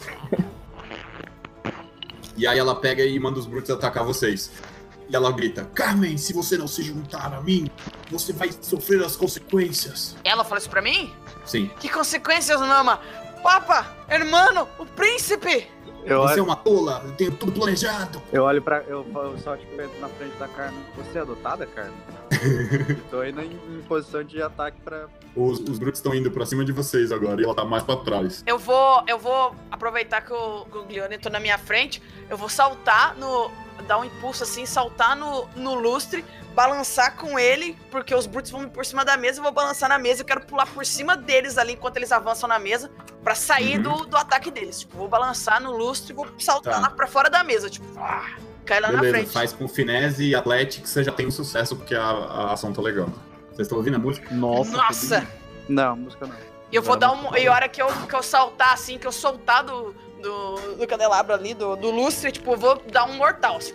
[2.38, 4.52] E aí ela pega e manda os brutos atacar vocês.
[5.10, 7.69] E ela grita: Carmen, se você não se juntar a mim,
[8.10, 10.15] você vai sofrer as consequências.
[10.23, 11.11] Ela falou isso pra mim?
[11.45, 11.69] Sim.
[11.80, 12.99] Que consequências, Nama?
[13.43, 15.68] Papa, hermano, o príncipe!
[16.06, 18.22] Eu você é olho, uma tola, eu tenho tudo planejado.
[18.31, 18.84] eu olho pra.
[18.88, 20.80] Eu, eu só tipo, entro na frente da Carmen.
[20.98, 21.93] Você é adotada, Carmen?
[23.09, 25.07] Tô indo em, em posição de ataque pra.
[25.35, 27.95] Os, os Brutes estão indo pra cima de vocês agora e ela tá mais pra
[27.97, 28.43] trás.
[28.45, 33.15] Eu vou, eu vou aproveitar que o Guglione tô na minha frente, eu vou saltar
[33.18, 33.49] no.
[33.88, 38.68] dar um impulso assim, saltar no, no lustre, balançar com ele, porque os Brutes vão
[38.68, 41.57] por cima da mesa, eu vou balançar na mesa, eu quero pular por cima deles
[41.57, 42.91] ali enquanto eles avançam na mesa,
[43.23, 43.84] pra sair Uhum.
[43.99, 44.80] do, do ataque deles.
[44.81, 46.80] Tipo, vou balançar no lustre e vou saltar Tá.
[46.81, 48.35] lá pra fora da mesa, tipo, ah,
[48.65, 49.31] cai lá na Beleza, frente.
[49.33, 52.81] faz com finesse e atlético, você já tem um sucesso porque a, a ação tá
[52.81, 53.07] legal.
[53.49, 54.33] Vocês estão ouvindo a música?
[54.33, 54.71] Nossa.
[54.77, 55.27] Nossa!
[55.67, 56.35] Não, música não.
[56.71, 57.35] E eu vou Agora dar um.
[57.38, 60.88] E a hora que eu, que eu saltar, assim, que eu soltar do, do, do
[60.88, 63.73] candelabro ali, do, do lustre, tipo, eu vou dar um mortal, assim.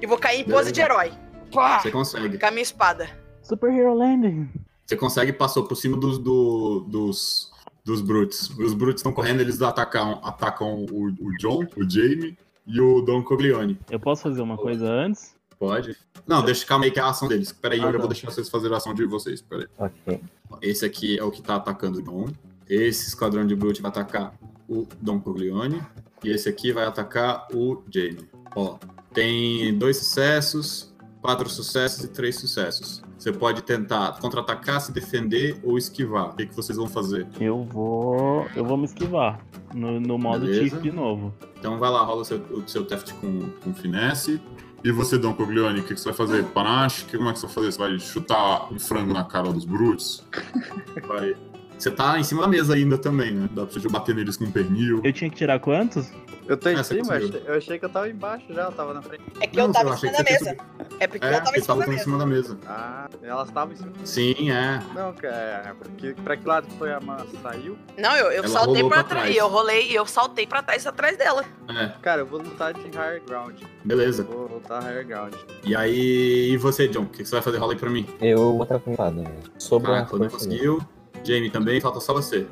[0.00, 0.72] E vou cair em pose Beleza.
[0.72, 1.12] de herói.
[1.52, 1.80] Pá!
[1.80, 2.38] Você consegue.
[2.38, 3.10] Com a minha espada.
[3.42, 4.48] Superhero Landing.
[4.86, 7.50] Você consegue passou por cima dos, do- dos,
[7.84, 8.48] dos Brutes.
[8.50, 12.36] Os Brutes estão correndo, eles atacam, atacam o, o John, o Jamie
[12.66, 13.78] e o Don Coglione.
[13.90, 15.34] Eu posso fazer uma coisa antes?
[15.58, 15.96] Pode?
[16.26, 17.52] Não, deixa calma aí que é a ação deles.
[17.52, 17.98] Peraí, Ah, eu já tá.
[17.98, 19.40] vou deixar vocês fazerem a ação de vocês.
[19.42, 19.66] Peraí.
[19.78, 20.20] Ok.
[20.60, 22.28] Esse aqui é o que tá atacando o Dom.
[22.68, 24.34] Esse esquadrão de Brute vai atacar
[24.68, 25.80] o Dom Corleone.
[26.24, 28.28] E esse aqui vai atacar o Jamie.
[28.54, 28.76] Ó,
[29.12, 30.91] tem dois sucessos,
[31.22, 33.02] quatro sucessos e três sucessos.
[33.16, 36.30] Você pode tentar contra-atacar, se defender ou esquivar.
[36.30, 37.26] O que, que vocês vão fazer?
[37.40, 38.46] Eu vou.
[38.56, 39.40] Eu vou me esquivar.
[39.72, 40.62] No, no modo Beleza.
[40.76, 41.32] Tiff de novo.
[41.58, 44.42] Então vai lá, rola o seu, o seu teste com, com finesse.
[44.84, 46.44] E você, Dom Coglione, o que, que você vai fazer?
[46.46, 47.04] Panache?
[47.04, 47.72] Que- Como é que você vai fazer?
[47.72, 50.26] Você vai chutar um frango na cara dos Brutes?
[51.06, 51.36] Vai.
[51.82, 53.48] Você tá em cima da mesa ainda também, né?
[53.50, 55.00] Dá pra você bater neles com um pernil.
[55.02, 56.12] Eu tinha que tirar quantos?
[56.46, 58.72] Eu tô em É, cima, eu achei, eu achei que eu tava embaixo já, eu
[58.72, 59.24] tava na frente.
[59.40, 60.56] É que Não, eu tava eu em cima da mesa.
[61.00, 62.04] É porque É, eu tava em cima estavam da em mesa.
[62.04, 62.58] cima da mesa.
[62.68, 63.92] Ah, elas estavam em cima.
[64.04, 64.80] Sim, é.
[64.94, 67.16] Não, cara, porque, pra que lado que foi a man?
[67.42, 67.76] Saiu?
[67.98, 69.22] Não, eu, eu Ela saltei pra pra trás.
[69.24, 69.36] trás.
[69.36, 71.44] Eu rolei e eu saltei pra trás atrás dela.
[71.68, 73.60] É, Cara, eu vou lutar de higher ground.
[73.84, 74.22] beleza.
[74.22, 75.34] Vou lutar higher ground.
[75.64, 77.02] E aí, e você, John?
[77.02, 77.58] O que, que você vai fazer?
[77.58, 78.06] Rola aí pra mim.
[78.20, 79.24] Eu vou estar com espada.
[79.58, 80.60] Sobrou Ah, a Cláudio força dele.
[80.68, 80.88] conseguiu.
[81.24, 82.46] Jamie também, falta só você.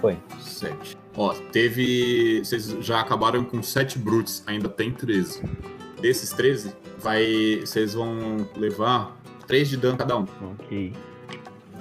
[0.00, 0.16] Foi.
[0.40, 0.96] Sete.
[1.16, 2.40] Ó, teve.
[2.44, 5.42] Vocês já acabaram com sete brutes, ainda tem 13.
[6.00, 7.60] Desses 13, vai.
[7.60, 9.16] Vocês vão levar
[9.46, 10.26] 3 de dano cada um.
[10.60, 10.92] Ok.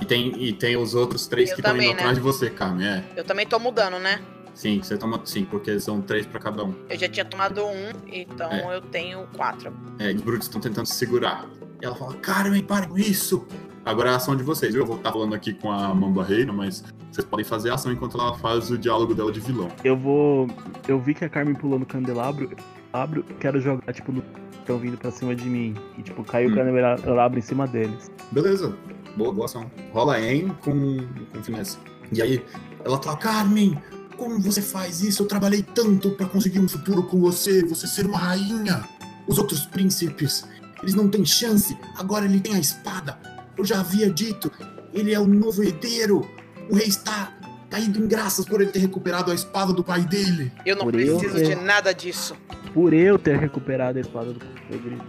[0.02, 1.94] E tem, e tem os outros três Eu que estão indo né?
[1.94, 2.88] atrás de você, Carmen.
[2.88, 3.04] É.
[3.16, 4.22] Eu também tô mudando, né?
[4.54, 5.22] Sim, você toma.
[5.26, 6.74] Sim, porque são três pra cada um.
[6.90, 8.76] Eu já tinha tomado um, então É.
[8.76, 9.74] eu tenho quatro.
[10.00, 11.48] É, os brutos estão tentando se segurar.
[11.82, 13.46] E ela fala, Carmen, para com isso!
[13.86, 14.84] Agora é a ação de vocês, viu?
[14.84, 17.92] Eu vou estar falando aqui com a Mamba Reina, mas vocês podem fazer a ação
[17.92, 19.68] enquanto ela faz o diálogo dela de vilão.
[19.84, 20.48] Eu vou.
[20.88, 22.50] Eu vi que a Carmen pulou no candelabro.
[22.94, 24.24] Abro, quero jogar, tipo, no.
[24.60, 25.76] Estão vindo pra cima de mim.
[25.98, 26.54] E, tipo, caiu Hum.
[26.54, 28.10] o candelabro em cima deles.
[28.32, 28.74] Beleza,
[29.18, 29.70] boa, boa ação.
[29.92, 30.98] Rola aim com,
[31.34, 31.78] com finesse.
[32.14, 32.42] E aí,
[32.86, 33.78] ela fala, Carmen,
[34.16, 35.24] como você faz isso?
[35.24, 38.86] Eu trabalhei tanto pra conseguir um futuro com você, você ser uma rainha.
[39.28, 40.48] Os outros príncipes,
[40.82, 41.78] eles não têm chance.
[41.98, 43.20] Agora ele tem a espada.
[43.58, 44.52] Eu já havia dito,
[44.94, 46.28] ele é o novo herdeiro.
[46.70, 47.32] O rei está
[47.70, 50.52] caído em graças por ele ter recuperado a espada do pai dele.
[50.66, 52.36] Eu não Por eu preciso ter- de nada disso.
[52.74, 54.40] Por eu ter recuperado a espada do
[54.70, 55.04] Pedrito.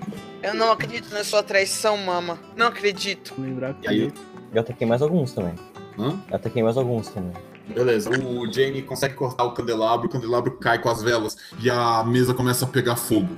[0.42, 2.38] Eu não acredito na sua traição, mama.
[2.56, 3.34] Não acredito.
[3.36, 3.86] Lembrar que.
[3.86, 4.12] E aí,
[4.54, 5.54] Eu ataquei mais alguns também.
[5.98, 6.18] hã?
[6.30, 7.32] Eu ataquei mais alguns também.
[7.68, 12.02] Beleza, o Jamie consegue cortar o candelabro, o candelabro cai com as velas e a
[12.04, 13.28] mesa começa a pegar fogo.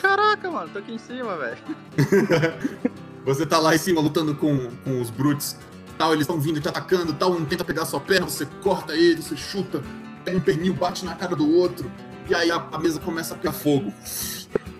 [0.00, 1.58] Caraca, mano, tô aqui em cima, velho.
[3.24, 5.56] Você tá lá em cima lutando com, com os brutes,
[5.96, 9.22] tal, eles estão vindo te atacando, tal, um tenta pegar sua perna, você corta ele,
[9.22, 9.82] você chuta,
[10.24, 11.90] pega um pernil, bate na cara do outro,
[12.28, 13.92] e aí a, a mesa começa a pegar fogo.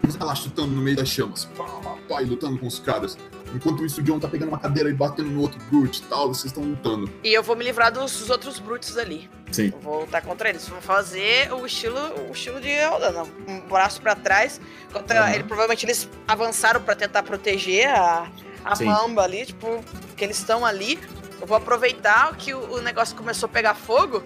[0.02, 2.80] Você tá lá chutando no meio das chamas, pá, pá, pá, e lutando com os
[2.80, 3.16] caras.
[3.54, 6.28] Enquanto isso, o John tá pegando uma cadeira e batendo no outro brute e tal,
[6.28, 7.10] vocês estão lutando.
[7.22, 9.28] E eu vou me livrar dos, outros brutos ali.
[9.50, 9.70] Sim.
[9.74, 10.66] Eu vou lutar contra eles.
[10.68, 11.98] Vou fazer o estilo,
[12.28, 13.24] o estilo de Eldana.
[13.46, 14.60] Um braço pra trás.
[14.92, 15.34] Contra, Aham.
[15.34, 18.26] ele, provavelmente eles avançaram pra tentar proteger a,
[18.64, 18.86] a Sim.
[18.86, 19.84] mamba ali, tipo,
[20.16, 20.98] que eles estão ali.
[21.40, 24.22] Eu vou aproveitar que o, o negócio começou a pegar fogo.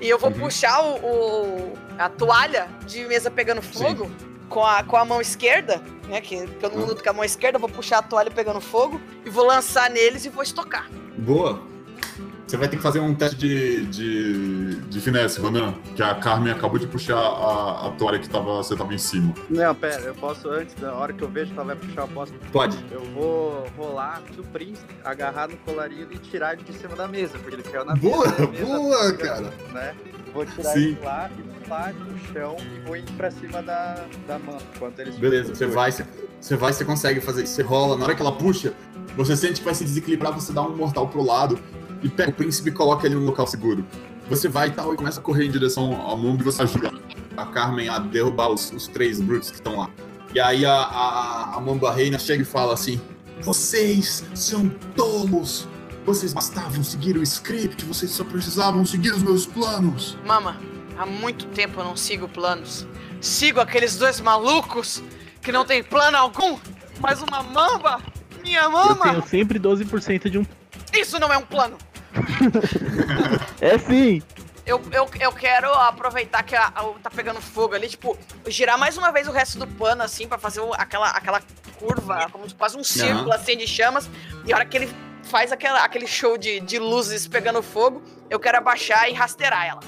[0.00, 0.38] E eu vou Uhum.
[0.40, 4.08] puxar o, o- a toalha de mesa pegando fogo
[4.48, 6.20] com a, com a mão esquerda, né?
[6.20, 6.86] Que, que eu não Uhum.
[6.86, 10.24] luto com a mão esquerda, vou puxar a toalha pegando fogo e vou lançar neles
[10.24, 10.88] e vou estocar.
[11.18, 11.60] Boa.
[12.48, 16.50] Você vai ter que fazer um teste de, de, de finesse, Ronan, que a Carmen
[16.50, 19.34] acabou de puxar a, a toalha que tava, você tava em cima.
[19.50, 22.08] Não, pera, eu posso antes, da hora que eu vejo que ela vai puxar, eu
[22.08, 22.32] posso.
[22.50, 22.78] Pode.
[22.90, 27.38] Eu vou rolar do príncipe, agarrar no colarinho e tirar ele de cima da mesa,
[27.38, 28.40] porque ele caiu na Boa, mesa.
[28.40, 29.52] e a mesa boa, tá cara.
[29.74, 29.94] Né?
[30.32, 30.80] Vou tirar Sim.
[30.80, 34.56] ele lá e pular no chão e vou ir pra cima da, da mão.
[34.74, 36.06] Enquanto eles Beleza, você vai, você,
[36.40, 37.52] você vai, você consegue fazer isso.
[37.56, 38.72] Você rola, na hora que ela puxa,
[39.14, 41.58] você sente que vai se desequilibrar, você dá um mortal pro lado
[42.02, 43.84] e pega o príncipe e coloca ele no local seguro.
[44.28, 46.92] Você vai e tal e começa a correr em direção ao mundo e você ajuda
[47.36, 49.90] a Carmen a derrubar os, os três brutos que estão lá.
[50.34, 53.00] E aí a, a, a Mamba Reina chega e fala assim:
[53.40, 55.66] Vocês são tolos!
[56.04, 60.16] Vocês bastavam seguir o script, vocês só precisavam seguir os meus planos.
[60.26, 60.56] Mama,
[60.96, 62.86] há muito tempo eu não sigo planos.
[63.20, 65.02] Sigo aqueles dois malucos
[65.42, 66.58] que não tem plano algum.
[67.00, 68.00] Mas uma mamba,
[68.42, 70.46] minha Eu mama, tenho sempre 12% de um.
[70.94, 71.76] isso não é um plano.
[73.60, 74.22] É sim!
[74.66, 78.98] Eu, eu, eu quero aproveitar que a, a- tá pegando fogo ali, tipo, girar mais
[78.98, 81.40] uma vez o resto do pano, assim, pra fazer o- aquela, aquela
[81.78, 84.10] curva, como se quase um círculo, assim, de chamas.
[84.44, 84.90] E a hora que ele
[85.22, 89.80] faz aquela, aquele show de, de luzes pegando fogo, eu quero abaixar e rasteirar ela.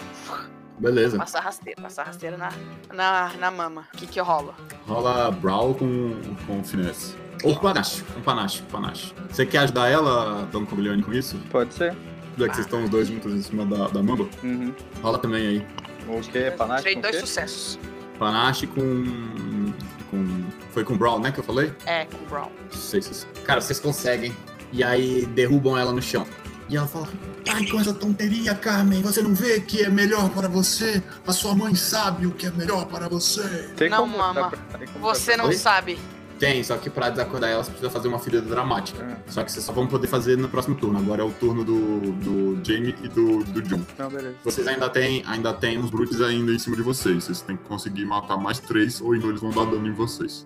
[0.78, 1.18] Beleza.
[1.18, 2.48] Passar rasteira, passar rasteira na,
[2.90, 3.86] na, na mama.
[3.92, 4.54] O que que eu rolo?
[4.88, 7.14] Rola Brawl com, com finesse.
[7.44, 9.14] Ou panache, com panache, com panache.
[9.30, 11.36] Você quer ajudar ela, Don Coglione, com isso?
[11.50, 11.94] Pode ser.
[12.38, 14.28] Já que vocês estão os dois juntos em cima da, da mamba?
[14.42, 14.72] Uhum.
[15.02, 15.66] Rola também aí.
[16.08, 16.50] O que?
[16.52, 17.20] Panache Tirei com o dois quê?
[17.20, 17.78] sucessos.
[18.18, 19.72] Panache com.
[20.10, 20.44] com.
[20.72, 21.32] Foi com Brawl, né?
[21.32, 21.72] Que eu falei?
[21.86, 22.48] É, com o Brown.
[22.70, 23.28] Sei, sei, sei.
[23.44, 24.34] Cara, vocês conseguem.
[24.72, 26.26] E aí derrubam ela no chão.
[26.68, 27.08] E ela fala:
[27.48, 31.02] Ai, com essa tonteria, Carmen, você não vê que é melhor para você?
[31.26, 33.42] A sua mãe sabe o que é melhor para você.
[33.76, 34.52] Tem Não, como mama.
[34.78, 35.54] tem como Você não Oi?
[35.54, 35.98] sabe.
[36.40, 39.04] Tem, só que pra desacordar ela você precisa fazer uma ferida dramática.
[39.04, 39.30] É.
[39.30, 40.98] Só que vocês só vão poder fazer no próximo turno.
[40.98, 43.82] Agora é o turno do, do Jamie e do, do John.
[43.98, 44.36] Não, beleza.
[44.42, 47.24] Vocês ainda têm, ainda têm uns brutes ainda em cima de vocês.
[47.24, 50.42] Vocês têm que conseguir matar mais três, ou então eles vão dar dano em vocês.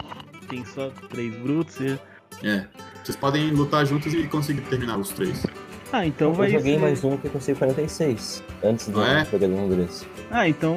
[0.48, 1.96] Tem só três brutos e.
[2.42, 2.66] É.
[3.04, 5.46] Vocês podem lutar juntos e conseguir terminar os três.
[5.92, 6.80] Ah, então Eu vai joguei ser.
[6.80, 8.42] mais um que eu consegui 46.
[8.64, 9.24] Antes do é?
[9.26, 10.04] jogar de Londres.
[10.28, 10.76] Ah, então.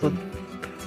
[0.00, 0.12] só-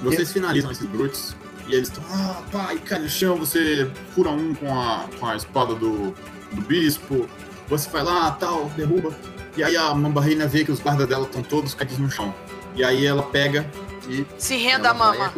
[0.02, 1.36] Vocês finalizam esses brutes
[1.68, 5.36] e eles estão, ah, pai, cai no chão, você fura um com a, com a
[5.36, 6.12] espada do,
[6.52, 7.28] do bispo,
[7.68, 9.14] você vai lá, tal, derruba.
[9.56, 12.34] E aí a Mamba Reina vê que os guardas dela estão todos caídos no chão.
[12.74, 13.68] E aí ela pega
[14.08, 14.24] e.
[14.38, 15.32] Se renda, mama.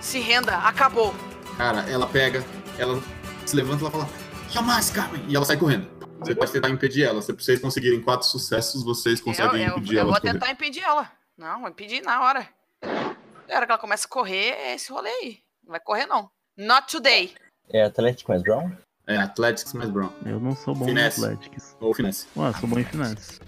[0.00, 1.14] Se renda, acabou.
[1.56, 2.44] Cara, ela pega,
[2.78, 3.00] ela
[3.44, 4.08] se levanta e ela fala,
[4.48, 5.22] jamais, Carmen!
[5.28, 5.90] E ela sai correndo.
[6.20, 7.20] Você pode tentar impedir ela.
[7.20, 10.32] Se vocês conseguirem quatro sucessos, vocês Eu, conseguem eu, impedir eu ela vou de correr.
[10.34, 11.10] tentar impedir ela.
[11.36, 12.48] Não, vou impedir na hora.
[12.80, 15.41] Na hora que ela começa a correr, é esse rolê aí.
[15.64, 16.30] Não vai correr, não.
[16.56, 17.34] Not today.
[17.70, 18.72] É Atlético mais Brown?
[19.06, 20.10] É, Athletics mais Brown.
[20.24, 21.20] Eu não sou bom Finesse.
[21.20, 21.76] no Athletics.
[21.80, 22.26] Ou Finesse.
[22.36, 23.40] Ué, sou bom em finance.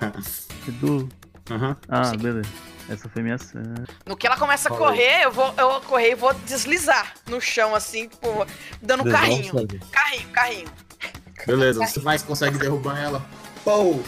[0.68, 1.08] Edu.
[1.50, 1.76] Aham.
[1.88, 2.48] Ah, beleza.
[2.88, 3.84] Essa foi minha cena.
[4.06, 7.40] No que ela começa a correr, eu vou, eu vou correr e vou deslizar no
[7.40, 8.28] chão, assim, tipo,
[8.80, 9.52] dando carrinho.
[9.90, 10.68] Carrinho, carrinho.
[11.46, 13.24] Beleza, você mais consegue derrubar ela.
[13.64, 14.02] Pou!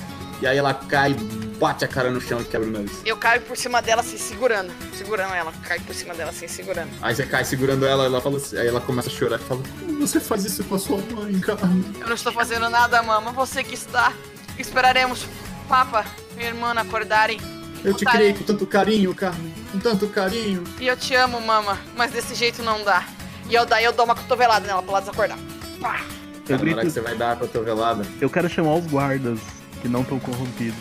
[0.45, 1.15] E aí ela cai,
[1.59, 3.01] bate a cara no chão e quebra o nariz.
[3.03, 4.71] Eu caio por cima dela, assim, segurando.
[4.93, 5.51] Segurando ela.
[5.67, 6.91] Caio por cima dela, assim, segurando.
[7.01, 9.63] Aí você cai segurando ela, ela fala assim, aí ela começa a chorar e fala:
[9.81, 11.83] "Como Você faz isso com a sua mãe, Carmen.
[11.99, 13.33] Eu não estou fazendo nada, mama.
[13.33, 14.13] Você que está.
[14.59, 15.27] Esperaremos
[15.67, 16.05] Papa,
[16.37, 17.41] minha irmã acordarem.
[17.83, 19.51] Eu te criei com tanto carinho, Carmen.
[19.73, 20.63] Com tanto carinho.
[20.79, 21.79] E eu te amo, mama.
[21.97, 23.03] Mas desse jeito não dá.
[23.49, 25.39] E eu daí eu dou uma cotovelada nela pra ela desacordar.
[25.81, 26.03] Pá!
[26.47, 26.91] Eu Cara, hora que grito.
[26.91, 29.41] você vai dar a cotovelada, Eu quero chamar os guardas
[29.85, 30.79] que não estão corrompidos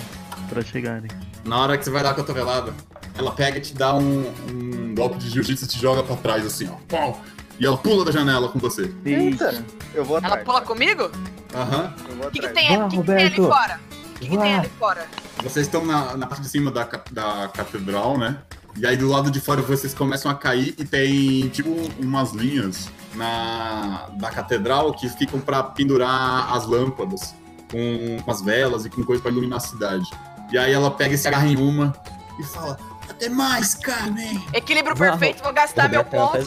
[0.48, 1.10] pra chegarem.
[1.44, 2.74] na hora que você vai dar a cotovelada,
[3.18, 6.46] ela pega e te dá um, um golpe de jiu-jitsu e te joga pra trás,
[6.46, 6.78] assim, ó.
[6.88, 7.22] Pau!
[7.60, 8.94] E ela pula da janela com você.
[9.04, 9.62] Eita!
[9.94, 10.46] Eu vou Ela atrás.
[10.46, 11.12] pula comigo?
[11.54, 11.94] Aham.
[12.18, 13.80] Vou O que, que tem, Vá, que que tem ali fora?
[14.16, 15.08] O que, que tem ali fora?
[15.44, 18.38] Vocês estão na, na parte de cima da, da catedral, né?
[18.78, 21.70] E aí do lado de fora vocês começam a cair e tem tipo
[22.00, 27.36] umas linhas na da catedral que ficam pra pendurar as lâmpadas
[27.74, 30.10] com, as velas e com coisa pra iluminar a cidade.
[30.52, 31.94] E aí ela pega e se agarra em uma
[32.40, 32.78] e fala:
[33.10, 34.42] Até mais, Carmen!
[34.54, 36.38] Equilíbrio perfeito, vou gastar meu ponto.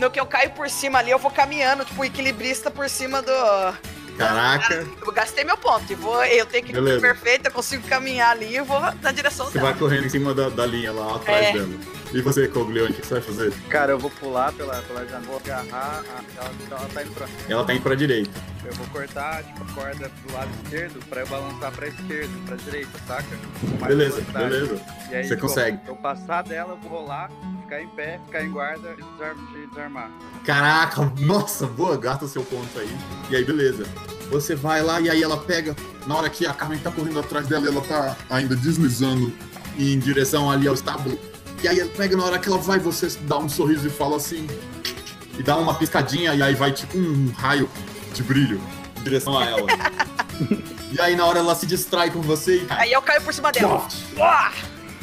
[0.00, 3.32] No que eu caio por cima ali, eu vou caminhando, tipo, equilibrista por cima do.
[4.16, 4.86] Caraca!
[5.04, 5.90] Eu gastei meu ponto.
[5.90, 7.00] E vou, eu tenho equilíbrio Beleza.
[7.00, 9.70] perfeito, eu consigo caminhar ali e vou na direção Você dela.
[9.70, 11.52] vai correndo em cima da, da linha lá atrás É.
[11.52, 11.68] dela.
[12.12, 13.52] E você, Coglione, o que você vai fazer?
[13.68, 17.26] Cara, eu vou pular pela, pela janela, vou agarrar, a, ela, ela tá indo pra...
[17.48, 18.30] Ela tá indo pra direita.
[18.64, 22.56] Eu vou cortar, tipo, a corda do lado esquerdo pra eu balançar pra esquerda, pra
[22.56, 23.38] direita, saca?
[23.80, 24.80] Mais Beleza, beleza.
[25.10, 25.78] E aí, Você tipo, consegue.
[25.86, 27.30] Eu passar dela, eu vou rolar,
[27.62, 30.10] ficar em pé, ficar em guarda e e desarmar.
[30.44, 32.90] Caraca, nossa, boa, gasta seu ponto aí.
[33.30, 33.84] E aí, beleza.
[34.30, 35.76] Você vai lá e aí ela pega.
[36.06, 39.32] Na hora que a Carmen tá correndo atrás dela, ela tá ainda deslizando
[39.78, 41.18] em direção ali ao estábulo.
[41.62, 44.16] E aí ela pega na hora que ela vai, você dá um sorriso e fala
[44.16, 44.46] assim.
[45.38, 47.68] E dá uma piscadinha e aí vai tipo um raio
[48.14, 48.60] de brilho
[48.98, 49.66] em direção a ela.
[50.92, 52.82] e aí na hora ela se distrai com você e cai.
[52.84, 53.86] Aí eu caio por cima dela.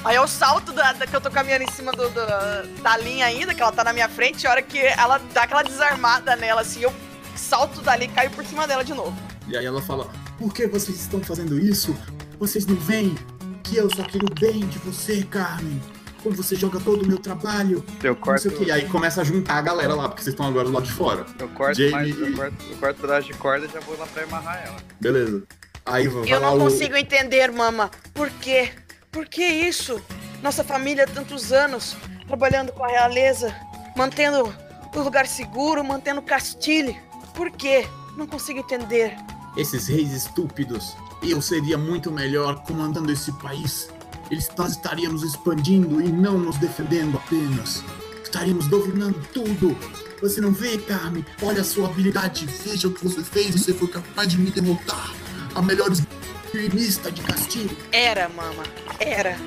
[0.03, 3.25] Aí eu salto da, da- que eu tô caminhando em cima do, do- da linha
[3.25, 6.35] ainda, que ela tá na minha frente, e a hora que ela dá aquela desarmada
[6.35, 6.93] nela, assim, eu
[7.35, 9.15] salto dali e caio por cima dela de novo.
[9.47, 10.07] E aí ela fala:
[10.37, 11.95] Por que vocês estão fazendo isso?
[12.39, 13.15] Vocês não veem
[13.63, 15.81] que eu só quero o bem de você, Carmen.
[16.23, 17.83] Como você joga todo o meu trabalho?
[18.03, 18.63] Eu Não corto, sei o que.
[18.65, 20.91] E aí começa a juntar a galera lá, porque vocês estão agora do lado de
[20.91, 21.25] fora.
[21.39, 23.97] eu corto, Jamie mais, e- eu corto, eu corto pedaço de corda e já vou
[23.97, 24.77] lá pra amarrar ela.
[24.99, 25.43] Beleza.
[25.85, 27.89] Aí vai Eu lá não o- consigo entender, mama.
[28.13, 28.71] Por quê?
[29.11, 30.01] Por que isso?
[30.43, 31.95] Nossa família há tantos anos
[32.27, 33.55] trabalhando com a realeza,
[33.95, 34.53] mantendo
[34.93, 36.95] o lugar seguro, mantendo Castilho.
[37.33, 37.87] Por quê?
[38.17, 39.15] Não consigo entender.
[39.55, 40.95] esses reis estúpidos.
[41.23, 43.89] Eu seria muito melhor comandando esse país.
[44.29, 47.83] Eles, nós estaríamos expandindo e não nos defendendo apenas.
[48.23, 49.77] Estaríamos dominando tudo.
[50.21, 51.25] Você não vê, Carmen?
[51.41, 52.45] Olha a sua habilidade.
[52.45, 53.51] Veja o que você fez.
[53.51, 55.13] Você foi capaz de me derrotar.
[55.55, 57.75] A melhor esgrimista de Castilho.
[57.91, 58.63] Era, mama.
[58.99, 59.37] Era.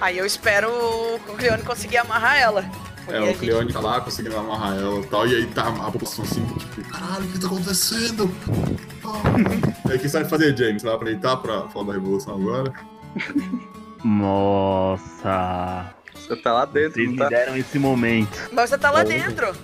[0.00, 2.70] Aí eu espero o Cleone conseguir amarrar ela.
[3.06, 5.26] É, o Cleone tá lá conseguindo amarrar ela e tal.
[5.26, 8.30] E aí tá a população assim, tipo, caralho, o que tá acontecendo?
[9.04, 9.22] Ah.
[9.88, 10.82] Aí o que você vai fazer, James?
[10.82, 12.72] Vai aproveitar pra falar da revolução agora?
[14.04, 15.94] Nossa.
[16.14, 17.28] Você tá lá dentro, Vocês não me tá?
[17.28, 18.48] deram esse momento.
[18.52, 19.04] Mas você tá lá Oh.
[19.04, 19.54] dentro.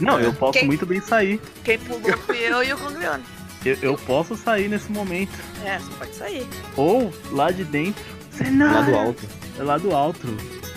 [0.00, 1.40] Não, eu posso Quem- muito bem sair.
[1.64, 3.24] Quem pulou fui eu e o Cleone.
[3.64, 5.32] Eu, eu posso sair nesse momento.
[5.64, 6.46] É, você pode sair.
[6.76, 8.02] Ou lá de dentro.
[8.30, 8.74] Cenário.
[8.74, 9.22] Lá do alto.
[9.58, 10.26] É lá do alto.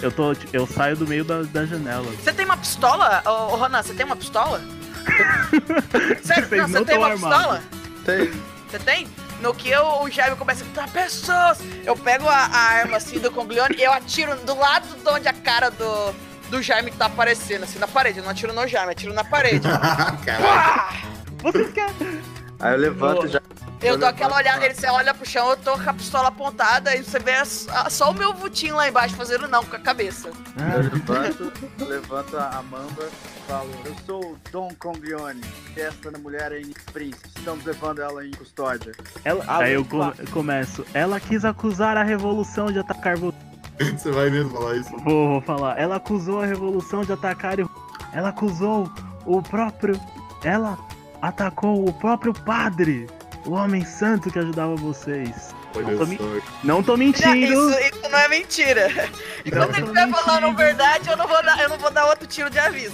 [0.02, 2.06] Eu, tô, eu saio do meio da, da janela.
[2.22, 3.22] Você tem uma pistola?
[3.26, 4.60] Ô, ô Ronan, você tem uma pistola?
[6.24, 7.38] Sério, Vocês não, você não tem tão uma armados.
[7.38, 7.64] pistola?
[8.06, 8.32] Tem.
[8.70, 9.08] Você tem?
[9.42, 11.60] No que eu, o Jaime começa a gritar, pessoas!
[11.86, 15.28] Eu pego a, a arma assim do Conglione e eu atiro do lado de onde
[15.28, 16.14] a cara do,
[16.50, 18.20] do Jaime tá aparecendo, assim, na parede.
[18.20, 19.68] Eu não atiro no Jaime, atiro na parede.
[19.68, 20.94] Pá!
[21.42, 22.33] Vocês querem.
[22.64, 23.42] Aí eu levanto já.
[23.82, 26.30] Eu dou levanto aquela olhada, ele você olha pro chão, eu tô com a pistola
[26.30, 29.76] apontada e você vê as- a- só o meu vutinho lá embaixo fazendo não com
[29.76, 30.30] a cabeça.
[30.58, 35.42] Ah, Eu levanto, levanto a a Mamba e falo, eu sou o Dom Conglione,
[35.76, 38.94] e esta mulher é em príncipe, estamos levando ela em custódia.
[39.26, 39.86] Ela, Ah, aí eu
[40.32, 40.86] começo.
[40.94, 43.36] Ela quis acusar a revolução de atacar você.
[43.98, 44.90] Você vai mesmo falar isso?
[45.00, 45.78] Vou, vou falar.
[45.80, 47.60] Ela acusou a revolução de atacar.
[47.60, 47.70] o-
[48.14, 48.90] Ela acusou
[49.26, 50.00] o próprio.
[50.44, 50.78] Ela
[51.24, 53.08] atacou o próprio padre.
[53.46, 55.54] O homem santo que ajudava vocês.
[55.76, 57.36] Não tô, não tô mentindo.
[57.36, 58.88] isso, isso não é mentira.
[59.50, 62.50] Tô ele estiver falando verdade, eu não, vou dar, eu não vou dar outro tiro
[62.50, 62.94] de aviso.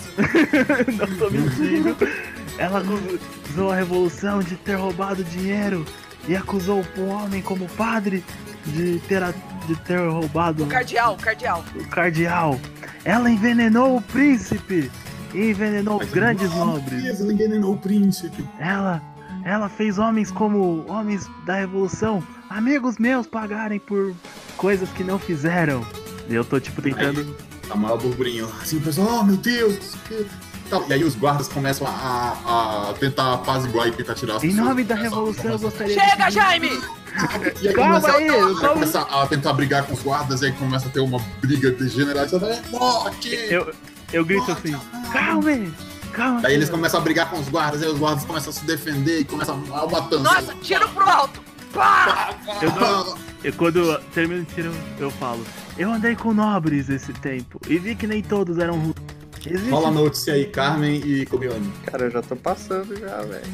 [0.98, 1.96] não tô mentindo.
[2.58, 5.86] Ela acusou a revolução de ter roubado dinheiro
[6.28, 8.24] e acusou um homem como padre
[8.66, 9.34] de ter, a-
[9.68, 11.66] de ter roubado O cardeal, o cardeal.
[11.76, 12.60] o cardeal.
[13.04, 14.90] Ela envenenou o príncipe
[15.34, 17.20] envenenou Mas, grandes "Não, nobres.
[17.20, 18.46] Envenenou o príncipe.
[18.60, 19.02] Ela,
[19.44, 24.14] ela fez homens como homens da revolução, amigos meus pagarem por
[24.58, 25.86] coisas que não fizeram.
[26.28, 27.36] E eu tô tipo tentando.
[27.68, 28.48] Tá maior burburinho.
[28.62, 29.96] Assim, o pessoal, oh meu Deus.
[30.70, 30.86] Tal.
[30.88, 34.84] E aí os guardas começam a, a tentar apaziguar e tentar tirar as Em nome
[34.84, 36.36] da revolução, eu gostaria Chega, de.
[36.36, 36.70] Jaime!
[37.62, 40.46] E aí Calma começa, aí, eu só- começa a tentar brigar com os guardas, e
[40.46, 41.70] aí começa a ter uma briga.
[41.70, 43.30] É morte!
[43.50, 43.74] Eu,
[44.14, 44.76] eu grito assim:
[45.12, 45.72] calme!
[46.14, 46.42] Calma!
[46.42, 48.66] Daí eles senhor." começam a brigar com os guardas, aí os guardas começam a se
[48.66, 50.24] defender e começam a uma matança.
[50.24, 51.42] Nossa, tiro pro alto!
[51.74, 52.34] Pá!
[52.62, 55.46] Eu, dou- eu- quando eu termino de tiro, eu falo:
[55.78, 58.96] Eu andei com nobres esse tempo e vi que nem todos eram ruins.
[59.46, 61.72] Existe Rola notícia aí, Carmen e Cobione.
[61.86, 63.46] Cara, eu já tô passando já, velho.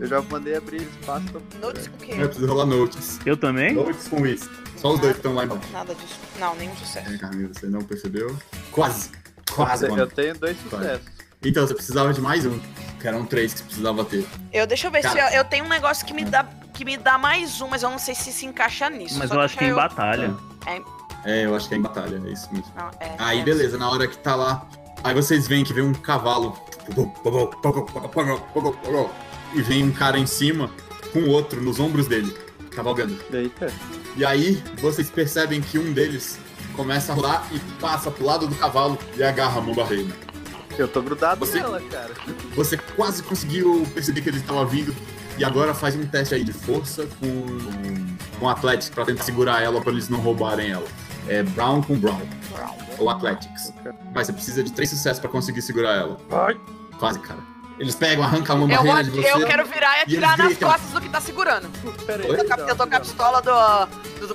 [0.00, 1.40] eu já mandei abrir espaço pra...
[1.60, 2.14] Notes com o quê?
[2.16, 3.18] Eu preciso rolar notes.
[3.26, 3.74] Eu também?
[3.74, 4.48] Notes com isso.
[4.78, 5.62] Só os dois que estão lá embaixo.
[5.70, 6.18] Nada disso.
[6.38, 7.12] Não, nenhum sucesso.
[7.12, 8.34] É, Carmen, você não percebeu?
[8.72, 9.10] Quase.
[9.54, 11.00] Quase, Eu tenho dois sucessos.
[11.42, 12.58] Então, você precisava de mais um.
[13.00, 14.26] Que eram três que você precisava ter.
[14.52, 15.28] Eu, deixa eu ver Cara.
[15.28, 16.44] se eu, eu tenho um negócio que me dá
[16.74, 19.18] que me dá mais um, mas eu não sei se se encaixa nisso.
[19.18, 20.34] Mas Só eu acho que é em eu- batalha.
[20.66, 20.82] É,
[21.24, 22.72] É, eu acho que é em batalha, é isso mesmo.
[22.76, 23.42] não, é, Aí, é.
[23.42, 24.66] beleza, na hora que tá lá.
[25.02, 26.58] Aí vocês veem que vem um cavalo.
[29.54, 30.70] E vem um cara em cima
[31.12, 32.36] com outro nos ombros dele,
[32.70, 33.18] cavalgando.
[33.32, 33.72] Eita.
[34.16, 36.38] E aí vocês percebem que um deles
[36.80, 40.14] começa a rolar e passa pro lado do cavalo e agarra a mão reina.
[40.78, 42.10] Eu tô grudado Você- nela, cara.
[42.56, 44.94] Você quase conseguiu perceber que ele estava vindo.
[45.36, 49.80] E agora faz um teste aí de força com, com Athletics pra tentar segurar ela
[49.82, 50.86] pra eles não roubarem ela.
[51.28, 52.20] É Brown com Brown.
[52.98, 53.72] Ou Athletics.
[54.14, 56.16] Mas você precisa de três sucessos pra conseguir segurar ela.
[56.98, 57.40] Quase, cara.
[57.80, 59.32] Eles pegam, arrancam uma Eu, vou, barreira de você.
[59.42, 60.70] eu quero virar e e atirar eles nas gritam.
[60.70, 61.68] costas do que tá segurando.
[62.06, 62.28] Pera aí.
[62.28, 64.26] Eu tô, com a- eu tô com a pistola do, do,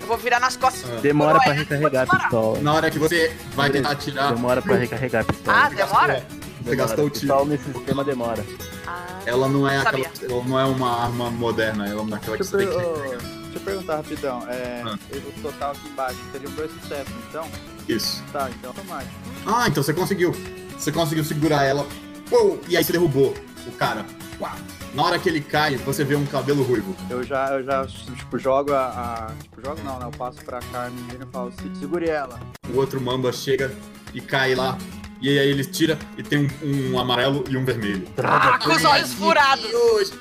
[0.00, 0.90] eu vou virar nas costas.
[0.90, 1.00] Ah.
[1.02, 2.58] Demora pra recarregar a pistola.
[2.60, 5.58] Na hora que você vai tentar atirar, Demora pra recarregar a pistola.
[5.58, 6.26] Ah, demora?
[6.64, 7.20] você gastou o tiro.
[7.26, 8.44] Pistola nesse sistema demora.
[8.86, 12.44] Ah, Ela não é aquela, ela não é uma arma moderna, ela é aquela que
[12.44, 12.74] você tem que.
[12.76, 13.18] deixa
[13.56, 14.42] eu perguntar rapidão.
[14.48, 14.98] É, Ah.
[15.36, 17.46] O total aqui embaixo seriam dois sucessos, então?
[17.86, 18.22] Isso.
[18.32, 19.12] Tá, então automático.
[19.46, 20.34] Ah, então você conseguiu.
[20.78, 21.86] Você conseguiu segurar ela.
[22.30, 23.34] Pô, e aí você derrubou.
[23.66, 24.06] o cara.
[24.40, 24.56] Uau.
[24.94, 26.96] Na hora que ele cai, você vê um cabelo ruivo.
[27.10, 28.86] Eu já, eu já, tipo, jogo a.
[28.86, 30.06] a- tipo, jogo não, né?
[30.06, 32.40] Eu passo pra Carmen e falo, "Se- segure ela.
[32.72, 33.70] O outro mamba chega
[34.14, 34.78] e cai lá.
[35.20, 38.08] E aí ele tira e tem um, um amarelo e um vermelho.
[38.24, 39.66] Ah, com os olhos furados.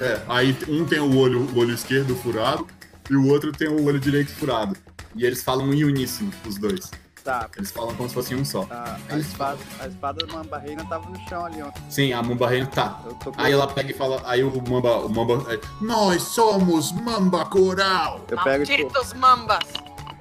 [0.01, 2.67] É, aí um tem o olho, o olho esquerdo furado
[3.09, 4.75] e o outro tem o olho direito furado.
[5.15, 6.91] E eles falam em uníssono, os dois.
[7.23, 7.47] Tá.
[7.55, 8.65] Eles falam como se fosse um só.
[8.71, 11.69] A, a espada, a espada do Mamba Reina tava no chão ali, ó.
[11.89, 12.99] Sim, a Mamba Reina tá.
[13.37, 18.21] Aí ela pega e fala, aí o Mamba, o Mamba, é, nós somos Mamba Coral.
[18.29, 19.59] Eu pego, tipo, Malditos mambas.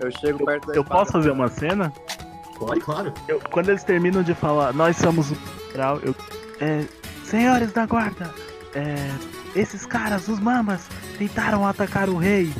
[0.00, 1.00] eu chego perto da Eu espada.
[1.00, 1.92] posso fazer uma cena?
[2.58, 3.12] Pode, claro.
[3.28, 5.36] Eu- quando eles terminam de falar, nós somos o
[5.70, 6.14] geral, eu.
[6.60, 6.84] É,
[7.24, 8.34] senhores da guarda,
[8.74, 8.96] é,
[9.54, 10.80] esses caras, os mamas,
[11.16, 12.52] tentaram atacar o rei,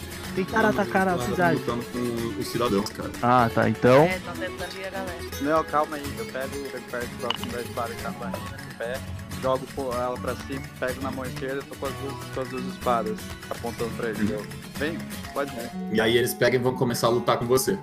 [0.44, 1.59] tentaram atacar a tá cidade.
[1.60, 3.10] lutando com os cidadãos, cara.
[3.23, 4.02] Ah, tá, então.
[4.02, 5.19] É, estão tentando ir a galera.
[5.40, 9.01] Não, calma aí, eu pego, pego perto próximo da espada a barriga no pé,
[9.43, 12.65] jogo ela pra cima, pego na mão esquerda, tô com as duas, com as duas
[12.65, 13.19] espadas
[13.51, 14.39] apontando pra ele.
[14.77, 14.98] Vem,
[15.32, 15.70] pode vir.
[15.93, 17.78] E aí eles pegam e vão começar a lutar com você.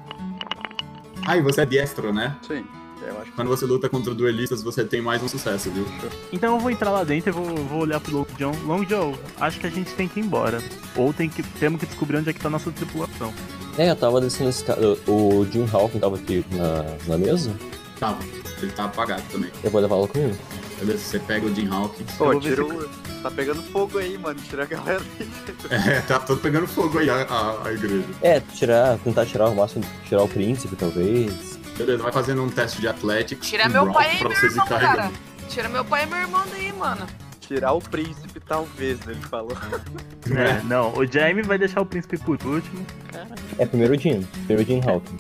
[1.26, 2.36] Ah, e você é diestro, né?
[2.46, 2.66] Sim,
[3.08, 5.86] eu acho que Quando você luta contra duelistas, você tem mais um sucesso, viu?
[6.32, 8.52] Então eu vou entrar lá dentro e vou, vou olhar pro Long John.
[8.66, 10.62] Long John, acho que a gente tem que ir embora.
[10.96, 13.34] Ou tem que, temos que descobrir onde é que tá a nossa tripulação.
[13.78, 14.80] É, eu tava descendo esse cara.
[15.08, 17.52] O Jim Hawking tava aqui na, na mesa.
[18.00, 18.18] Tava.
[18.62, 19.52] Ele tá apagado também.
[19.64, 20.36] Eu vou levá-lo comigo.
[20.80, 22.12] Beleza, você pega o Jim Hawkins.
[22.18, 22.90] Pô, se- o...
[23.22, 25.28] Tá pegando fogo aí, mano, tira a galera aí.
[25.96, 28.06] É, tá todo pegando fogo aí a, a, a igreja.
[28.22, 31.55] É, tirar, tentar tirar o máximo, tirar o príncipe, talvez.
[31.78, 33.42] Beleza, vai fazendo um teste de Atlético.
[33.42, 35.12] Tira meu pai e pra meu irmão, cara.
[35.50, 37.06] Tira meu pai e meu irmão daí, mano.
[37.40, 39.56] Tirar o príncipe, talvez, ele falou.
[40.36, 42.86] É, não, o Jaime vai deixar o príncipe por último.
[43.60, 44.24] É, primeiro o Jim.
[44.48, 45.18] Primeiro o Jim Hawking.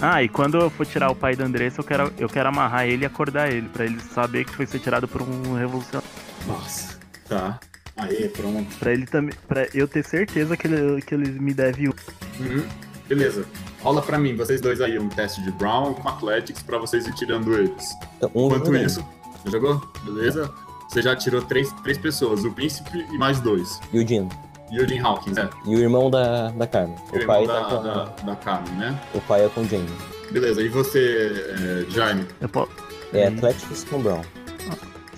[0.00, 2.86] Ah, e quando eu for tirar o pai da Andressa, eu quero, eu quero amarrar
[2.86, 6.08] ele e acordar ele, pra ele saber que foi ser tirado por um revolucionário.
[6.46, 6.98] Nossa,
[7.28, 7.60] tá.
[7.96, 8.76] Aê, pronto.
[8.76, 9.34] Pra ele também.
[9.46, 11.92] Pra eu ter certeza que ele, que ele me deve um.
[12.40, 12.66] Uhum.
[13.08, 13.44] Beleza.
[13.88, 17.14] Rola pra mim, vocês dois aí, um teste de Brown com Athletics pra vocês ir
[17.14, 17.94] tirando eles.
[18.18, 19.02] Então, um Enquanto um- isso,
[19.42, 19.80] você jogou?
[20.04, 20.52] Beleza?
[20.90, 23.80] Você já tirou três, três pessoas, o príncipe e mais dois.
[23.90, 24.28] E o Jim.
[24.70, 25.48] E o Jim Hawkins, é.
[25.64, 26.96] E o irmão da, da Carmen.
[27.10, 29.00] O O pai irmão da, tá com da, a, da Carmen, né?
[29.14, 29.88] O pai é com o Jamie.
[30.30, 32.26] Beleza, e você, é, Jaime?
[32.42, 32.70] Eu posso.
[33.14, 34.20] É Athletics com Brown.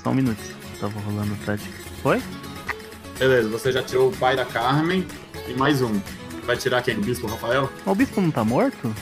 [0.01, 0.39] Só um minuto.
[0.81, 1.69] Tava rolando o teste.
[2.05, 2.23] Foi?
[3.19, 5.05] Beleza, você já tirou o pai da Carmen
[5.49, 6.01] e mais um.
[6.51, 6.97] Vai tirar quem?
[6.97, 7.71] O Bispo Rafael?
[7.87, 8.93] O bispo não tá morto?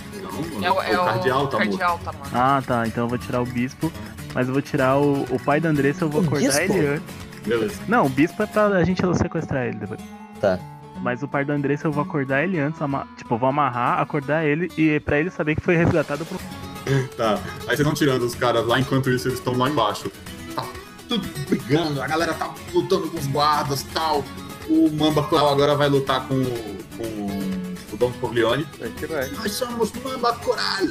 [0.60, 1.70] Não, É o, é o cardeal tá morto.
[1.78, 2.30] cardeal tá morto.
[2.34, 2.86] Ah, tá.
[2.86, 3.90] Então eu vou tirar o bispo.
[4.34, 6.74] Mas eu vou tirar o, o pai da Andressa, eu vou O acordar bispo?
[6.74, 7.14] ele antes.
[7.46, 7.74] Beleza.
[7.88, 9.98] Não, o bispo é pra a gente sequestrar ele depois.
[10.38, 10.58] Tá.
[11.00, 12.78] Mas o pai da Andressa eu vou acordar ele antes,
[13.16, 16.38] tipo, eu vou amarrar, acordar ele e pra ele saber que foi resgatado pro.
[17.16, 17.34] Tá.
[17.60, 20.10] Aí vocês estão tirando os caras lá, enquanto isso eles estão lá embaixo.
[20.54, 20.64] Tá
[21.08, 24.22] tudo brigando, a galera tá lutando com os guardas e tal.
[24.68, 28.66] O Mamba Coral agora vai lutar com, o- com o Don Corleone.
[28.80, 29.28] É que vai.
[29.30, 30.84] Nós somos Mamba Coral!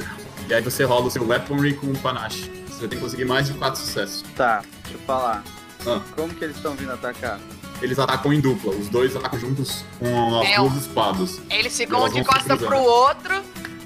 [0.48, 2.50] E aí você rola o seu Weaponry com o Panache.
[2.68, 4.24] Você tem que conseguir mais de 4 sucessos.
[4.34, 5.44] Tá, deixa eu falar.
[5.86, 6.00] Ah.
[6.16, 7.38] Como que eles estão vindo atacar?
[7.80, 11.40] Eles atacam em dupla, os dois atacam juntos com as É, duas espadas.
[11.50, 13.42] Eles ficam um de costa pro outro.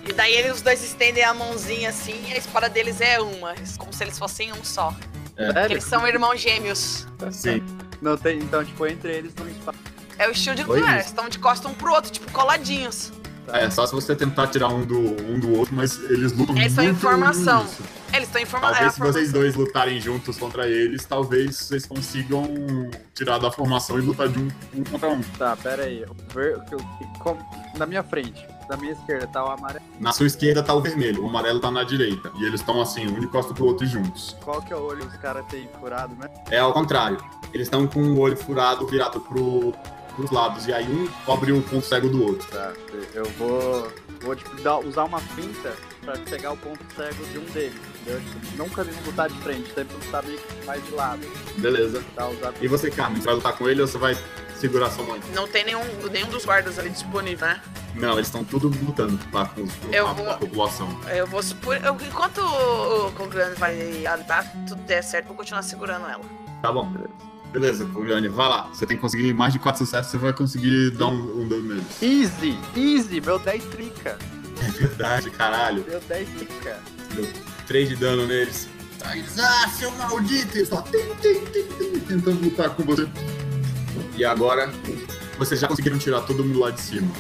[0.09, 3.55] E daí eles, os dois estendem a mãozinha assim e a espada deles é uma.
[3.77, 4.94] Como se eles fossem um só.
[5.36, 5.73] Sério?
[5.73, 7.07] eles são irmãos gêmeos.
[7.31, 7.62] Sim.
[8.01, 9.78] Não tem, então, tipo, entre eles não espaço.
[10.18, 10.94] É o estilo de Oi, lugar.
[10.94, 13.12] Eles estão de costa um pro outro, tipo, coladinhos.
[13.48, 16.72] É, só se você tentar tirar um do, um do outro, mas eles lutam Eles
[16.72, 17.64] são muito informação.
[17.64, 17.82] isso.
[18.12, 18.74] Eles estão informando.
[18.74, 22.44] Talvez se vocês dois lutarem juntos contra eles, talvez vocês consigam
[23.14, 25.20] tirar da formação e lutar de um, um contra um.
[25.39, 26.05] Tá, pera aí.
[26.32, 26.59] Ver-
[27.76, 29.84] Na minha frente, da minha esquerda, tá o amarelo.
[29.98, 32.30] Na sua esquerda tá o vermelho, o amarelo tá na direita.
[32.39, 34.36] E eles estão assim, um de costa pro outro e juntos.
[34.44, 36.28] Qual que é o olho que os caras têm furado, né?
[36.51, 37.16] É ao contrário.
[37.52, 39.74] Eles estão com o olho furado virado pro,
[40.12, 40.66] pros lados.
[40.66, 42.48] E aí um cobre o ponto cego do outro.
[42.51, 42.72] Tá,
[43.14, 43.93] eu vou.
[44.20, 48.20] Vou, tipo, dar- usar uma finta pra pegar o ponto cego de um deles, entendeu?
[48.20, 51.26] Tipo, nunca eles lutar de frente, sempre lutar meio que mais de lado.
[51.59, 52.05] Beleza.
[52.14, 52.52] Tá, usar...
[52.60, 54.16] E você, Carmen, você vai lutar com ele ou você vai
[54.56, 55.20] segurar sua mãe?
[55.34, 55.82] Não tem nenhum,
[56.12, 57.60] nenhum dos guardas ali disponível, né?
[57.97, 60.89] Não, eles estão tudo lutando lá com os, Eu a, vou- a população.
[61.10, 61.76] Eu vou supor.
[61.84, 66.22] eu- enquanto o Congrano vai andar, tudo der certo, vou continuar segurando ela.
[66.62, 66.86] Tá bom.
[66.86, 67.10] Beleza,
[67.92, 68.68] Juliane, vai lá.
[68.72, 71.62] Você tem que conseguir mais de 4 sucessos, você vai conseguir dar um, um dano
[71.74, 72.02] neles.
[72.02, 74.18] Easy, easy, meu 10 trica.
[74.60, 75.84] É verdade, caralho.
[75.88, 76.78] Meu 10 trica.
[77.14, 77.28] Deu
[77.66, 78.68] 3 de dano neles.
[79.12, 80.56] Eles, ah, seu maldito!
[80.56, 83.06] Eles lá, tem, tem, tem, tem, tentando lutar com você.
[84.16, 84.72] E agora,
[85.38, 87.10] vocês já conseguiram tirar todo mundo lá de cima.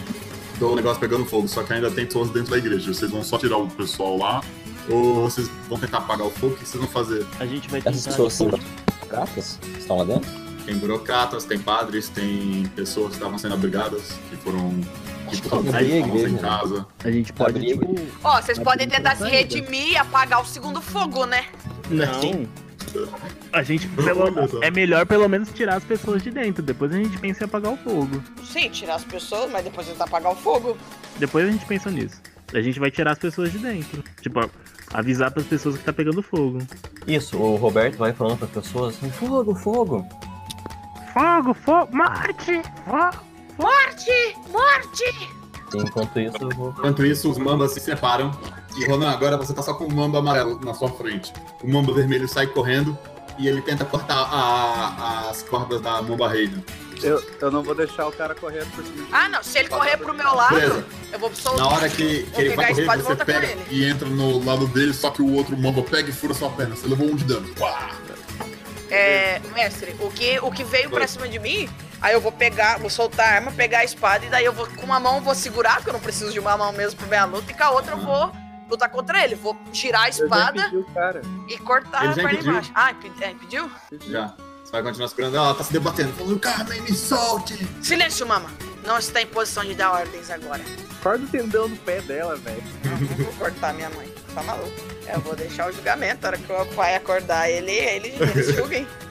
[0.56, 2.94] Então o negócio pegando fogo, só que ainda tem pessoas dentro da igreja.
[2.94, 4.40] Vocês vão só tirar o pessoal lá?
[4.88, 6.54] Ou vocês vão tentar apagar o fogo?
[6.54, 7.26] O que vocês vão fazer?
[7.40, 8.10] A gente vai Essas tentar.
[8.10, 8.50] pessoas são
[9.12, 9.58] fracas?
[9.78, 10.30] Estão lá dentro?
[10.64, 14.70] Tem burocratas, tem padres, tem pessoas que estavam sendo abrigadas, que foram.
[15.30, 16.02] que Abrir
[17.04, 17.94] a gente pode, Abrir- tipo.
[18.22, 21.44] Ó, vocês podem tentar se redimir e apagar o segundo fogo, né?
[21.90, 22.46] Não.
[23.52, 23.88] A gente.
[23.88, 26.62] Pelo- é melhor pelo menos tirar as pessoas de dentro.
[26.62, 28.22] Depois a gente pensa em apagar o fogo.
[28.44, 30.76] Sim, tirar as pessoas, mas depois tentar apagar o fogo.
[31.18, 32.20] Depois a gente pensa nisso.
[32.54, 34.04] A gente vai tirar as pessoas de dentro.
[34.20, 34.48] Tipo,
[34.92, 36.58] avisar pras pessoas que tá pegando fogo.
[37.06, 40.06] Isso, o Roberto vai falando para as pessoas assim, fogo, fogo.
[41.12, 42.62] Fogo, fogo, morte!
[42.84, 43.24] Fogo!
[43.58, 44.36] Morte!
[44.50, 45.04] Morte!
[45.74, 46.70] Enquanto isso, eu vou...
[46.70, 48.30] Enquanto isso, os mambas se separam.
[48.76, 51.32] E Ronan, agora você tá só com o mamba amarelo na sua frente.
[51.62, 52.96] O mamba vermelho sai correndo
[53.38, 56.62] e ele tenta cortar a- as cordas da mamba reina.
[57.02, 59.06] Eu, eu não vou deixar o cara correr por cima.
[59.10, 59.42] Ah, não.
[59.42, 60.84] Se ele correr pro meu lado, Beleza.
[61.12, 61.66] eu vou soltar.
[61.66, 63.66] Na hora que, que ele pegar vai a correr, espada e você pega ele.
[63.70, 66.76] e entra no lado dele, só que o outro mamba pega e fura sua perna.
[66.76, 67.48] Você levou um de dano.
[67.56, 67.90] Pá!
[68.90, 71.66] É, mestre, o que, o que veio pra cima de mim,
[72.00, 74.66] aí eu vou pegar, vou soltar a arma, pegar a espada, e daí eu vou,
[74.66, 77.06] com uma mão eu vou segurar, porque eu não preciso de uma mão mesmo pra
[77.06, 78.30] minha luta, e com a outra eu vou
[78.70, 79.34] lutar contra ele.
[79.34, 80.70] Vou girar a espada
[81.48, 82.50] e cortar Ele a perna impediu.
[82.52, 82.72] embaixo.
[82.74, 83.70] Ah, impedi- é, impediu?
[84.08, 84.34] Já.
[84.64, 86.12] Você vai continuar segurando ela, ela tá se debatendo.
[86.14, 87.66] Falando, Carmen, me solte!
[87.82, 88.50] Silêncio, mama.
[88.86, 90.62] Não está em posição de dar ordens agora.
[91.02, 92.62] Corta o tendão no pé dela, velho.
[92.84, 94.08] Não vou cortar minha mãe.
[94.34, 94.70] Tá maluco?
[95.12, 96.24] Eu vou deixar o julgamento.
[96.24, 98.86] A hora que o pai acordar ele, ele, eles julguem.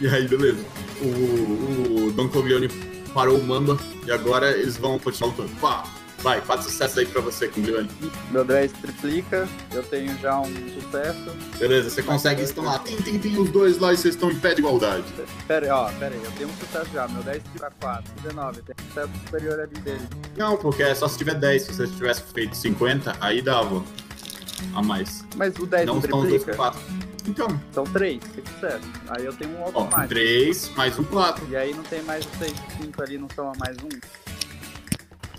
[0.00, 0.64] E aí, beleza.
[1.02, 2.68] O, o Don Coglione
[3.12, 3.76] parou o mamba
[4.06, 5.50] e agora eles vão continuar lutando.
[5.60, 5.84] Pá!
[6.22, 7.88] Vai, quatro sucessos aí pra você, Coglione.
[8.30, 11.30] Meu 10 triplica, eu tenho já um sucesso.
[11.58, 12.82] Beleza, você consegue estunar.
[12.82, 15.04] Tem, tem, tem os dois lá e vocês estão em pé de igualdade.
[15.48, 17.08] Pera aí, ó, pera aí, eu tenho um sucesso já.
[17.08, 18.62] Meu 10 triplica 4, 19.
[18.62, 20.08] Tem um sucesso superior ali dele.
[20.36, 21.62] Não, porque é só se tiver 10.
[21.62, 23.82] Se você tivesse feito 50, aí dava
[24.74, 25.24] a mais.
[25.36, 26.56] Mas o 10 Não não estão os dois com triplica.
[26.56, 26.80] 4.
[27.26, 28.90] Então, São 3, tem sucesso.
[29.08, 30.08] Aí eu tenho um ó, automático.
[30.08, 31.46] 3 mais um 4.
[31.50, 33.88] E aí não tem mais o 6 e 5 ali, não soma mais um.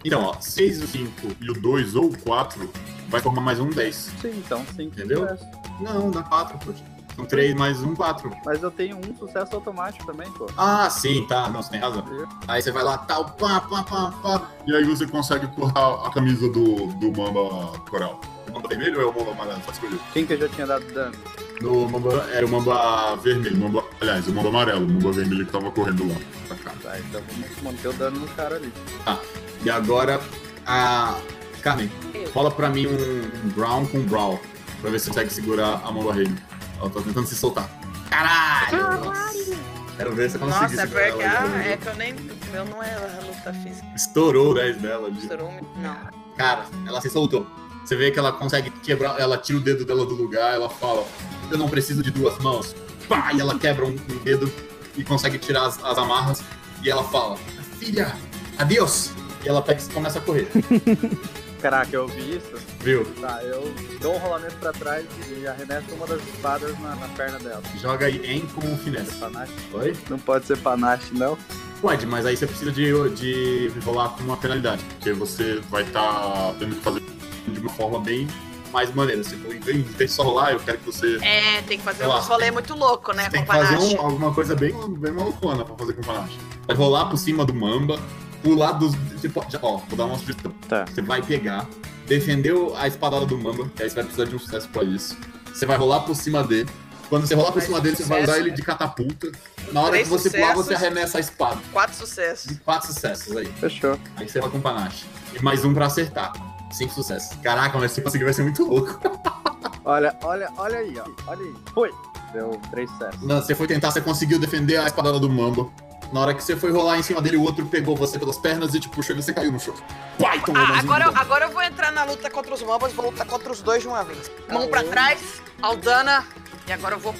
[0.03, 1.11] Então, ó, 6 e o 5
[1.41, 2.69] e o 2 ou o 4
[3.09, 3.95] vai formar mais um 10.
[4.21, 5.21] Sim, então 5 Entendeu?
[5.27, 5.45] sucesso.
[5.79, 6.83] Não, dá 4, poxa.
[7.15, 8.31] São 3 mais um 4.
[8.45, 10.47] Mas eu tenho um sucesso automático também, pô.
[10.57, 11.49] Ah, sim, tá.
[11.49, 12.03] Não, você tem razão.
[12.47, 14.49] Aí você vai lá, tal, pá, pá, pá, pá.
[14.65, 18.19] E aí você consegue cortar a camisa do, do Mamba Coral.
[18.47, 19.61] O Mamba vermelho ou é o Mamba amarelo?
[19.65, 19.99] Só escolher.
[20.13, 21.15] Quem que eu já tinha dado dano?
[21.61, 23.57] No Mamba, era o Mamba vermelho.
[23.57, 24.85] Mamba, aliás, o Mamba amarelo.
[24.85, 26.15] O Mamba vermelho que tava correndo lá.
[26.47, 26.71] Pra cá.
[26.81, 28.71] Tá, então vamos manter o dano no cara ali.
[29.03, 29.19] Tá.
[29.63, 30.21] E agora,
[30.65, 31.19] a.
[31.61, 31.91] Carmen,
[32.33, 34.41] rola pra mim um, um Brown com Brawl.
[34.81, 36.35] Pra ver se consegue segurar a Reina.
[36.79, 37.69] Ela tá tentando se soltar.
[38.09, 39.05] Caralho!
[39.05, 39.55] Nossa.
[39.95, 41.55] Quero ver se consegue Nossa, é segurar porque ela.
[41.55, 42.13] ah, é que eu nem.
[42.13, 43.87] O meu não é a luta física.
[43.95, 45.07] Estourou o 10 dela.
[45.07, 45.19] ali.
[45.19, 45.97] Estourou Não.
[46.35, 47.45] Cara, ela se soltou.
[47.85, 51.05] Você vê que ela consegue quebrar, ela tira o dedo dela do lugar, ela fala,
[51.49, 52.75] eu não preciso de duas mãos.
[53.07, 54.51] Pá, e ela quebra um, um dedo
[54.95, 56.43] e consegue tirar as, as amarras.
[56.83, 57.37] E ela fala,
[57.79, 58.15] filha,
[58.57, 59.11] adeus.
[59.43, 60.47] E ela pega e começa a correr.
[61.61, 62.53] Caraca, eu ouvi isso?
[62.79, 63.05] Viu?
[63.21, 67.37] Tá, eu dou um rolamento pra trás e arremesso uma das espadas na, na perna
[67.37, 67.61] dela.
[67.79, 69.15] Joga aí em com finesse.
[69.17, 69.51] Panache?
[69.73, 69.95] Oi?
[70.09, 71.37] Não pode ser panache, não?
[71.79, 76.53] Pode, mas aí você precisa de, de rolar com uma penalidade, porque você vai estar
[76.59, 77.01] tendo que fazer
[77.47, 78.27] de uma forma bem
[78.71, 79.23] mais maneira.
[79.23, 82.07] Se for, em vez de só rolar, eu quero que você É, tem que fazer
[82.07, 83.29] uns rolê muito louco, né?
[83.29, 83.95] tem Com que fazer panache.
[83.97, 86.37] um- alguma coisa bem, bem malucona pra fazer com panache.
[86.65, 87.99] Vai rolar por cima do mamba,
[88.41, 88.93] pular dos.
[89.21, 90.51] Tipo, já- ó, vou dar uma sugestão.
[90.67, 90.85] Tá.
[90.85, 91.67] Você vai pegar,
[92.07, 94.83] defender o- a espadada do mamba, que aí você vai precisar de um sucesso pra
[94.83, 95.17] isso.
[95.53, 96.69] Você vai rolar por cima dele.
[97.09, 99.29] Quando você rolar por cima dele, você vai usar ele de catapulta.
[99.73, 101.57] Na hora Três que você pular, você arremessa a espada.
[101.73, 102.57] Quatro sucessos.
[102.63, 103.45] Quatro sucessos aí.
[103.59, 103.99] Fechou.
[104.15, 105.05] Aí você vai com panache.
[105.37, 106.31] E mais um pra acertar.
[106.71, 107.35] Cinco sucessos.
[107.41, 108.97] Caraca, mas se conseguir vai ser muito louco.
[109.83, 111.09] Olha, olha, olha aí, ó.
[111.27, 111.53] Olha aí.
[111.73, 111.91] Foi.
[112.31, 113.21] Deu três sucessos.
[113.23, 115.67] Não, você foi tentar, você conseguiu defender a espadada do Mamba.
[116.11, 118.73] Na hora que você foi rolar em cima dele, o outro pegou você pelas pernas
[118.73, 119.73] e te puxou e você caiu no chão.
[120.19, 121.17] Pai, tomou Ah, agora, dano.
[121.17, 123.87] agora eu vou entrar na luta contra os mambas, vou lutar contra os dois de
[123.87, 124.29] uma vez.
[124.49, 126.27] Mão pra trás, Aldana,
[126.67, 127.15] e agora eu vou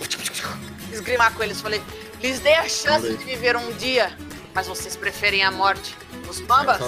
[0.92, 1.62] esgrimar com eles.
[1.62, 1.82] Falei,
[2.22, 4.12] lhes dei a chance de viver um dia,
[4.54, 5.96] mas vocês preferem a morte.
[6.30, 6.82] Os mambas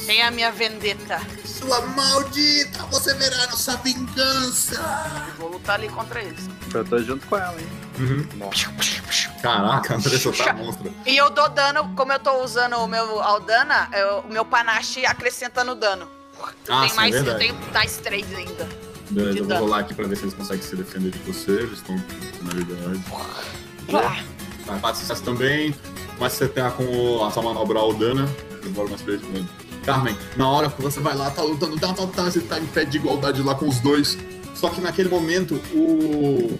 [0.00, 1.20] têm a minha vendetta.
[1.44, 4.80] Sua maldita, você verá nossa vingança.
[5.28, 6.48] E vou lutar ali contra eles.
[6.72, 7.66] Eu tô junto com ela, hein?
[8.00, 8.50] Uhum.
[9.42, 10.92] Caraca, a Andressa tá monstro.
[11.06, 15.04] E eu dou dano, como eu tô usando o meu Aldana, eu- o meu panache
[15.06, 16.08] acrescenta no dano.
[16.38, 17.38] Eu Ah, tenho sim, mais, eu verdade.
[17.46, 18.68] tenho mais três ainda.
[19.10, 21.52] Beleza, eu vou rolar aqui pra ver se eles conseguem se defender de você.
[21.52, 23.04] Eles estão com penalidade.
[23.90, 24.16] Pá.
[24.66, 25.74] Tá, quatro sucessos também.
[26.18, 28.28] Mas você tá com a sua manobra Aldana.
[28.64, 29.48] Agora mais três mano.
[29.84, 32.66] Carmen, na hora que você vai lá, tá lutando, tá, tá, tá, você tá em
[32.66, 34.16] pé de igualdade lá com os dois.
[34.54, 36.58] Só que naquele momento, o, o,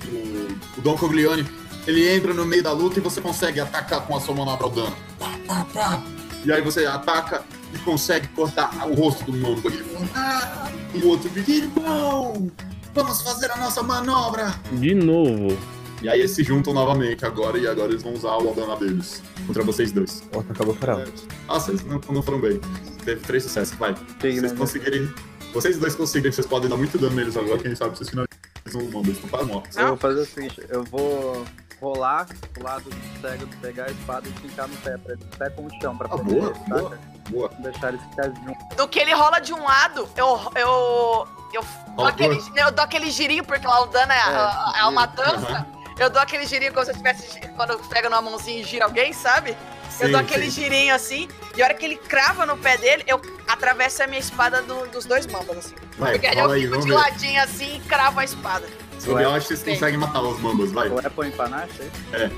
[0.77, 1.47] o Don Coglione
[1.87, 4.71] Ele entra no meio da luta e você consegue atacar com a sua manobra o
[4.71, 4.97] dano.
[5.19, 6.03] Pá, pá, pá.
[6.45, 7.43] E aí você ataca
[7.73, 12.51] e consegue cortar o rosto do fala, "Ah!" E o outro grita, irmão,
[12.95, 14.55] vamos fazer a nossa manobra.
[14.73, 15.57] De novo.
[16.05, 19.23] E aí eles se juntam novamente agora e agora eles vão usar o Aldana deles
[19.47, 20.23] contra vocês dois.
[20.35, 21.27] O outro acabou por alto.
[21.49, 22.61] Nossa, eles não, não foram bem.
[23.07, 23.95] Teve três sucessos, vai.
[23.97, 24.59] Sim, vocês né?
[24.59, 25.15] conseguirem.
[25.55, 28.29] Vocês dois conseguirem, vocês podem dar muito dano neles agora, quem sabe vocês finalizam
[28.75, 29.75] o Mamba, eles estão para mortos.
[29.79, 31.43] Eu vou fazer o seguinte, eu vou
[31.81, 32.91] rolar pro lado
[33.23, 36.09] cego, pegar a espada e fincar no pé, pra ele pé com o chão, pra
[36.11, 36.69] Ah, prender boa, saca?
[36.81, 36.99] boa,
[37.31, 37.51] boa.
[37.61, 38.77] Deixar ele ficar junto.
[38.77, 40.39] Do que ele rola de um lado, eu.
[40.57, 41.29] eu.
[41.55, 41.65] Eu
[41.95, 45.65] dou, aquele, eu dou aquele girinho, porque lá o dano é, a- é uma dança.
[45.99, 47.41] Eu dou aquele girinho como se eu tivesse.
[47.57, 49.57] Quando pega numa mãozinha e gira alguém, sabe?
[50.01, 50.63] eu Sim, dou aquele sim.
[50.63, 54.19] girinho assim, e a hora que ele crava no pé dele, eu atravesso a minha
[54.19, 55.75] espada do- dos dois mambas, assim.
[55.97, 56.97] Vai, porque aí eu aí, fico vamos de ver.
[56.99, 58.67] ladinho assim e cravo a espada.
[58.99, 60.89] Se eu acho que vocês conseguem matar os Mambas, vai.
[60.89, 61.91] Ou é põe panache aí?
[62.23, 62.31] É.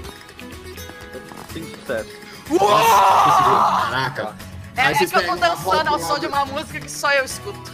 [1.53, 2.13] Cinco sucessos.
[2.49, 2.69] Conseguiu.
[2.77, 4.37] Caraca.
[4.77, 7.25] É, Aí é que eu tô dançando ao som de uma música que só eu
[7.25, 7.73] escuto.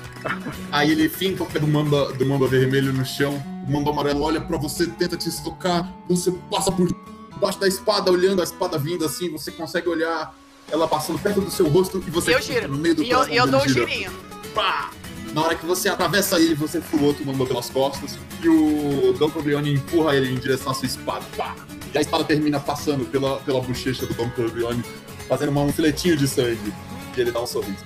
[0.71, 3.35] Aí ele finca o pé do mamba, do mamba vermelho no chão.
[3.67, 5.93] O mamba amarelo olha pra você, tenta te estocar.
[6.09, 6.89] Você passa por
[7.33, 9.31] debaixo da espada, olhando a espada vindo assim.
[9.31, 10.35] Você consegue olhar
[10.71, 12.69] ela passando perto do seu rosto e você eu giro.
[12.69, 13.89] no meio do E eu, e eu dou o girando.
[13.89, 14.13] girinho.
[14.55, 14.91] Pá!
[15.35, 18.19] Na hora que você atravessa ele, você o outro mamba pelas costas.
[18.43, 21.25] E o Dom Corleone empurra ele em direção à sua espada.
[21.37, 21.55] Pá!
[21.93, 24.83] E a espada termina passando pela, pela bochecha do Dom Corleone,
[25.29, 26.73] fazendo um filetinho de sangue.
[27.17, 27.85] E ele dá um sorriso.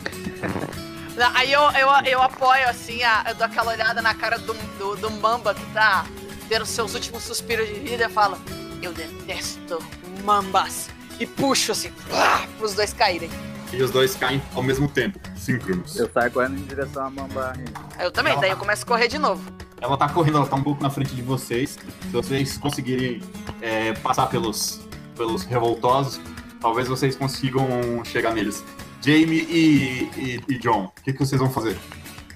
[1.35, 4.97] Aí eu, eu, eu apoio assim, a- eu dou aquela olhada na cara do, do,
[4.97, 6.05] do Mamba que tá
[6.49, 8.37] tendo seus últimos suspiros de vida e falo:
[8.83, 9.79] Eu detesto
[10.25, 10.89] Mambas.
[11.19, 13.31] E puxo assim, pá, pros dois caírem.
[13.73, 15.97] E os dois caem ao mesmo tempo, síncronos.
[15.97, 17.53] Eu saio correndo em direção à mamba.
[17.99, 19.43] Eu também, daí eu começo a correr de novo.
[19.81, 21.71] Ela tá correndo, ela tá um pouco na frente de vocês.
[22.03, 23.23] Se vocês conseguirem
[23.61, 24.81] é, passar pelos,
[25.17, 26.21] pelos revoltosos,
[26.61, 27.67] talvez vocês consigam
[28.05, 28.63] chegar neles.
[29.07, 31.79] Jamie e, e, e John, o que, que vocês vão fazer?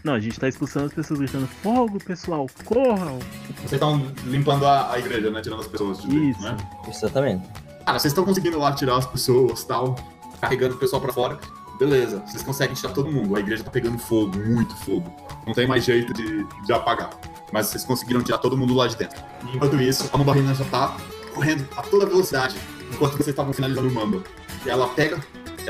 [0.05, 3.19] Não, a gente tá expulsando as pessoas gritando fogo, pessoal, corram!
[3.57, 5.43] Vocês estão limpando a, a igreja, né?
[5.43, 6.43] Tirando as pessoas de dentro, Isso.
[6.43, 6.57] né?
[6.89, 7.49] Exatamente.
[7.85, 9.97] Cara, vocês estão conseguindo lá tirar as pessoas tal,
[10.41, 11.41] carregando o pessoal pra fora.
[11.77, 13.35] Beleza, vocês conseguem tirar todo mundo.
[13.35, 15.13] A igreja tá pegando fogo, muito fogo.
[15.47, 17.11] Não tem mais jeito de, de apagar.
[17.53, 19.21] Mas vocês conseguiram tirar todo mundo lá de dentro.
[19.45, 20.97] E enquanto isso, a Mambarina já tá
[21.35, 22.57] correndo a toda velocidade,
[22.93, 24.23] enquanto vocês estavam finalizando o Mamba.
[24.65, 25.19] E ela pega,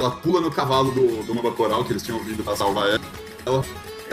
[0.00, 3.00] ela pula no cavalo do, do Mamba Coral, que eles tinham vindo pra salvar ela.
[3.46, 3.64] ela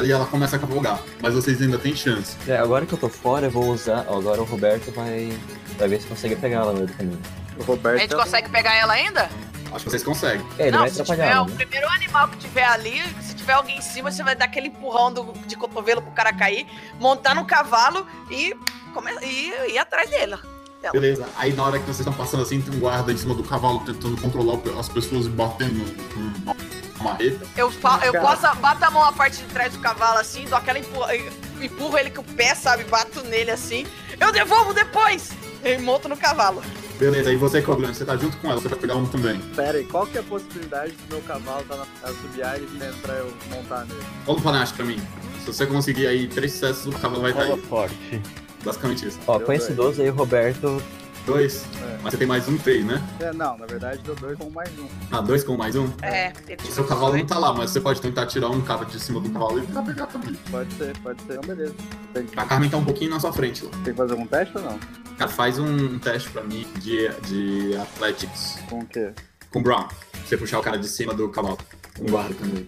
[0.06, 1.00] e ela começa a cavalgar.
[1.22, 2.38] Mas vocês ainda têm chance.
[2.48, 4.02] É, agora que eu tô fora, eu vou usar.
[4.02, 5.36] Agora o Roberto vai,
[5.78, 7.20] vai ver se consegue pegar ela no meio do caminho.
[7.58, 8.00] O A Roberto.
[8.02, 9.30] gente consegue pegar ela ainda?
[9.72, 10.46] Acho que vocês conseguem.
[10.60, 11.56] É, ele não, vai se atrapalhar tiver ela, o né?
[11.56, 15.12] primeiro animal que tiver ali, se tiver alguém em cima, você vai dar aquele empurrão
[15.12, 16.68] do, de cotovelo pro cara cair,
[17.00, 18.56] montar no cavalo e,
[18.94, 20.36] come, e ir atrás dele.
[20.82, 20.92] Dela.
[20.94, 23.44] Beleza, aí na hora que vocês estão passando assim, tem um guarda em cima do
[23.44, 25.84] cavalo tentando controlar o- as pessoas e batendo
[26.14, 26.56] com uma
[27.04, 27.46] marreta.
[27.56, 30.58] Eu, fa- eu posso, bato a mão na parte de trás do cavalo assim, dou
[30.58, 31.16] aquela empurra,
[31.62, 32.84] empurro ele com o pé, sabe?
[32.86, 33.86] Bato nele assim.
[34.20, 35.32] Eu devolvo depois!
[35.64, 36.62] E monto no cavalo.
[37.00, 39.40] Beleza, aí você, Coblin, você tá junto com ela, você vai pegar um também.
[39.56, 42.92] Pera aí, qual que é a possibilidade do meu cavalo tá na assobiar e vir
[43.02, 44.02] pra eu montar nele?
[44.26, 45.00] Rola um panache pra mim.
[45.42, 47.62] Se você conseguir aí três sucessos, o cavalo vai Rola cair.
[47.68, 48.22] forte.
[48.68, 49.20] Basicamente isso.
[49.28, 49.98] Ó, Deu com esse dois.
[49.98, 50.82] 12 aí, o Roberto.
[51.26, 51.98] Dois, É.
[52.02, 53.04] mas você tem mais um, três, né?
[53.20, 54.88] É, não, na verdade deu dois com mais um.
[55.12, 55.90] Ah, dois com mais um.
[56.02, 58.86] É, ele O seu cavalo não tá lá, mas você pode tentar tirar um cara
[58.86, 60.34] de cima do cavalo e tentar pegar também.
[60.50, 61.34] Pode ser, pode ser.
[61.34, 61.74] Então, beleza.
[62.14, 63.72] Tem, A Carmen tá um pouquinho na sua frente lá.
[63.84, 64.80] tem que fazer algum teste ou não?
[65.18, 69.12] Cara, faz um teste pra mim de, de Athletics Com o quê?
[69.52, 69.86] com Brown.
[70.26, 71.58] Você puxar o cara de cima do cavalo.
[72.00, 72.66] Um guarda também.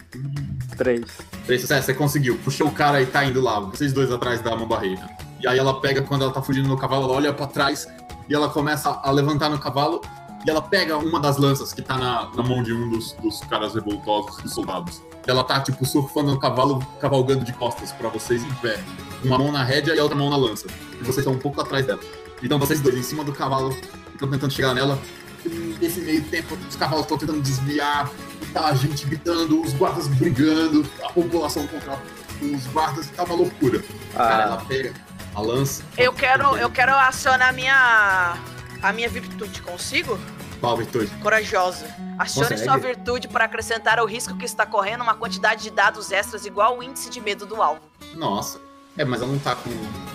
[0.76, 1.06] Três.
[1.46, 2.38] Três sucessos, você conseguiu.
[2.44, 3.62] Puxou o cara e tá indo lá.
[3.62, 5.08] Vocês dois atrás da mão barreira.
[5.40, 7.88] E aí ela pega, quando ela tá fugindo no cavalo, ela olha pra trás
[8.28, 10.02] e ela começa a levantar no cavalo.
[10.46, 13.42] E ela pega uma das lanças que tá na, na mão de um dos, dos
[13.42, 15.02] caras revoltosos, dos soldados.
[15.28, 18.80] Ela tá, tipo, surfando no cavalo, cavalgando de costas pra vocês em pé.
[19.24, 20.68] Uma mão na rédea e a outra mão na lança.
[20.94, 22.00] E vocês estão um pouco atrás dela.
[22.42, 23.76] Então vocês dois em cima do cavalo,
[24.14, 24.98] estão tentando chegar nela.
[25.46, 25.50] E
[25.80, 28.10] nesse meio tempo, os cavalos estão tentando desviar.
[28.42, 32.00] E tá a gente gritando, os guardas brigando, a população contra
[32.42, 33.08] os guardas.
[33.10, 33.84] Tá uma loucura.
[34.14, 34.94] Cara, ela Ah, pega
[35.36, 35.84] a lança.
[35.98, 38.38] Eu quero, eu quero acionar a minha.
[38.82, 40.18] A minha virtude, consigo?
[40.60, 41.08] Qual virtude?
[41.22, 41.86] Corajosa.
[42.18, 42.64] Acione Consegue?
[42.64, 46.74] sua virtude para acrescentar ao risco que está correndo uma quantidade de dados extras igual
[46.74, 47.82] ao índice de medo do alvo.
[48.16, 48.60] Nossa.
[48.98, 49.70] É, mas ela não tá com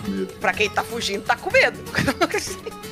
[0.07, 0.33] medo.
[0.35, 1.79] Pra quem tá fugindo, tá com medo.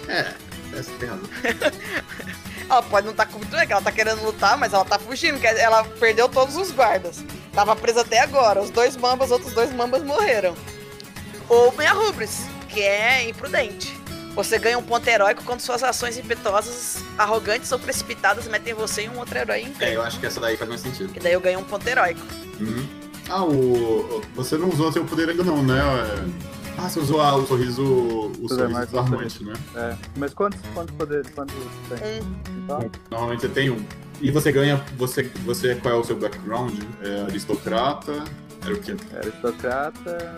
[0.07, 0.33] É,
[0.77, 1.29] essa tem razão.
[2.69, 4.97] ela pode não tá com medo, é que ela tá querendo lutar, mas ela tá
[4.97, 7.23] fugindo, que ela perdeu todos os guardas.
[7.53, 8.61] Tava presa até agora.
[8.61, 10.55] Os dois mambas, outros dois mambas morreram.
[11.49, 13.93] Ou Meia Rubris, que é imprudente.
[14.35, 19.09] Você ganha um ponto heróico quando suas ações impetuosas, arrogantes ou precipitadas metem você e
[19.09, 21.11] um outro herói em É, eu acho que essa daí faz mais sentido.
[21.15, 22.21] E daí eu ganho um ponto heróico.
[22.59, 22.87] Uhum.
[23.29, 24.21] Ah, o.
[24.35, 25.79] Você não usou seu poder ainda não, né?
[25.79, 27.83] É- Ah, você usou ah, o sorriso.
[27.83, 29.53] O Tudo é sorriso mais desarmante, né?
[29.75, 29.95] É.
[30.17, 31.29] Mas quantos, quantos poderes?
[31.31, 31.55] Quantos
[31.89, 32.21] tem?
[32.21, 32.35] Um.
[32.63, 33.85] Então, Normalmente você tem um.
[34.19, 34.83] E você ganha.
[34.97, 36.73] Você, você qual é o seu background?
[37.01, 38.23] É aristocrata?
[38.65, 38.95] Era o quê?
[39.17, 40.37] aristocrata.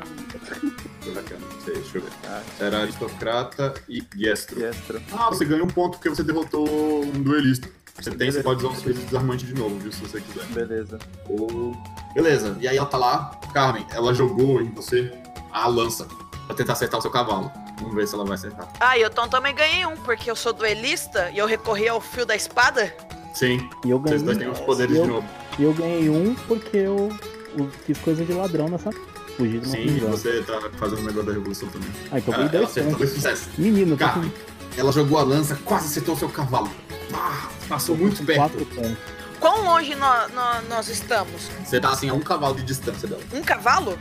[1.06, 2.10] Não sei, deixa eu ver.
[2.28, 4.60] Ah, Era aristocrata e Gestro.
[4.60, 5.02] Gestro.
[5.12, 7.70] Ah, você ganha um ponto porque você derrotou um duelista.
[8.00, 9.92] Você tem, você pode usar o sorriso desarmante de novo, viu?
[9.92, 10.46] Se você quiser.
[10.48, 11.00] Beleza.
[11.30, 11.76] Ou-
[12.14, 15.12] Beleza, e aí ela tá lá, Carmen, ela jogou em você
[15.52, 16.08] a lança
[16.48, 17.52] pra tentar acertar o seu cavalo.
[17.80, 18.68] Vamos ver se ela vai acertar.
[18.80, 22.00] Ah, e eu então também ganhei um, porque eu sou duelista e eu recorri ao
[22.02, 22.94] fio da espada.
[23.34, 25.28] Sim, E eu vocês dois ganhei, têm os poderes eu, de novo.
[25.60, 27.10] e eu ganhei um porque eu
[27.86, 28.90] fiz coisa de ladrão nessa.
[29.38, 30.10] Fugi de uma Sim, prisão.
[30.12, 31.90] você tá fazendo o negócio da revolução também.
[32.12, 32.98] Ah, então Cara, foi ela acertou pontos.
[33.00, 33.48] dois sucessos.
[33.58, 34.34] Menino, tá Carmen,
[34.78, 36.72] ela jogou a lança, quase acertou o seu cavalo.
[37.14, 38.66] Ah, passou muito perto.
[39.40, 41.50] Quão longe nó- nó- nós estamos?
[41.64, 43.22] Você tá assim a um cavalo de distância dela.
[43.34, 43.98] Um cavalo?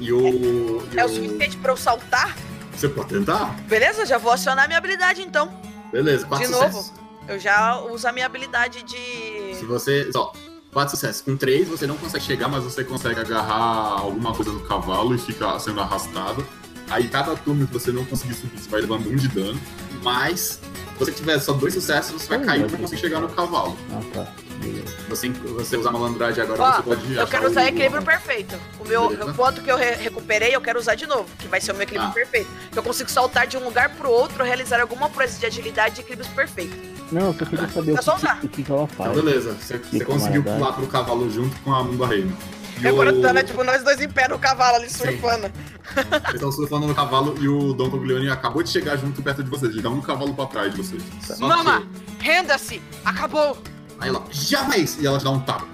[0.00, 0.82] E o.
[0.92, 2.36] e É o suficiente pra eu saltar?
[2.74, 3.54] Você pode tentar?
[3.68, 5.52] Beleza, já vou acionar minha habilidade então.
[5.92, 6.74] Beleza, quatro De sucessos.
[6.90, 7.02] novo.
[7.28, 9.54] Eu já uso a minha habilidade de.
[9.54, 10.10] Se você.
[10.16, 10.32] Ó,
[10.72, 11.20] quatro sucessos.
[11.22, 15.18] Com três você não consegue chegar, mas você consegue agarrar alguma coisa no cavalo e
[15.18, 16.46] fica sendo arrastado.
[16.90, 19.58] Aí cada turno que você não conseguir subir, você vai levando um de dano.
[20.02, 22.82] Mas, se você tiver só dois sucessos, você vai cair vai pra ter.
[22.82, 23.76] conseguir chegar no cavalo.
[23.92, 24.26] Ah, tá.
[24.58, 24.94] Beleza.
[25.08, 28.58] Você, você usar malandragem agora, Ó, você pode eu quero usar o- equilíbrio perfeito.
[28.78, 29.30] O meu Beleza.
[29.30, 31.74] o ponto que eu re- recuperei, eu quero usar de novo, que vai ser o
[31.74, 32.14] meu equilíbrio Ah.
[32.14, 32.48] perfeito.
[32.70, 36.04] Que eu consigo saltar de um lugar pro outro, realizar alguma proeza de agilidade e
[36.04, 36.91] equilíbrio perfeito.
[37.12, 39.10] Não, eu só queria saber É o só que, o que, que ela faz.
[39.10, 39.52] Então, beleza.
[39.52, 42.32] Você, você Que conseguiu pular pro cavalo junto com a Mumba Reina.
[42.80, 43.42] E Agora o- tá, né?
[43.44, 45.52] Tipo, nós dois em pé no cavalo ali surfando.
[45.94, 49.50] Vocês estão surfando no cavalo e o Dom Toglione acabou de chegar junto perto de
[49.50, 49.72] vocês.
[49.72, 51.02] Ele dá um cavalo pra trás de vocês.
[51.24, 51.86] Só que- Mama,
[52.18, 52.82] renda-se!
[53.04, 53.56] Acabou!
[54.00, 54.98] Aí ela, jamais!
[55.00, 55.66] E ela te dá um tapa.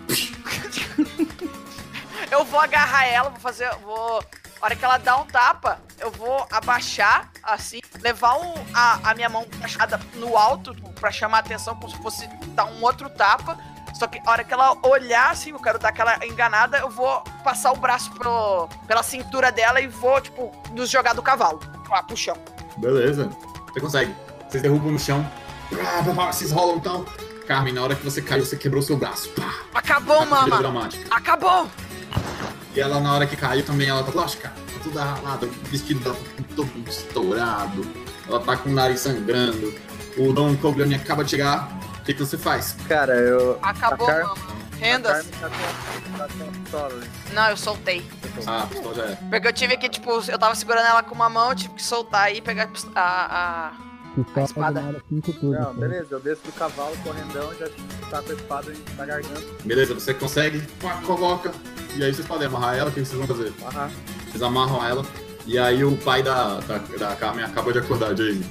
[2.31, 3.69] Eu vou agarrar ela, vou fazer.
[3.83, 4.23] Vou.
[4.61, 9.15] A hora que ela dá um tapa, eu vou abaixar, assim, levar o- a, a
[9.15, 13.09] minha mão baixada no alto, pra chamar a atenção, como se fosse dar um outro
[13.09, 13.57] tapa.
[13.95, 17.21] Só que a hora que ela olhar, assim, eu quero dar aquela enganada, eu vou
[17.43, 22.03] passar o braço pro, pela cintura dela e vou, tipo, nos jogar do cavalo, lá
[22.03, 22.37] pro chão.
[22.77, 23.29] Beleza.
[23.73, 24.15] Você consegue.
[24.49, 25.29] Vocês derrubam no chão.
[26.15, 27.05] Pá, Vocês rolam então.
[27.47, 29.31] Carmen, na hora que você caiu, você quebrou seu braço.
[29.31, 30.59] Pá, Acabou, tá tiro mama!
[30.59, 31.05] dramático.
[31.15, 31.69] Acabou!
[32.75, 35.51] E ela, na hora que caiu, também ela tá, lógico, cara, tá toda ralada, o
[35.71, 37.87] vestido dela tá todo estourado,
[38.29, 39.75] ela tá com o nariz sangrando.
[40.17, 41.69] O Dom Coglione acaba de chegar.
[42.01, 42.77] O que, que você faz?
[42.89, 43.59] Cara, eu.
[43.63, 44.59] Acabou, a Car-.
[44.79, 47.11] Carmen tá com, tá pistola ali.
[47.33, 48.07] Não, eu soltei.
[48.47, 49.17] Ah, a pistola já é.
[49.17, 51.83] Porque eu tive que, tipo, eu tava segurando ela com uma mão, eu tive que
[51.83, 53.73] soltar aí e pegar a a.
[53.73, 54.43] a...
[54.43, 55.03] Espada.
[55.11, 55.43] turnos.
[55.43, 55.73] Não, tá?
[55.73, 57.69] beleza, eu desço do cavalo correndão já
[58.11, 59.47] tá com a espada na garganta.
[59.65, 60.63] Beleza, você consegue,
[61.07, 61.53] coloca.
[61.99, 63.53] E aí vocês podem amarrar ela, o que vocês vão fazer?
[63.67, 63.91] Aham.
[64.31, 65.05] Vocês amarram ela.
[65.45, 68.45] E aí o pai da, da, da Carmen acaba de acordar, Jamie.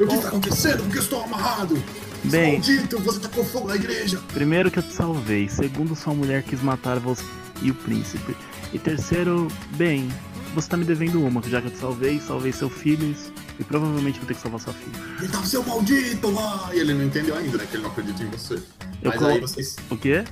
[0.00, 0.82] O que está acontecendo?
[0.84, 1.82] Por que eu estou amarrado?
[2.24, 4.18] Bem, Maldito, você tá com fogo na igreja.
[4.32, 5.48] primeiro que eu te salvei.
[5.50, 7.22] Segundo, sua mulher quis matar você
[7.60, 8.34] e o príncipe.
[8.72, 10.08] E terceiro, bem,
[10.54, 13.14] você tá me devendo uma, já que eu te salvei, salvei seu filho
[13.60, 14.96] e provavelmente vou ter que salvar sua filha.
[15.22, 16.70] Então, seu maldito lá!
[16.72, 17.66] E ele não entendeu ainda, né?
[17.68, 18.54] Que ele não acredita em você.
[18.54, 19.76] Eu Mas colo- aí vocês.
[19.90, 20.24] O quê?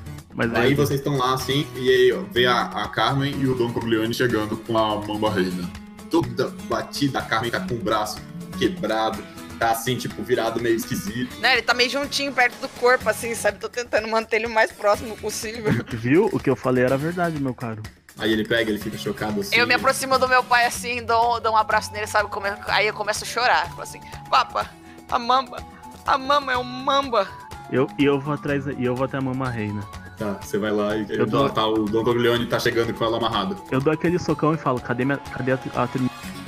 [0.48, 3.54] Mas Aí vocês estão lá assim, e aí ó, vê a, a Carmen e o
[3.54, 5.68] Dom Coglione chegando com a Mamba Reina.
[6.10, 8.16] Toda batida, a Carmen tá com o braço
[8.58, 9.22] quebrado,
[9.58, 11.38] tá assim, tipo, virado meio esquisito.
[11.40, 13.58] Né, ele tá meio juntinho perto do corpo, assim, sabe?
[13.58, 15.72] Tô tentando manter ele o mais próximo possível.
[15.92, 16.30] Viu?
[16.32, 17.82] O que eu falei era verdade, meu caro.
[18.18, 19.54] Aí ele pega, ele fica chocado assim.
[19.54, 22.30] Eu me aproximo do meu pai assim, dou, dou um abraço nele, sabe?
[22.30, 23.68] Come- Aí eu começo a chorar.
[23.68, 24.00] Falo assim,
[24.30, 24.68] papa,
[25.10, 25.62] a mamba,
[26.06, 27.28] a mama é um mamba.
[27.70, 29.80] Eu, e eu vou atrás, e eu vou até a Mama Reina.
[30.20, 33.16] Tá, você vai lá e Eu dou- tá, o Dom Coglione tá chegando com ela
[33.16, 33.56] amarrada.
[33.70, 35.88] Eu dou aquele socão e falo, cadê, minha, cadê a, a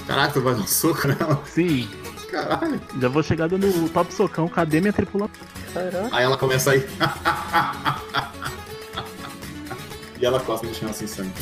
[0.06, 1.40] Caraca, tu vai dar um soco nela?
[1.46, 1.88] Sim,
[2.30, 2.78] Caralho.
[3.00, 5.34] já vou chegar dando o top socão, cadê minha tripulação?
[6.12, 6.84] Aí ela começa a ir.
[10.20, 11.32] e ela costa no chão assim, sangue.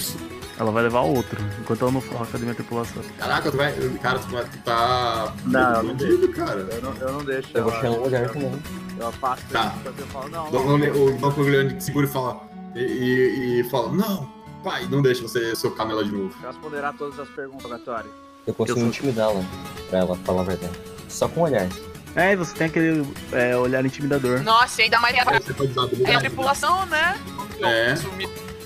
[0.60, 3.02] Ela vai levar outro, enquanto ela não fala, cadê minha tripulação?
[3.18, 3.72] Caraca, tu vai.
[4.02, 5.32] Cara, tu, vai, tu tá.
[5.46, 6.60] Não, eu não bandido, cara.
[6.70, 7.48] Eu não, eu não deixo.
[7.54, 8.62] Eu vou chegar no lugar também.
[9.00, 9.74] Eu passo Tá.
[9.98, 10.48] e falo, não.
[10.48, 12.42] O Dom Coglione segura e fala.
[12.74, 14.30] E, e- e fala: Não,
[14.62, 16.34] pai, não deixa você socar nela de novo.
[16.46, 18.12] Responderá todas as perguntas aleatórias.
[18.46, 19.42] Eu consigo intimidá-la
[19.88, 20.78] pra ela falar a verdade.
[21.08, 21.66] Só com o olhar.
[22.14, 24.42] É, e você tem aquele é, olhar intimidador.
[24.42, 27.18] Nossa, e ainda mais pode usar é a tripulação, né?
[27.62, 27.94] É.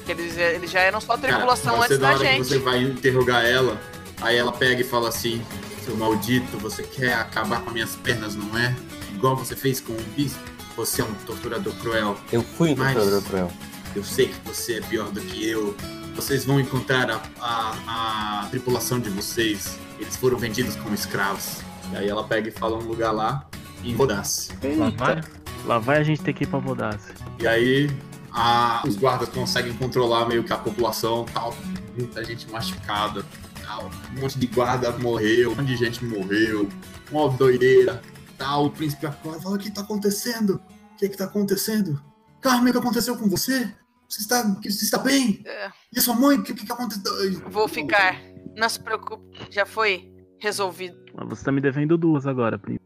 [0.06, 2.46] Eles, eles já eram só Cara, tripulação você, antes na da hora que gente.
[2.46, 3.80] você vai interrogar ela,
[4.20, 5.42] aí ela pega e fala assim:
[5.84, 8.74] Seu maldito, você quer acabar com minhas pernas, não é?
[9.14, 10.40] Igual você fez com o bispo.
[10.76, 12.16] Você é um torturador cruel.
[12.32, 13.52] Eu fui um torturador cruel.
[13.94, 15.74] Eu sei que você é pior do que eu.
[16.16, 19.78] Vocês vão encontrar a, a, a tripulação de vocês.
[20.00, 21.58] Eles foram vendidos como escravos.
[21.92, 23.46] E aí ela pega e fala um lugar lá
[23.84, 24.50] em Rodace.
[24.76, 25.20] Lá vai,
[25.64, 27.12] lá vai a gente ter que ir pra Vodasse.
[27.38, 27.88] E aí
[28.34, 31.54] a- os guardas conseguem controlar meio que a população tal.
[31.96, 33.24] Muita gente machucada.
[33.64, 33.90] Tal.
[34.16, 36.68] Um monte de guarda morreu, um monte de gente morreu.
[37.10, 38.02] Uma doideira.
[38.36, 38.66] Tal.
[38.66, 40.60] O príncipe acorda e fala: O que tá acontecendo?
[40.92, 42.02] O que que tá acontecendo?
[42.40, 43.72] Carmen, o que aconteceu com você?
[44.08, 45.42] Você está, você está bem?
[45.46, 46.38] É, E a sua mãe?
[46.38, 47.40] O que, que que aconteceu?
[47.48, 48.20] vou ficar.
[48.56, 50.94] Não se preocupe, já foi resolvido.
[51.14, 52.78] Mas Você tá me devendo duas agora, primo.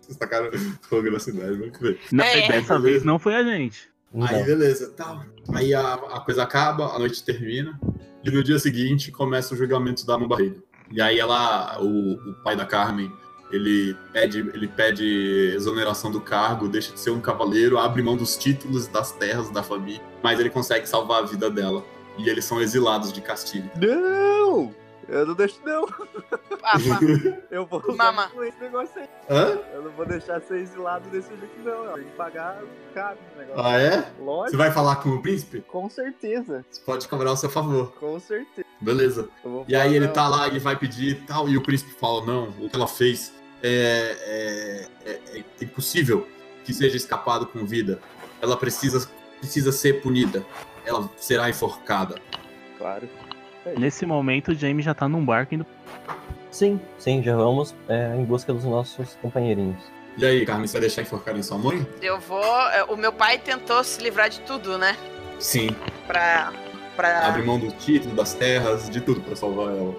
[0.00, 0.50] Vocês tacaram
[0.82, 1.98] fogo na cidade, vamos ver.
[2.12, 2.48] Não, É.
[2.48, 3.88] Dessa vez não foi a gente.
[4.22, 4.44] Aí Não.
[4.44, 5.24] beleza, tal.
[5.54, 7.78] Aí a, a coisa acaba, a noite termina.
[8.24, 10.56] E no dia seguinte começa o julgamento da Barreira.
[10.90, 13.10] E aí ela, o, o pai da Carmen,
[13.52, 18.36] ele pede, ele pede exoneração do cargo, deixa de ser um cavaleiro, abre mão dos
[18.36, 21.84] títulos das terras da família, mas ele consegue salvar a vida dela.
[22.18, 23.70] E eles são exilados de Castilho.
[23.80, 24.74] Não!
[25.10, 25.86] Eu não deixo, não.
[26.62, 26.78] Ah,
[27.50, 28.28] Eu vou usar Mama.
[28.28, 29.08] com esse negócio aí.
[29.28, 29.58] Hã?
[29.74, 31.94] Eu não vou deixar ser exilado desse jeito, não.
[31.94, 32.62] Tem que pagar
[32.94, 33.62] caro o negócio.
[33.64, 33.90] Ah, é?
[34.02, 35.60] Você Lógico, vai falar com o príncipe?
[35.62, 36.64] com certeza.
[36.70, 37.92] Você pode cobrar ao seu favor.
[37.98, 38.66] Com certeza.
[38.80, 39.28] Beleza.
[39.66, 40.12] E aí ele não.
[40.12, 42.86] tá lá, ele vai pedir e tal, e o príncipe fala, não, o que ela
[42.86, 43.32] fez
[43.62, 46.26] é, é, é- é impossível
[46.64, 48.00] que seja escapado com vida.
[48.40, 49.06] Ela precisa,
[49.38, 50.44] precisa ser punida.
[50.84, 52.14] Ela será enforcada.
[52.78, 53.08] Claro.
[53.78, 55.66] Nesse momento, o Jamie já tá num barco indo.
[56.50, 59.80] Sim, sim, já vamos é, em busca dos nossos companheirinhos.
[60.18, 61.86] E aí, Carmen, você vai deixar enforcar em sua mãe?
[62.02, 62.42] eu vou.
[62.70, 64.96] é, O meu pai tentou se livrar de tudo, né?
[65.38, 65.68] Sim.
[66.06, 66.52] Pra.
[66.96, 67.28] pra...
[67.28, 69.94] Abre mão do título, das terras, de tudo pra salvar ela.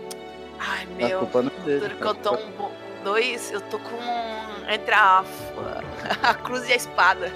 [0.60, 1.20] Ai, A meu.
[1.20, 1.96] culpa não é dele.
[1.96, 2.70] Que eu tô um
[3.04, 3.98] dois, eu tô com.
[4.70, 5.24] Entre a,
[6.22, 7.32] a cruz e a espada.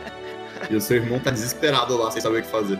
[0.70, 2.80] E o seu irmão tá desesperado lá, sem saber o que fazer.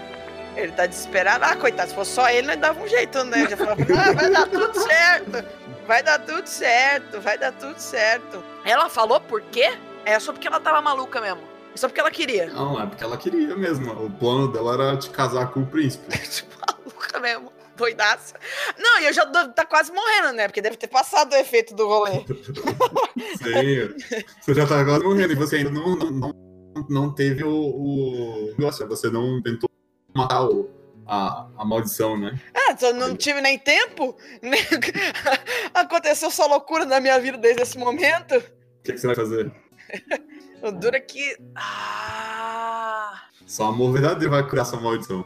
[0.56, 1.44] Ele tá desesperado.
[1.44, 3.44] Ah, coitado, se fosse só ele, nós dava um jeito, né?
[3.44, 5.46] Eu já falava, ah, vai dar tudo certo.
[5.88, 8.44] Vai dar tudo certo, vai dar tudo certo.
[8.64, 9.78] Ela falou por quê?
[10.04, 11.42] É só porque ela tava maluca mesmo.
[11.74, 12.48] É só porque ela queria.
[12.48, 13.92] Não, é porque ela queria mesmo.
[14.06, 16.06] O plano dela era te casar com o príncipe.
[16.68, 17.52] maluca mesmo.
[17.76, 18.36] Doidaça.
[18.80, 20.48] Não, e eu já tô, tá quase morrendo, né?
[20.48, 22.24] Porque deve ter passado o efeito do rolê.
[23.38, 24.24] Sim.
[24.42, 26.34] Você já tá quase morrendo e você ainda não, não, não,
[26.90, 28.88] não teve o, o negócio.
[28.88, 29.70] Você não tentou
[30.16, 30.70] matar o,
[31.06, 32.40] a, a maldição, né?
[32.56, 34.16] Ah, só não tive nem tempo.
[34.42, 34.60] Nem...
[35.74, 38.36] Aconteceu só loucura na minha vida desde esse momento.
[38.38, 39.52] O que, que você vai fazer?
[40.62, 41.38] O duro é que.
[41.56, 43.22] Ah.
[43.46, 45.24] Só amor verdadeiro vai curar essa maldição.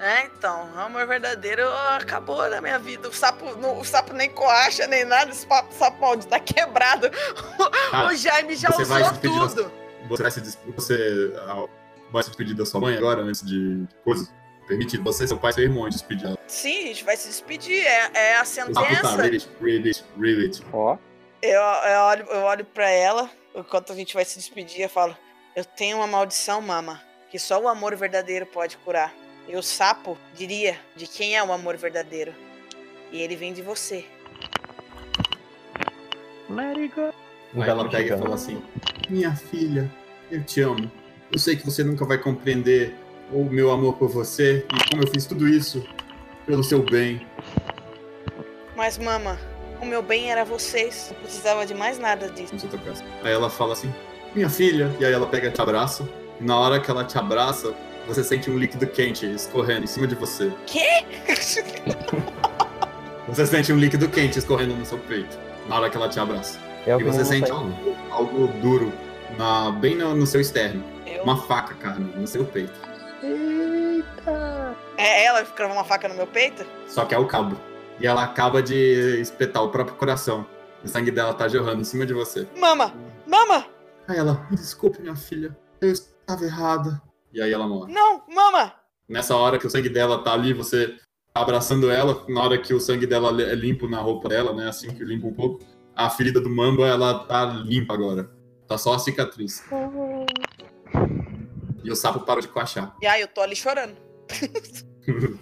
[0.00, 1.62] É, então, amor verdadeiro
[1.96, 3.08] acabou na minha vida.
[3.08, 5.30] O sapo, não- o sapo nem coacha, nem nada.
[5.30, 7.08] Esse papo, sapo maldito tá quebrado.
[7.92, 9.72] Ah, o Jaime já usou despedir tudo.
[10.08, 11.66] Você vai se, des- você, ah,
[12.12, 14.28] vai se despedir da sua mãe agora, antes de coisa?
[14.66, 15.02] Permitido.
[15.04, 16.38] Você, seu pai e seu irmão despedir ela.
[16.48, 17.84] Sim, a gente vai se despedir.
[17.86, 19.16] É, é a Ah, sentença.
[19.16, 20.62] read it, read it, read it.
[20.72, 20.96] Ó.
[21.42, 25.16] Eu, eu, olho, eu olho pra ela, enquanto a gente vai se despedir, eu falo:
[25.54, 27.00] Eu tenho uma maldição, mama,
[27.30, 29.14] que só o amor verdadeiro pode curar.
[29.46, 32.34] E o sapo diria de quem é o amor verdadeiro.
[33.12, 34.04] E ele vem de você.
[36.50, 37.12] Let it go.
[37.62, 38.62] Ela pega e fala assim:
[39.08, 39.88] Minha filha,
[40.30, 40.90] eu te amo.
[41.32, 42.94] Eu sei que você nunca vai compreender
[43.32, 45.84] o meu amor por você e como eu fiz tudo isso
[46.46, 47.26] pelo seu bem.
[48.76, 49.38] Mas, mama,
[49.80, 51.08] o meu bem era vocês.
[51.12, 52.54] Não precisava de mais nada disso.
[53.22, 53.92] Aí ela fala assim:
[54.34, 56.08] Minha filha, e aí ela pega e te abraça.
[56.40, 57.74] E na hora que ela te abraça,
[58.06, 60.52] você sente um líquido quente escorrendo em cima de você.
[60.66, 61.04] Quê?
[63.28, 65.36] Você sente um líquido quente escorrendo no seu peito
[65.68, 66.60] na hora que ela te abraça.
[66.86, 67.74] É e você sente algo,
[68.08, 68.92] algo duro
[69.36, 70.84] na, bem no, no seu externo.
[71.06, 72.78] Eu- Uma faca, Carmen, no seu peito.
[74.96, 76.64] É ela que cravou uma faca no meu peito?
[76.86, 77.56] Só que é o cabo.
[78.00, 80.46] E ela acaba de espetar o próprio coração.
[80.84, 82.46] O sangue dela tá jorrando em cima de você.
[82.58, 82.92] Mama!
[83.26, 83.66] Mama!
[84.06, 85.56] Aí ela, desculpe, minha filha.
[85.80, 87.00] Eu estava errada.
[87.32, 87.92] E aí ela morre.
[87.92, 88.22] Não!
[88.28, 88.72] Mama!
[89.08, 90.88] Nessa hora que o sangue dela tá ali, você
[91.32, 92.24] tá abraçando ela.
[92.28, 94.68] Na hora que o sangue dela é limpo na roupa dela, né?
[94.68, 95.64] Assim que limpa um pouco.
[95.94, 98.30] A ferida do Mamba, ela tá limpa agora.
[98.68, 99.64] Tá só a cicatriz.
[101.86, 102.96] E o sapo parou de coachar.
[103.00, 103.94] E aí, eu tô ali chorando.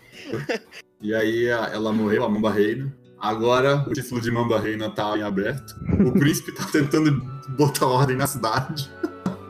[1.01, 2.91] E aí ela morreu, a Mamba Reina.
[3.21, 5.75] Agora o título de Mamba Reina tá em aberto.
[6.03, 7.21] O príncipe tá tentando
[7.59, 8.91] botar ordem na cidade.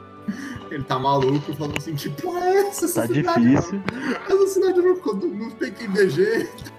[0.73, 3.41] Ele tá maluco, falando assim, tipo, é essa, essa Tá cidade.
[3.49, 3.83] difícil.
[4.29, 6.73] Essa cidade não, não tem que jeito.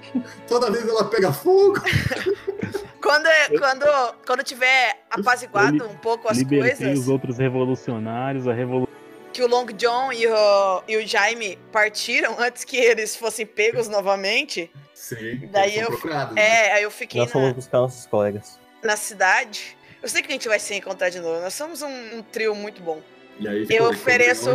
[0.46, 1.80] Toda vez ela pega fogo.
[3.02, 3.28] Quando,
[3.60, 3.86] quando,
[4.26, 8.95] quando tiver apaziguado um pouco as Libertei coisas, os outros revolucionários, a revolução.
[9.36, 13.90] Que o Long John e o, e o Jaime partiram antes que eles fossem pegos
[13.90, 14.72] novamente.
[14.94, 15.50] Sim.
[15.52, 16.42] Daí eu- procurados, né?
[16.42, 18.58] É, aí eu fiquei Nós fomos na, buscar nossos colegas.
[18.82, 19.78] na cidade.
[20.02, 21.42] Eu sei que a gente vai se encontrar de novo.
[21.42, 23.02] Nós somos um, um trio muito bom.
[23.38, 24.50] E aí Eu ofereço-.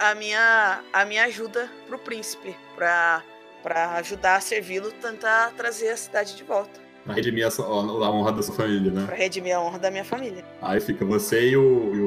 [0.00, 3.22] A minha, a minha ajuda pro príncipe, pra,
[3.62, 6.80] pra ajudar a servi-lo, tentar trazer a cidade de volta.
[7.04, 9.06] Pra redimir a, a honra da sua família, né?
[9.06, 10.44] Pra redimir a honra da minha família.
[10.60, 12.00] Aí fica você e o, e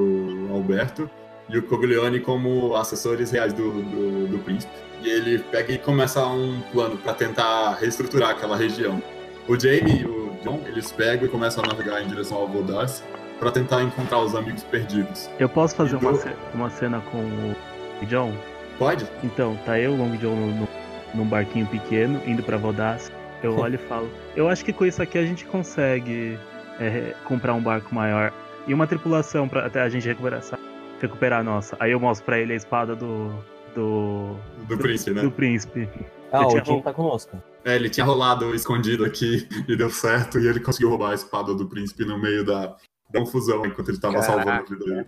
[0.51, 1.09] o Alberto
[1.49, 4.73] e o Coglione como assessores reais do, do, do príncipe.
[5.01, 9.01] E ele pega e começa um plano pra tentar reestruturar aquela região.
[9.47, 13.03] O Jamie e o John, eles pegam e começam a navegar em direção ao Vodas
[13.39, 15.29] pra tentar encontrar os amigos perdidos.
[15.37, 18.31] Eu posso fazer uma, Eu- ce- uma cena com o John?
[18.79, 19.05] Pode?
[19.23, 20.67] Então, tá eu, o Long John, no, no-
[21.13, 23.11] num barquinho pequeno, indo pra Vodas.
[23.43, 26.39] Eu olho e falo, eu acho que com isso aqui a gente consegue
[26.79, 28.31] é, comprar um barco maior
[28.65, 30.57] e uma tripulação pra até a gente recuperar, essa-
[31.01, 31.75] recuperar a nossa.
[31.79, 33.29] Aí eu mostro pra ele a espada do.
[33.75, 34.35] do.
[34.67, 35.21] Do príncipe, né?
[35.21, 35.89] do príncipe.
[36.31, 37.37] Ah, o Jim tá conosco.
[37.63, 41.53] É, ele tinha rolado escondido aqui e deu certo, e ele conseguiu roubar a espada
[41.53, 42.75] do príncipe no meio da,
[43.11, 45.05] da confusão enquanto ele tava salvando a vida dele.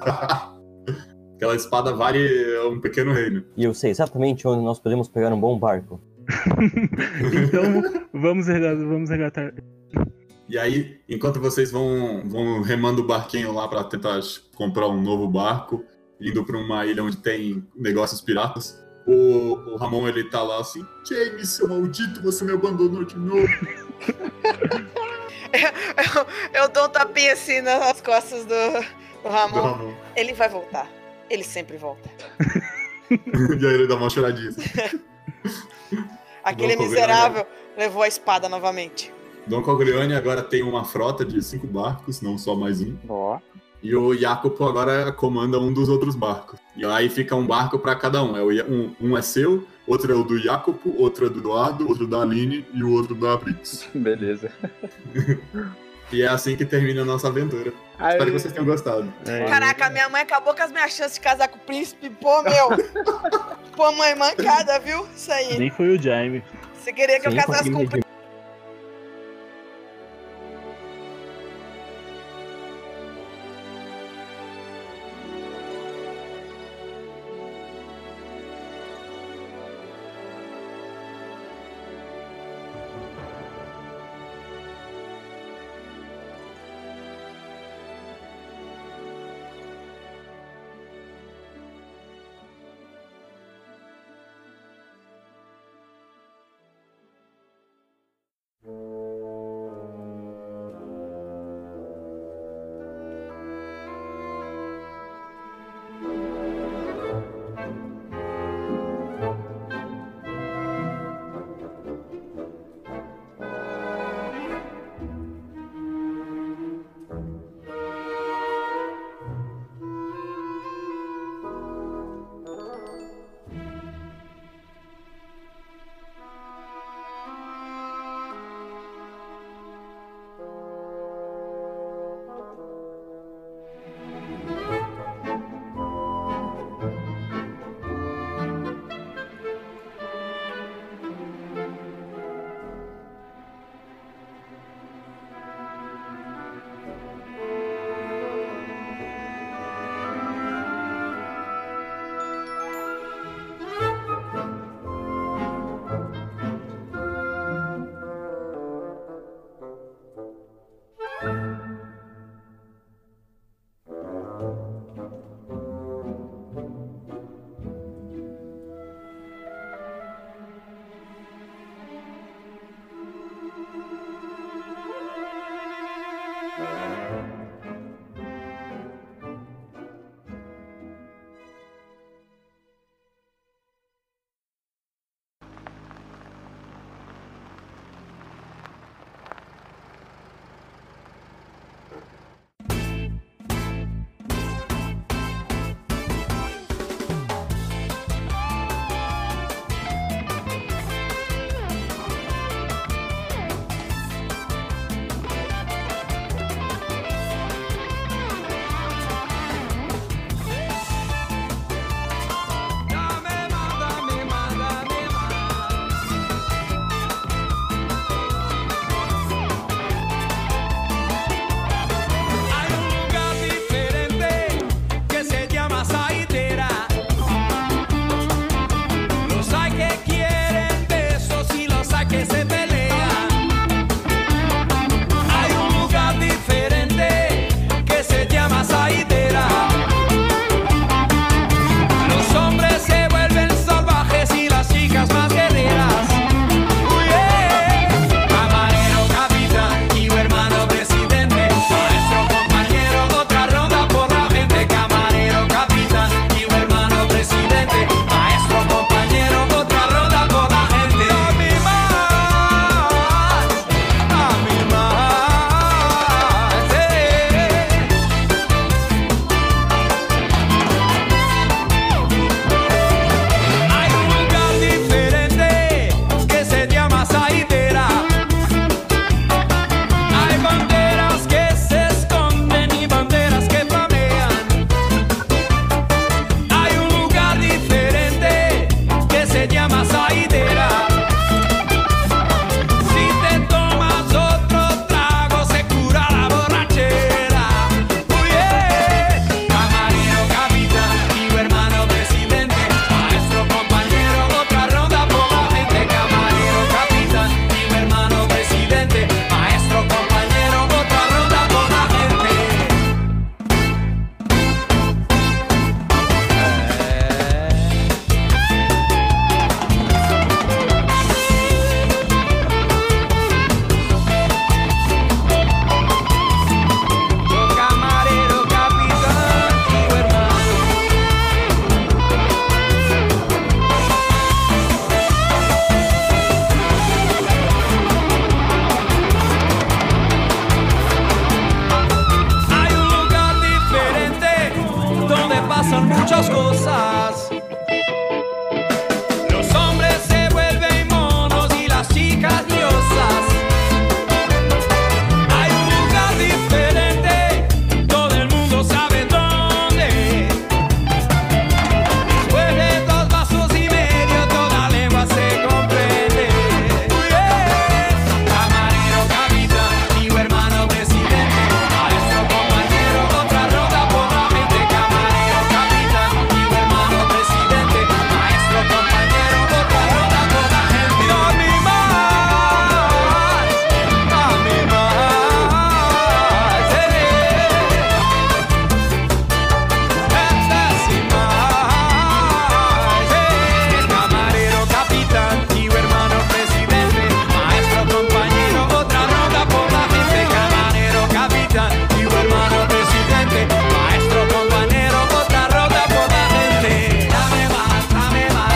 [1.36, 3.44] Aquela espada vale um pequeno reino.
[3.56, 6.00] E eu sei exatamente onde nós podemos pegar um bom barco.
[7.32, 7.82] Então,
[8.12, 9.52] vamos, rega- vamos regatar.
[10.48, 14.18] E aí, enquanto vocês vão, vão remando o barquinho lá pra tentar
[14.54, 15.84] comprar um novo barco,
[16.20, 20.84] indo pra uma ilha onde tem negócios piratas, o, o Ramon ele tá lá assim:
[21.06, 23.46] James, seu maldito, você me abandonou de novo.
[25.50, 28.54] Eu, eu dou um tapinha assim nas costas do,
[29.22, 29.54] do Ramon.
[29.54, 29.94] Do Ramon.
[30.14, 30.86] Ele vai voltar.
[31.30, 32.08] Ele sempre volta.
[33.10, 34.50] e aí ele dá uma choradinha.
[34.50, 35.00] assim.
[36.44, 37.46] Aquele miserável
[37.76, 39.12] levou a espada novamente.
[39.48, 42.94] Dom Coglione agora tem uma frota de cinco barcos, não só mais um.
[43.08, 43.38] Ó.
[43.82, 46.58] E o Jacopo agora comanda um dos outros barcos.
[46.76, 48.36] E aí fica um barco pra cada um.
[48.36, 48.94] É o, um.
[49.00, 52.66] Um é seu, outro é o do Jacopo, outro é do Eduardo, outro da Aline
[52.74, 53.88] e o outro da Brix.
[53.94, 54.50] Beleza.
[56.10, 57.70] E é assim que termina a nossa aventura.
[57.98, 59.12] Aí- Espero que vocês tenham gostado.
[59.46, 62.08] Caraca, minha mãe acabou com as minhas chances de casar com o príncipe.
[62.08, 62.68] Pô, meu.
[63.76, 65.06] Pô, mãe, mancada, viu?
[65.14, 65.58] Isso aí.
[65.58, 66.42] Nem foi o Jaime.
[66.74, 68.07] Você queria que eu casasse com o príncipe.